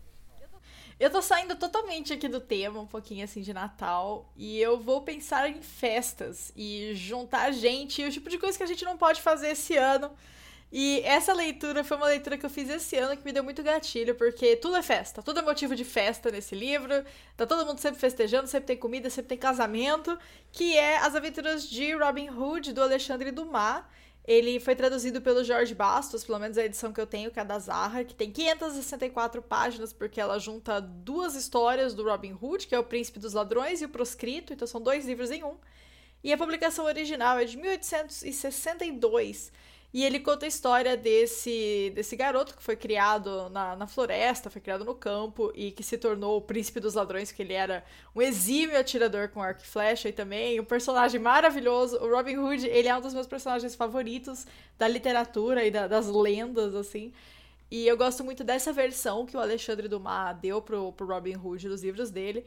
Eu 0.98 1.10
tô 1.10 1.20
saindo 1.20 1.54
totalmente 1.56 2.12
aqui 2.12 2.26
do 2.26 2.40
tema, 2.40 2.80
um 2.80 2.86
pouquinho 2.86 3.22
assim 3.22 3.42
de 3.42 3.52
Natal, 3.52 4.32
e 4.34 4.58
eu 4.58 4.80
vou 4.80 5.02
pensar 5.02 5.48
em 5.48 5.60
festas 5.60 6.52
e 6.56 6.92
juntar 6.94 7.52
gente, 7.52 8.00
e 8.00 8.06
o 8.06 8.10
tipo 8.10 8.30
de 8.30 8.38
coisa 8.38 8.56
que 8.56 8.64
a 8.64 8.66
gente 8.66 8.84
não 8.84 8.96
pode 8.96 9.20
fazer 9.20 9.48
esse 9.48 9.76
ano. 9.76 10.10
E 10.72 11.00
essa 11.04 11.32
leitura 11.32 11.84
foi 11.84 11.96
uma 11.96 12.06
leitura 12.06 12.36
que 12.36 12.44
eu 12.44 12.50
fiz 12.50 12.68
esse 12.68 12.96
ano 12.96 13.16
que 13.16 13.24
me 13.24 13.32
deu 13.32 13.44
muito 13.44 13.62
gatilho, 13.62 14.14
porque 14.14 14.56
tudo 14.56 14.76
é 14.76 14.82
festa, 14.82 15.22
tudo 15.22 15.38
é 15.38 15.42
motivo 15.42 15.76
de 15.76 15.84
festa 15.84 16.30
nesse 16.30 16.56
livro. 16.56 17.04
Tá 17.36 17.46
todo 17.46 17.64
mundo 17.64 17.78
sempre 17.78 18.00
festejando, 18.00 18.48
sempre 18.48 18.66
tem 18.66 18.76
comida, 18.76 19.08
sempre 19.08 19.28
tem 19.28 19.38
casamento, 19.38 20.18
que 20.50 20.76
é 20.76 20.96
As 20.96 21.14
Aventuras 21.14 21.68
de 21.68 21.94
Robin 21.94 22.30
Hood 22.30 22.72
do 22.72 22.82
Alexandre 22.82 23.30
Dumas. 23.30 23.84
Ele 24.26 24.58
foi 24.58 24.74
traduzido 24.74 25.22
pelo 25.22 25.44
Jorge 25.44 25.72
Bastos, 25.72 26.24
pelo 26.24 26.40
menos 26.40 26.58
a 26.58 26.64
edição 26.64 26.92
que 26.92 27.00
eu 27.00 27.06
tenho, 27.06 27.30
que 27.30 27.38
é 27.38 27.44
da 27.44 27.60
Zahra, 27.60 28.04
que 28.04 28.14
tem 28.14 28.32
564 28.32 29.40
páginas, 29.40 29.92
porque 29.92 30.20
ela 30.20 30.38
junta 30.38 30.80
duas 30.80 31.36
histórias 31.36 31.94
do 31.94 32.02
Robin 32.02 32.36
Hood, 32.40 32.66
que 32.66 32.74
é 32.74 32.78
o 32.78 32.84
Príncipe 32.84 33.20
dos 33.20 33.34
Ladrões 33.34 33.80
e 33.80 33.84
o 33.84 33.88
Proscrito, 33.88 34.52
então 34.52 34.66
são 34.66 34.80
dois 34.80 35.06
livros 35.06 35.30
em 35.30 35.44
um. 35.44 35.56
E 36.24 36.32
a 36.32 36.36
publicação 36.36 36.86
original 36.86 37.38
é 37.38 37.44
de 37.44 37.56
1862. 37.56 39.52
E 39.96 40.04
ele 40.04 40.20
conta 40.20 40.44
a 40.44 40.48
história 40.48 40.94
desse, 40.94 41.90
desse 41.94 42.14
garoto 42.16 42.54
que 42.54 42.62
foi 42.62 42.76
criado 42.76 43.48
na, 43.48 43.74
na 43.76 43.86
floresta, 43.86 44.50
foi 44.50 44.60
criado 44.60 44.84
no 44.84 44.94
campo 44.94 45.50
e 45.54 45.70
que 45.70 45.82
se 45.82 45.96
tornou 45.96 46.36
o 46.36 46.40
príncipe 46.42 46.80
dos 46.80 46.92
ladrões, 46.92 47.32
que 47.32 47.40
ele 47.40 47.54
era 47.54 47.82
um 48.14 48.20
exímio 48.20 48.78
atirador 48.78 49.30
com 49.30 49.40
arco 49.40 49.62
e 49.62 49.66
flecha 49.66 50.06
e 50.10 50.12
também 50.12 50.60
um 50.60 50.66
personagem 50.66 51.18
maravilhoso. 51.18 51.96
O 51.96 52.14
Robin 52.14 52.36
Hood, 52.36 52.66
ele 52.68 52.88
é 52.88 52.94
um 52.94 53.00
dos 53.00 53.14
meus 53.14 53.26
personagens 53.26 53.74
favoritos 53.74 54.46
da 54.78 54.86
literatura 54.86 55.64
e 55.64 55.70
da- 55.70 55.86
das 55.88 56.06
lendas, 56.08 56.74
assim. 56.74 57.10
E 57.70 57.86
eu 57.88 57.96
gosto 57.96 58.22
muito 58.22 58.44
dessa 58.44 58.74
versão 58.74 59.24
que 59.24 59.34
o 59.34 59.40
Alexandre 59.40 59.88
Dumas 59.88 60.36
deu 60.42 60.60
pro, 60.60 60.92
pro 60.92 61.06
Robin 61.06 61.36
Hood 61.36 61.70
dos 61.70 61.82
livros 61.82 62.10
dele. 62.10 62.44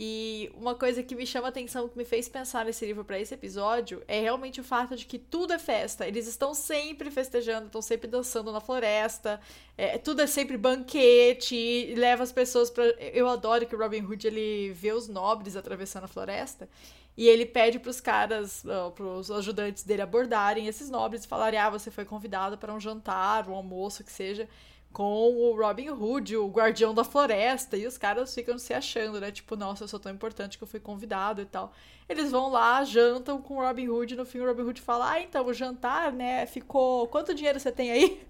E 0.00 0.48
uma 0.54 0.76
coisa 0.76 1.02
que 1.02 1.16
me 1.16 1.26
chama 1.26 1.48
a 1.48 1.50
atenção, 1.50 1.88
que 1.88 1.98
me 1.98 2.04
fez 2.04 2.28
pensar 2.28 2.64
nesse 2.64 2.86
livro 2.86 3.04
para 3.04 3.18
esse 3.18 3.34
episódio, 3.34 4.00
é 4.06 4.20
realmente 4.20 4.60
o 4.60 4.64
fato 4.64 4.94
de 4.94 5.04
que 5.04 5.18
tudo 5.18 5.52
é 5.52 5.58
festa. 5.58 6.06
Eles 6.06 6.28
estão 6.28 6.54
sempre 6.54 7.10
festejando, 7.10 7.66
estão 7.66 7.82
sempre 7.82 8.06
dançando 8.06 8.52
na 8.52 8.60
floresta, 8.60 9.40
é, 9.76 9.98
tudo 9.98 10.22
é 10.22 10.26
sempre 10.28 10.56
banquete, 10.56 11.94
leva 11.96 12.22
as 12.22 12.30
pessoas 12.30 12.70
para. 12.70 12.84
Eu 13.12 13.26
adoro 13.26 13.66
que 13.66 13.74
o 13.74 13.78
Robin 13.78 14.04
Hood 14.04 14.24
ele 14.24 14.70
vê 14.70 14.92
os 14.92 15.08
nobres 15.08 15.56
atravessando 15.56 16.04
a 16.04 16.08
floresta. 16.08 16.68
E 17.16 17.26
ele 17.26 17.44
pede 17.44 17.80
pros 17.80 18.00
caras, 18.00 18.62
uh, 18.62 18.92
pros 18.92 19.28
ajudantes 19.32 19.82
dele 19.82 20.02
abordarem 20.02 20.68
esses 20.68 20.88
nobres 20.88 21.24
e 21.24 21.26
falarem: 21.26 21.58
ah, 21.58 21.68
você 21.68 21.90
foi 21.90 22.04
convidado 22.04 22.56
para 22.56 22.72
um 22.72 22.78
jantar, 22.78 23.48
um 23.48 23.54
almoço, 23.56 24.04
que 24.04 24.12
seja, 24.12 24.48
com 24.92 25.30
o 25.34 25.56
Robin 25.56 25.90
Hood, 25.90 26.36
o 26.36 26.48
guardião 26.48 26.94
da 26.94 27.04
floresta. 27.04 27.76
E 27.76 27.86
os 27.86 27.98
caras 27.98 28.34
ficam 28.34 28.58
se 28.58 28.72
achando, 28.72 29.20
né? 29.20 29.30
Tipo, 29.30 29.56
nossa, 29.56 29.84
eu 29.84 29.88
sou 29.88 30.00
tão 30.00 30.12
importante 30.12 30.58
que 30.58 30.64
eu 30.64 30.68
fui 30.68 30.80
convidado 30.80 31.40
e 31.40 31.46
tal. 31.46 31.72
Eles 32.08 32.30
vão 32.30 32.50
lá, 32.50 32.82
jantam 32.84 33.40
com 33.40 33.58
o 33.58 33.60
Robin 33.60 33.88
Hood. 33.88 34.14
E 34.14 34.16
no 34.16 34.24
fim, 34.24 34.40
o 34.40 34.46
Robin 34.46 34.62
Hood 34.62 34.80
fala: 34.80 35.12
ah, 35.12 35.20
então, 35.20 35.46
o 35.46 35.52
jantar, 35.52 36.12
né? 36.12 36.46
Ficou. 36.46 37.06
Quanto 37.08 37.34
dinheiro 37.34 37.60
você 37.60 37.70
tem 37.70 37.90
aí? 37.90 38.26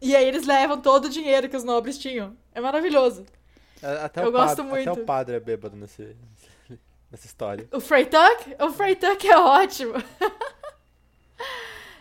E 0.00 0.14
aí 0.14 0.26
eles 0.26 0.46
levam 0.46 0.80
todo 0.80 1.06
o 1.06 1.08
dinheiro 1.08 1.48
que 1.48 1.56
os 1.56 1.64
nobres 1.64 1.98
tinham. 1.98 2.36
É 2.54 2.60
maravilhoso. 2.60 3.24
Até 3.82 4.24
Eu 4.24 4.32
gosto 4.32 4.56
padre, 4.56 4.70
muito. 4.70 4.90
Até 4.90 5.00
o 5.00 5.04
padre 5.04 5.36
é 5.36 5.40
bêbado 5.40 5.76
nesse, 5.76 6.16
nessa 7.10 7.26
história. 7.26 7.66
O 7.72 7.80
Freytuck? 7.80 8.56
O 8.60 8.70
Freytuck 8.70 9.26
é 9.28 9.38
ótimo. 9.38 9.94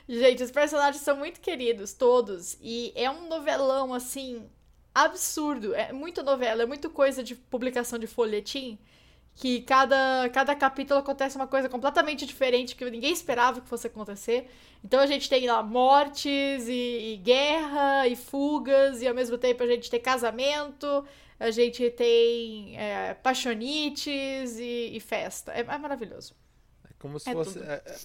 Gente, 0.08 0.44
os 0.44 0.52
personagens 0.52 1.04
são 1.04 1.18
muito 1.18 1.42
queridos, 1.42 1.94
todos. 1.94 2.58
E 2.62 2.92
é 2.96 3.10
um 3.10 3.28
novelão, 3.28 3.94
assim, 3.94 4.48
absurdo. 4.94 5.74
É 5.74 5.92
muito 5.92 6.22
novela, 6.24 6.64
é 6.64 6.66
muito 6.66 6.90
coisa 6.90 7.24
de 7.24 7.36
publicação 7.36 7.98
de 8.00 8.08
folhetim. 8.08 8.78
Que 9.36 9.62
cada, 9.62 10.30
cada 10.34 10.56
capítulo 10.56 11.00
acontece 11.00 11.36
uma 11.36 11.48
coisa 11.48 11.68
completamente 11.70 12.26
diferente 12.26 12.76
que 12.76 12.90
ninguém 12.90 13.12
esperava 13.12 13.62
que 13.62 13.68
fosse 13.68 13.88
acontecer. 13.88 14.50
Então 14.84 15.00
a 15.00 15.06
gente 15.08 15.30
tem 15.30 15.46
lá 15.48 15.62
mortes 15.64 16.68
e, 16.70 17.14
e 17.16 17.18
guerra 17.18 18.08
e 18.08 18.16
fugas, 18.16 19.02
e 19.02 19.08
ao 19.08 19.14
mesmo 19.16 19.38
tempo 19.38 19.62
a 19.64 19.68
gente 19.68 19.90
tem 19.92 20.00
casamento, 20.00 21.06
a 21.40 21.52
gente 21.52 21.90
tem 21.92 22.78
é, 22.78 23.14
paixonites 23.16 24.58
e, 24.58 24.92
e 24.96 25.00
festa. 25.02 25.52
É, 25.52 25.60
é 25.62 25.78
maravilhoso. 25.78 26.34
É 26.84 26.94
como 27.00 27.20
se 27.20 27.30
É 27.30 27.34
fosse. 27.34 27.60
É, 27.60 27.82
é- 27.86 27.98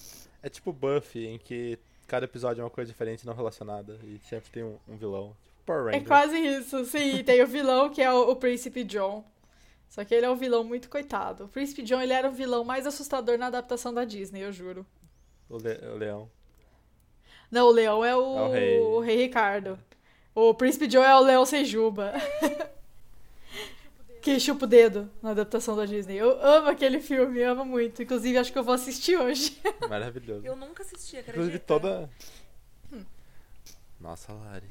é 0.42 0.48
tipo 0.48 0.72
Buffy, 0.72 1.26
em 1.26 1.38
que 1.38 1.78
cada 2.10 2.24
episódio 2.26 2.60
é 2.60 2.64
uma 2.64 2.70
coisa 2.70 2.90
diferente 2.90 3.24
não 3.24 3.34
relacionada. 3.34 3.98
E 4.02 4.18
sempre 4.28 4.50
tem 4.50 4.64
um, 4.64 4.76
um 4.88 4.96
vilão. 4.96 5.34
Tipo 5.44 5.56
Power 5.66 5.82
É 5.88 5.98
Rangers. 5.98 6.06
quase 6.08 6.36
isso, 6.38 6.84
sim. 6.84 7.22
Tem 7.22 7.40
o 7.42 7.46
vilão 7.46 7.88
que 7.90 8.02
é 8.02 8.12
o, 8.12 8.30
o 8.30 8.36
Príncipe 8.36 8.82
John. 8.84 9.24
Só 9.88 10.04
que 10.04 10.14
ele 10.14 10.26
é 10.26 10.30
um 10.30 10.36
vilão 10.36 10.62
muito 10.64 10.88
coitado. 10.88 11.44
O 11.44 11.48
Príncipe 11.48 11.82
John 11.82 12.00
ele 12.00 12.12
era 12.12 12.28
o 12.28 12.32
vilão 12.32 12.64
mais 12.64 12.86
assustador 12.86 13.38
na 13.38 13.46
adaptação 13.46 13.92
da 13.94 14.04
Disney, 14.04 14.40
eu 14.42 14.52
juro. 14.52 14.84
O, 15.48 15.56
le- 15.56 15.80
o 15.92 15.96
leão. 15.96 16.30
Não, 17.50 17.66
o 17.66 17.70
leão 17.72 18.04
é 18.04 18.14
o, 18.16 18.38
É 18.38 18.42
o 18.42 18.50
rei. 18.52 18.78
o 18.80 19.00
rei 19.00 19.16
Ricardo. 19.16 19.78
O 20.34 20.54
Príncipe 20.54 20.86
John 20.86 21.02
é 21.04 21.14
o 21.16 21.20
leão 21.20 21.44
sem 21.44 21.64
juba. 21.64 22.12
que 24.20 24.38
chupa 24.38 24.64
o 24.64 24.68
dedo 24.68 25.10
na 25.22 25.30
adaptação 25.30 25.76
da 25.76 25.84
Disney. 25.84 26.16
Eu 26.16 26.38
amo 26.44 26.68
aquele 26.68 27.00
filme, 27.00 27.42
amo 27.42 27.64
muito. 27.64 28.02
Inclusive, 28.02 28.38
acho 28.38 28.52
que 28.52 28.58
eu 28.58 28.64
vou 28.64 28.74
assistir 28.74 29.16
hoje. 29.16 29.58
Maravilhoso. 29.88 30.46
Eu 30.46 30.56
nunca 30.56 30.82
assisti, 30.82 31.16
acredita? 31.16 31.30
Inclusive 31.30 31.58
toda. 31.60 32.10
Nossa, 34.00 34.32
Lari. 34.32 34.66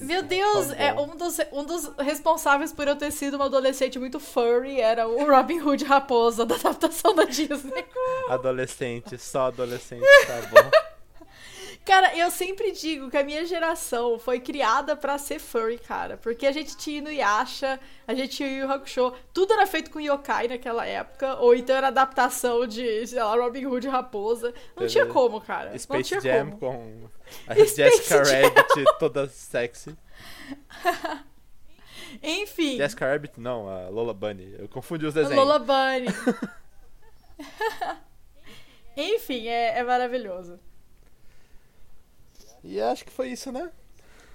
Meu 0.00 0.22
Deus, 0.22 0.70
é 0.72 0.92
um 0.92 1.16
dos, 1.16 1.38
um 1.52 1.64
dos 1.64 1.92
responsáveis 1.98 2.72
por 2.72 2.86
eu 2.86 2.96
ter 2.96 3.10
sido 3.12 3.34
uma 3.34 3.46
adolescente 3.46 3.98
muito 3.98 4.18
furry 4.18 4.80
era 4.80 5.06
o 5.06 5.24
Robin 5.28 5.60
Hood 5.60 5.84
Raposa 5.84 6.44
da 6.44 6.56
adaptação 6.56 7.14
da 7.14 7.24
Disney. 7.24 7.84
Adolescente, 8.28 9.18
só 9.18 9.46
adolescente, 9.46 10.04
tá 10.26 10.42
bom. 10.48 10.70
Cara, 11.88 12.14
eu 12.14 12.30
sempre 12.30 12.70
digo 12.72 13.10
que 13.10 13.16
a 13.16 13.24
minha 13.24 13.46
geração 13.46 14.18
foi 14.18 14.38
criada 14.38 14.94
pra 14.94 15.16
ser 15.16 15.38
furry, 15.38 15.78
cara. 15.78 16.18
Porque 16.18 16.46
a 16.46 16.52
gente 16.52 16.76
tinha 16.76 16.98
Inuyasha, 16.98 17.80
a 18.06 18.12
gente 18.12 18.36
tinha 18.36 18.46
Yu 18.46 18.70
Hakusho, 18.70 19.14
tudo 19.32 19.54
era 19.54 19.66
feito 19.66 19.90
com 19.90 19.98
yokai 19.98 20.48
naquela 20.48 20.84
época, 20.84 21.36
ou 21.36 21.54
então 21.54 21.74
era 21.74 21.88
adaptação 21.88 22.66
de, 22.66 23.06
sei 23.06 23.22
lá, 23.22 23.34
Robin 23.34 23.64
Hood 23.64 23.88
Raposa. 23.88 24.52
Não 24.76 24.86
tinha 24.86 25.06
como, 25.06 25.40
cara. 25.40 25.70
não 25.70 25.78
Space 25.78 26.04
tinha 26.04 26.20
Jam 26.20 26.50
como. 26.50 26.58
com 26.58 27.08
a 27.48 27.54
Space 27.54 27.76
Jessica 27.76 28.22
Jam. 28.22 28.42
Rabbit 28.42 28.84
toda 28.98 29.26
sexy. 29.26 29.96
Enfim, 32.22 32.76
Jessica 32.76 33.10
Rabbit 33.10 33.40
não, 33.40 33.66
a 33.66 33.88
Lola 33.88 34.12
Bunny. 34.12 34.56
Eu 34.58 34.68
confundi 34.68 35.06
os 35.06 35.14
desenhos. 35.14 35.42
Lola 35.42 35.58
Bunny. 35.58 36.08
Enfim, 38.94 39.48
é, 39.48 39.78
é 39.78 39.82
maravilhoso. 39.82 40.60
E 42.70 42.80
acho 42.80 43.04
que 43.04 43.10
foi 43.10 43.28
isso, 43.28 43.50
né? 43.50 43.70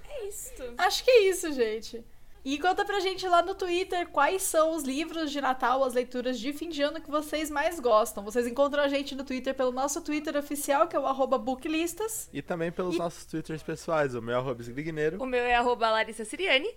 É 0.10 0.28
isso. 0.28 0.52
Acho 0.78 1.04
que 1.04 1.12
é 1.12 1.30
isso, 1.30 1.52
gente. 1.52 2.04
E 2.46 2.60
conta 2.60 2.84
pra 2.84 3.00
gente 3.00 3.26
lá 3.28 3.42
no 3.42 3.56
Twitter 3.56 4.10
quais 4.10 4.42
são 4.42 4.76
os 4.76 4.84
livros 4.84 5.32
de 5.32 5.40
Natal, 5.40 5.82
as 5.84 5.94
leituras 5.94 6.38
de 6.38 6.52
fim 6.52 6.68
de 6.70 6.82
ano 6.82 7.00
que 7.00 7.10
vocês 7.10 7.50
mais 7.50 7.80
gostam. 7.80 8.24
Vocês 8.24 8.46
encontram 8.48 8.84
a 8.84 8.88
gente 8.90 9.16
no 9.16 9.24
Twitter 9.24 9.54
pelo 9.56 9.72
nosso 9.72 10.02
Twitter 10.02 10.36
oficial, 10.36 10.88
que 10.88 10.96
é 10.96 11.00
o 11.00 11.06
arroba 11.06 11.38
booklistas. 11.38 12.30
E 12.34 12.42
também 12.42 12.70
pelos 12.72 12.96
E- 12.96 12.98
nossos 12.98 13.24
twitters 13.26 13.64
pessoais, 13.64 14.14
o 14.14 14.22
meu 14.22 14.36
é 14.36 14.38
arroba. 14.40 14.62
O 15.20 15.26
meu 15.26 15.44
é 15.44 15.56
arroba 15.56 15.90
Larissa 15.92 16.26
Siriani. 16.26 16.70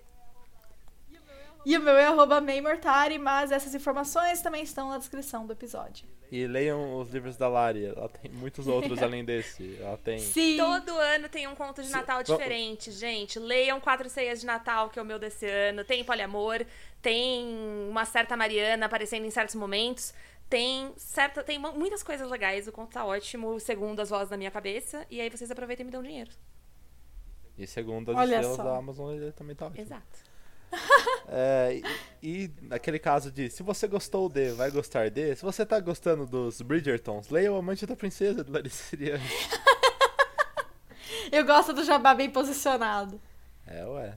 E 1.64 1.76
o 1.76 1.80
meu 1.82 1.96
é 1.96 2.04
arroba 2.06 2.40
Meimortari, 2.40 3.18
mas 3.18 3.50
essas 3.50 3.74
informações 3.74 4.40
também 4.40 4.62
estão 4.62 4.90
na 4.90 4.98
descrição 4.98 5.44
do 5.46 5.52
episódio. 5.52 6.06
E 6.30 6.46
leiam 6.46 6.98
os 6.98 7.10
livros 7.10 7.36
da 7.36 7.48
Lari, 7.48 7.84
ela 7.86 8.08
tem 8.08 8.30
muitos 8.32 8.66
outros 8.66 9.00
além 9.02 9.24
desse. 9.24 9.76
Ela 9.80 9.96
tem. 9.98 10.18
Sim! 10.18 10.56
Todo 10.56 10.90
ano 10.96 11.28
tem 11.28 11.46
um 11.46 11.54
conto 11.54 11.82
de 11.82 11.88
Natal 11.90 12.22
Vamos- 12.24 12.42
diferente, 12.42 12.90
gente. 12.90 13.38
Leiam 13.38 13.80
Quatro 13.80 14.08
Ceias 14.10 14.40
de 14.40 14.46
Natal, 14.46 14.90
que 14.90 14.98
é 14.98 15.02
o 15.02 15.04
meu 15.04 15.18
desse 15.18 15.46
ano. 15.46 15.84
Tem 15.84 16.02
Poliamor, 16.04 16.64
tem 17.00 17.46
uma 17.88 18.04
certa 18.04 18.36
Mariana 18.36 18.86
aparecendo 18.86 19.24
em 19.24 19.30
certos 19.30 19.54
momentos. 19.54 20.12
Tem 20.48 20.92
certa, 20.96 21.42
tem 21.42 21.58
mu- 21.58 21.72
muitas 21.72 22.02
coisas 22.02 22.28
legais. 22.30 22.68
O 22.68 22.72
conto 22.72 22.92
tá 22.92 23.04
ótimo, 23.04 23.58
segundo 23.60 24.00
as 24.00 24.10
vozes 24.10 24.28
da 24.28 24.36
minha 24.36 24.50
cabeça. 24.50 25.06
E 25.10 25.20
aí 25.20 25.28
vocês 25.30 25.50
aproveitem 25.50 25.82
e 25.84 25.86
me 25.86 25.90
dão 25.92 26.02
dinheiro. 26.02 26.30
E 27.58 27.66
segundo 27.66 28.10
as 28.10 28.16
Olha 28.18 28.34
estrelas 28.34 28.56
só. 28.56 28.62
da 28.64 28.76
Amazon, 28.76 29.14
ele 29.14 29.32
também 29.32 29.56
tá 29.56 29.66
ótimo. 29.66 29.80
Exato. 29.82 30.18
É, 31.28 31.80
e, 32.22 32.44
e 32.44 32.50
naquele 32.62 32.98
caso 32.98 33.30
de 33.30 33.50
se 33.50 33.62
você 33.62 33.86
gostou 33.88 34.28
de, 34.28 34.50
vai 34.52 34.70
gostar 34.70 35.10
de. 35.10 35.34
Se 35.34 35.42
você 35.42 35.66
tá 35.66 35.80
gostando 35.80 36.26
dos 36.26 36.60
Bridgertons, 36.62 37.30
leia 37.30 37.52
o 37.52 37.56
Amante 37.56 37.84
da 37.86 37.96
Princesa 37.96 38.44
do 38.44 38.52
Larissa. 38.52 38.96
Eu 41.32 41.44
gosto 41.44 41.72
do 41.72 41.84
jabá 41.84 42.14
bem 42.14 42.30
posicionado. 42.30 43.20
É, 43.66 43.84
ué. 43.84 44.16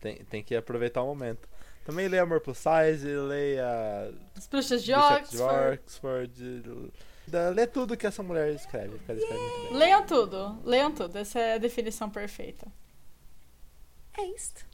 Tem, 0.00 0.16
tem 0.24 0.42
que 0.42 0.54
aproveitar 0.54 1.02
o 1.02 1.06
momento. 1.06 1.48
Também 1.84 2.08
leia 2.08 2.22
Amor 2.22 2.40
Plus 2.40 2.58
Size, 2.58 3.06
leia 3.06 4.12
As 4.36 4.46
bruxas 4.46 4.82
de 4.82 4.92
de 4.92 4.98
Oxford. 4.98 5.80
Oxford. 5.82 6.92
Lê 7.54 7.66
tudo 7.66 7.96
que 7.96 8.06
essa 8.06 8.22
mulher 8.22 8.52
escreve, 8.54 9.00
ela 9.08 9.18
escreve 9.18 9.40
muito 9.40 9.68
bem. 9.70 9.78
Leiam 9.78 10.04
tudo, 10.04 10.60
leiam 10.64 10.92
tudo. 10.92 11.16
Essa 11.18 11.40
é 11.40 11.54
a 11.54 11.58
definição 11.58 12.10
perfeita. 12.10 12.66
É 14.18 14.22
isso. 14.26 14.66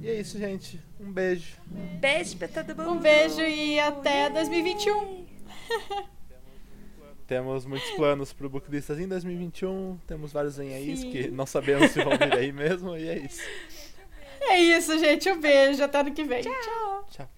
E 0.00 0.08
é 0.08 0.20
isso, 0.20 0.38
gente. 0.38 0.80
Um 0.98 1.12
beijo. 1.12 1.58
Beijo 2.00 2.36
pra 2.36 2.48
todo 2.48 2.74
mundo. 2.74 2.92
Um 2.92 2.98
beijo 2.98 3.40
e 3.40 3.78
até 3.78 4.30
2021. 4.30 5.26
Temos 7.26 7.64
muitos 7.64 7.90
planos 7.92 8.32
pro 8.32 8.48
Booklistas 8.48 8.98
em 8.98 9.06
2021. 9.06 9.98
Temos 10.06 10.32
vários 10.32 10.58
em 10.58 10.74
aí 10.74 10.96
Sim. 10.96 11.10
que 11.10 11.30
não 11.30 11.46
sabemos 11.46 11.90
se 11.92 12.02
vão 12.02 12.16
vir 12.16 12.34
aí 12.34 12.50
mesmo. 12.50 12.96
E 12.96 13.08
é 13.08 13.18
isso. 13.18 13.42
É 14.40 14.58
isso, 14.58 14.98
gente. 14.98 15.30
Um 15.30 15.38
beijo. 15.38 15.84
Até 15.84 16.00
ano 16.00 16.12
que 16.12 16.24
vem. 16.24 16.42
Tchau. 16.42 17.30